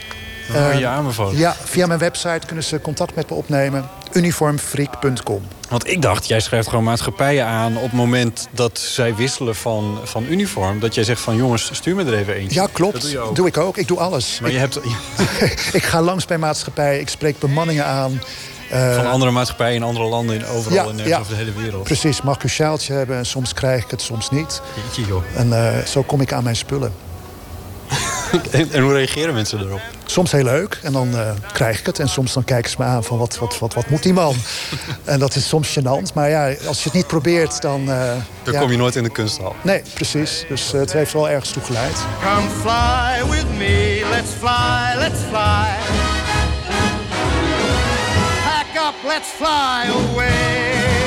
[0.53, 1.39] Dan je aanbevolen.
[1.39, 3.89] Ja, via mijn website kunnen ze contact met me opnemen.
[4.15, 5.43] uniformfreak.com.
[5.69, 7.77] Want ik dacht, jij schrijft gewoon maatschappijen aan...
[7.77, 10.81] op het moment dat zij wisselen van, van uniform.
[10.81, 12.61] Dat jij zegt van jongens, stuur me er even eentje.
[12.61, 12.93] Ja, klopt.
[12.93, 13.37] Dat doe je ook.
[13.37, 13.77] Doe ik ook.
[13.77, 14.39] Ik doe alles.
[14.41, 14.81] Maar je hebt
[15.79, 17.01] ik ga langs bij maatschappijen.
[17.01, 18.21] Ik spreek bemanningen aan.
[18.71, 20.37] Eh, van andere maatschappijen in andere landen...
[20.37, 21.19] In overal ja, in, ja.
[21.19, 21.83] over de hele wereld.
[21.83, 24.63] Precies, mag ik een sjaaltje hebben en soms krijg ik het, soms niet.
[24.85, 25.23] Jeetje, joh.
[25.35, 26.93] En eh, zo kom ik aan mijn spullen.
[28.51, 29.81] En, en hoe reageren mensen erop?
[30.07, 31.99] Soms heel leuk en dan eh, krijg ik het.
[31.99, 34.35] En soms dan kijken ze me aan van wat, wat, wat, wat moet die man?
[35.05, 36.13] en dat is soms gênant.
[36.15, 37.91] Maar ja, als je het niet probeert, dan...
[37.91, 38.13] eh,
[38.43, 38.61] Dan ja.
[38.61, 39.57] kom je nooit in de kunsthal.
[39.63, 40.45] Nee, precies.
[40.49, 41.97] Dus eh, het heeft wel ergens toe geleid.
[42.23, 45.69] Come fly with me, let's fly, let's fly.
[48.45, 51.04] Pack up, let's fly away.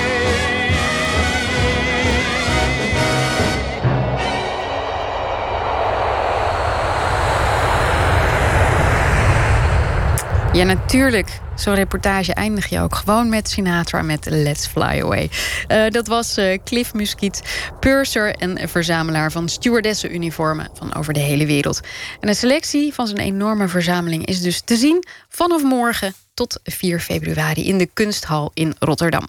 [10.58, 11.40] Ja, natuurlijk.
[11.56, 15.30] Zo'n reportage eindig je ook gewoon met Sinatra met Let's Fly Away.
[15.68, 17.42] Eh, dat was eh, Cliff Muskiet,
[17.80, 21.82] purser en verzamelaar van stewardessenuniformen van over de hele wereld.
[22.20, 27.00] En de selectie van zijn enorme verzameling is dus te zien vanaf morgen tot 4
[27.00, 29.28] februari in de Kunsthal in Rotterdam.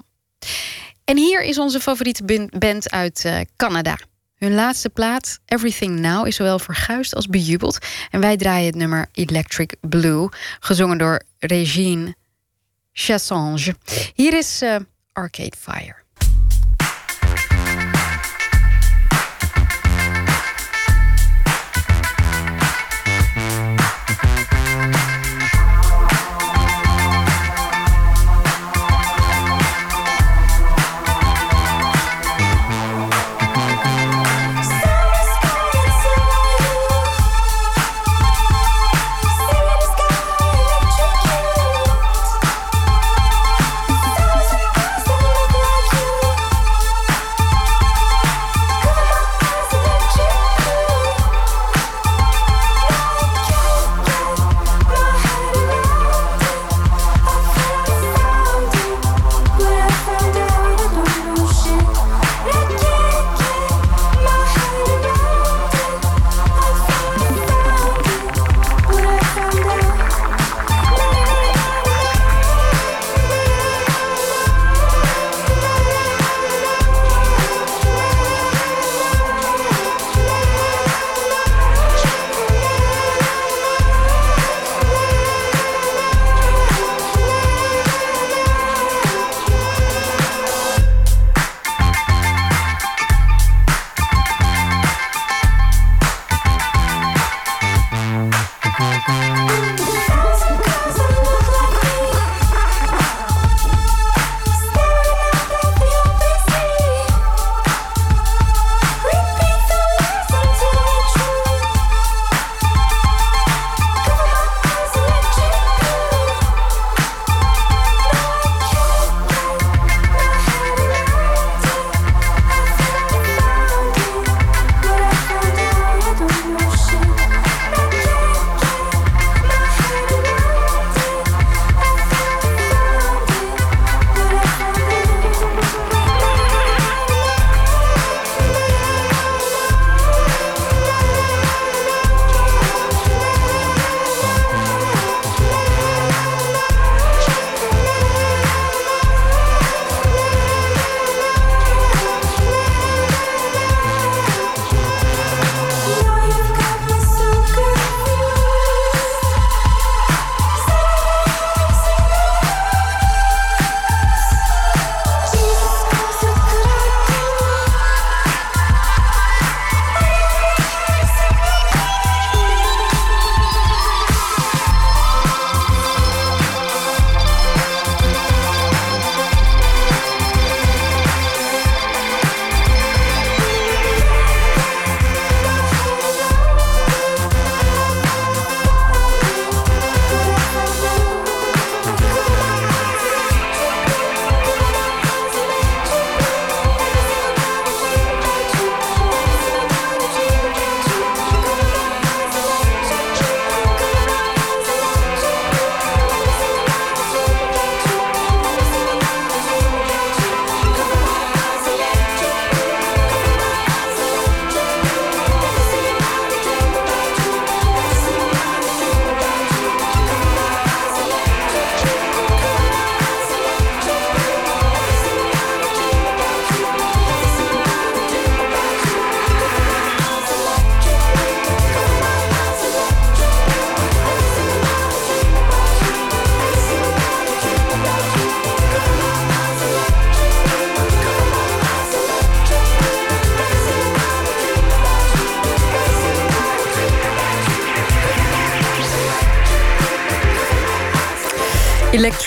[1.05, 3.97] En hier is onze favoriete band uit eh, Canada.
[4.39, 7.79] Hun laatste plaat, Everything Now, is zowel verguisd als bejubeld.
[8.11, 10.29] En wij draaien het nummer Electric Blue,
[10.61, 12.15] gezongen door Regine
[12.93, 13.75] Chassange.
[14.15, 14.77] Hier is eh,
[15.13, 15.95] Arcade Fire.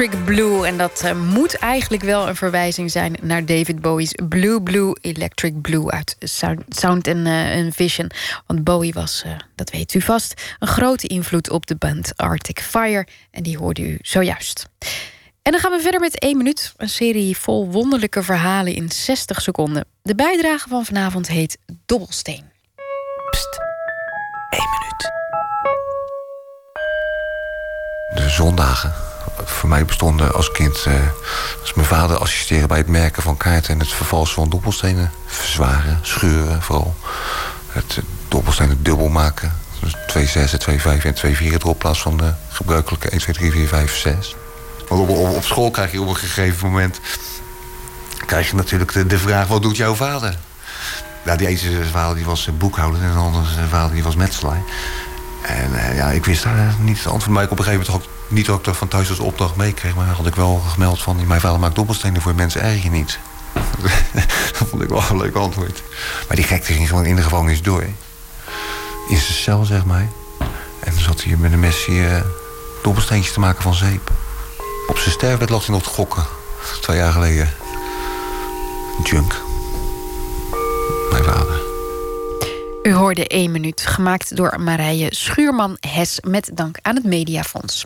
[0.02, 0.66] Electric Blue.
[0.66, 5.62] En dat uh, moet eigenlijk wel een verwijzing zijn naar David Bowie's Blue Blue Electric
[5.62, 6.16] Blue uit
[6.70, 8.12] Sound and, uh, Vision.
[8.48, 12.60] Want Bowie was, uh, dat weet u vast, een grote invloed op de band Arctic
[12.60, 13.08] Fire.
[13.32, 14.70] En die hoorde u zojuist.
[15.42, 16.74] En dan gaan we verder met 1 minuut.
[16.78, 19.86] Een serie vol wonderlijke verhalen in 60 seconden.
[20.02, 22.44] De bijdrage van vanavond heet Dobbelsteen.
[23.30, 23.60] Pst,
[24.50, 25.12] 1 minuut.
[28.16, 29.11] De zondagen
[29.46, 30.86] voor mij bestonden als kind...
[30.88, 30.94] Uh,
[31.62, 33.74] als mijn vader assisteerde bij het merken van kaarten...
[33.74, 35.12] en het vervalsen van dobbelstenen.
[35.26, 36.96] Verzwaren, scheuren vooral.
[37.68, 39.54] Het uh, dobbelstenen dubbel maken.
[39.80, 41.74] Dus 2 6, 2 5 en 2 4 erop...
[41.74, 44.36] in plaats van de gebruikelijke 1, 2, 3, 4, 5, 6.
[44.88, 47.00] Want op, op, op school krijg je op een gegeven moment...
[48.26, 50.38] krijg je natuurlijk de, vraag, wat doet jouw vader?
[51.26, 54.62] Ja, die ene vader die was boekhouder en de andere vader die was metselaar.
[55.42, 57.34] En uh, ja, ik wist daar niet het antwoord.
[57.34, 59.56] Maar ik op een gegeven moment ook niet dat ik dat van thuis als opdracht
[59.56, 59.96] meekreeg.
[59.96, 61.28] Maar had ik wel gemeld van...
[61.28, 63.20] mijn vader maakt dobbelstenen voor mensen eigen niet.
[64.58, 65.84] dat vond ik wel een leuk antwoord.
[66.28, 67.84] Maar die gekte ging gewoon in de gevangenis door.
[69.08, 70.10] In zijn cel, zeg maar.
[70.80, 72.22] En dan zat hij met een mesje uh,
[72.84, 74.12] dobbelsteentjes te maken van zeep.
[74.88, 76.26] Op zijn sterfbed lag hij nog te gokken.
[76.82, 77.50] Twee jaar geleden.
[79.04, 79.42] Junk.
[81.12, 81.62] Mijn vader.
[82.84, 86.20] U hoorde 1 minuut, gemaakt door Marije Schuurman-Hes...
[86.28, 87.86] met dank aan het Mediafonds.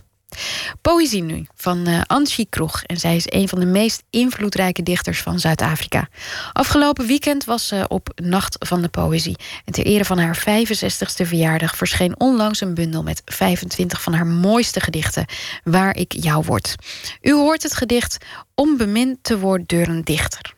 [0.81, 2.83] Poëzie nu, van uh, Angie Kroeg.
[2.83, 6.07] En zij is een van de meest invloedrijke dichters van Zuid-Afrika.
[6.53, 9.37] Afgelopen weekend was ze op Nacht van de Poëzie.
[9.65, 13.03] En ter ere van haar 65ste verjaardag verscheen onlangs een bundel...
[13.03, 15.25] met 25 van haar mooiste gedichten,
[15.63, 16.75] Waar ik jou word.
[17.21, 18.17] U hoort het gedicht
[18.55, 20.55] Om bemind te worden door een dichter.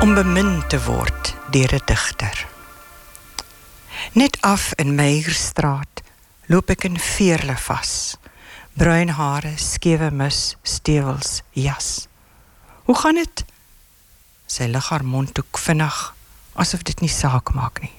[0.00, 2.46] Om bemin te word deur 'n.
[4.12, 6.02] Net af in Meyerstraat
[6.46, 8.16] loop ek in veerle vas.
[8.72, 12.06] Bruin hare, skewe mis, stewels, jas.
[12.84, 13.44] Hoe gaan dit?
[14.46, 16.14] Sy lig haar mondhoek vinnig
[16.54, 17.94] asof dit nie saak maak nie.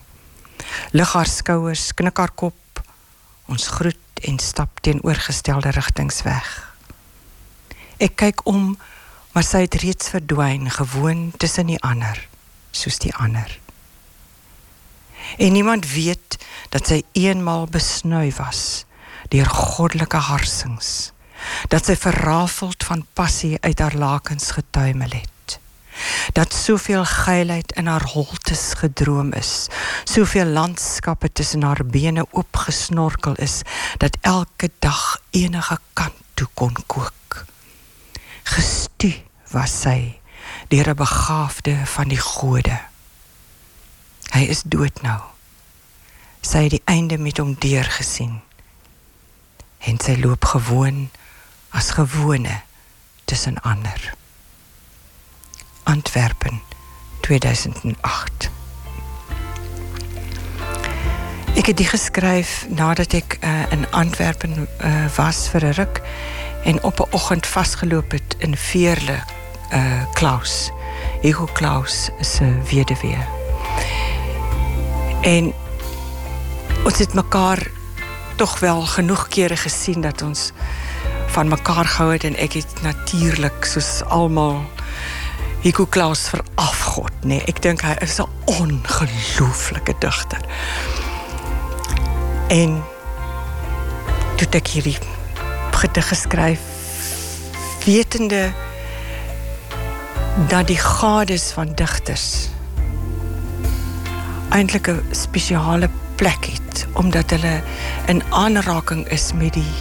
[0.92, 2.84] Lig haar skouers, knik haar kop.
[3.46, 6.48] Ons groet en stap teenoorgestelde rigtings weg.
[8.00, 8.78] Ek kyk om
[9.40, 12.18] maar sy het reeds verdwyn gewoon tussen die ander
[12.76, 13.48] soos die ander.
[15.38, 16.36] En niemand weet
[16.74, 18.84] dat sy eenmal besnoei was
[19.32, 20.90] deur goddelike harsings
[21.72, 25.56] dat sy verrafeld van passie uit haar lakens getuimel het
[26.36, 29.54] dat soveel geilheid in haar holtes gedroom is
[30.04, 33.62] soveel landskappe tussen haar bene oopgesnorkel is
[34.04, 37.46] dat elke dag enige kant toe kon kook.
[38.44, 40.20] Gestuur was sy
[40.68, 42.80] deur 'n begaafde van die gode.
[44.32, 45.22] Hy is dood nou.
[46.42, 48.42] Sy het die einde met hom deur gesien.
[49.80, 51.10] En sy loop gewoon
[51.70, 52.62] as gewone
[53.26, 54.14] tussen ander.
[55.84, 56.62] Antwerpen
[57.20, 58.50] 2008.
[61.56, 66.02] Ek het dit geskryf nadat ek uh, in Antwerpen uh, was vir 'n ruk
[66.64, 69.24] en op 'n oggend vasgeloop het in Veerle
[69.74, 70.72] uh Klaus.
[71.22, 73.26] Hugo Klaus se weduwee.
[75.22, 75.54] En
[76.86, 77.68] ons het mekaar
[78.36, 80.52] tog wel genoeg kere gesien dat ons
[81.28, 84.64] van mekaar gehou het en ek het natuurlik soos almal
[85.60, 90.40] Hugo Klaus verafgod, nee, ek dink hy is 'n ongelooflike digter.
[92.48, 92.84] En
[94.38, 94.98] toe ek hierdie
[95.76, 96.60] gedig geskryf
[97.86, 98.54] wetende
[100.48, 102.50] dat die gades van digters
[104.50, 107.62] eintlik 'n spesiale plek het omdat hulle
[108.06, 109.74] in aanraking is met die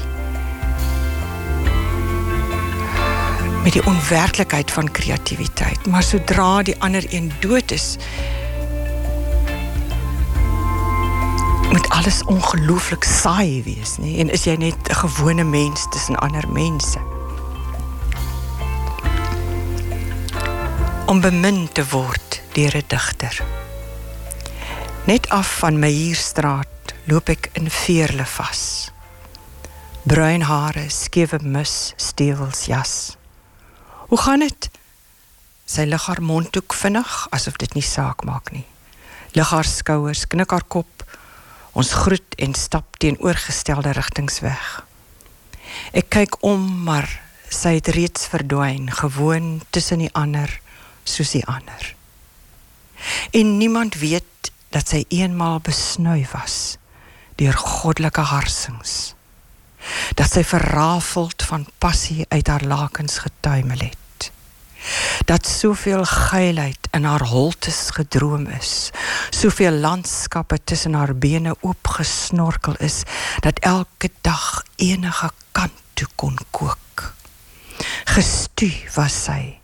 [3.62, 7.96] met die onwerklikheid van kreatiwiteit maar sodra die ander een dood is
[11.70, 16.48] moet alles ongelooflik saai wees nê en is jy net 'n gewone mens tussen ander
[16.48, 17.17] mense
[21.08, 23.36] om bemin te word deur 'n digter.
[25.06, 28.90] Net af van my hierstraat loop ek in veerle vas.
[30.04, 33.16] Bruin hare, skewe mis, stewels jas.
[34.08, 34.70] Hoe gaan dit?
[35.64, 38.66] Sy lig haar mondhoek vinnig asof dit nie saak maak nie.
[39.32, 41.04] Lig haar skouers, knik haar kop.
[41.72, 44.84] Ons groet en stap teenoorgestelde rigtings weg.
[45.92, 47.08] Ek kyk om, maar
[47.48, 50.60] sy het reeds verdwyn, gewoon tussen die ander
[51.14, 51.94] soos die ander.
[53.30, 56.76] En niemand weet dat sy eenmaal besnoei was
[57.38, 59.14] deur goddelike harsings.
[60.18, 63.96] Dat sy verrafeld van passie uit haar lakens getuimel het
[65.24, 68.90] dat soveel geilheid in haar holtes gedroom is,
[69.30, 73.02] soveel landskappe tussen haar bene oopgesnorkel is
[73.40, 77.12] dat elke dag enige kant toe kon kook.
[78.04, 79.58] Gestuur was sy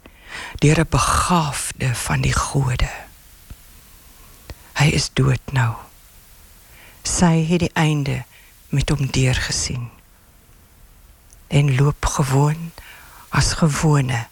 [0.65, 2.91] deur 'n begaafde van die gode.
[4.73, 5.75] Hy is dood nou.
[7.03, 8.25] Sy het die einde
[8.69, 9.91] met hom deurgesien
[11.47, 12.73] en loop gewoon
[13.29, 14.27] as gewone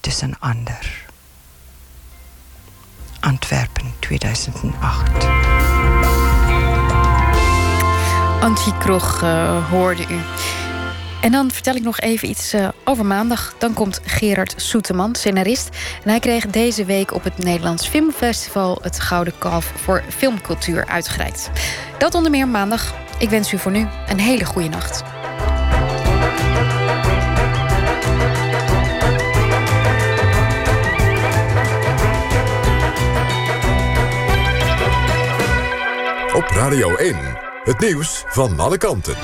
[0.00, 1.06] tussen ander.
[3.20, 5.26] Antwerpen 2008.
[8.40, 8.72] Antje
[9.22, 10.20] uh, hoorde u.
[11.20, 13.54] En dan vertel ik nog even iets uh, over maandag.
[13.58, 15.68] Dan komt Gerard Soeteman, scenarist.
[16.04, 18.78] En hij kreeg deze week op het Nederlands Filmfestival...
[18.82, 21.50] het Gouden Kalf voor Filmcultuur uitgereikt.
[21.98, 22.94] Dat onder meer maandag.
[23.18, 25.02] Ik wens u voor nu een hele goede nacht.
[36.34, 37.16] Op Radio 1,
[37.64, 39.16] het nieuws van alle kanten.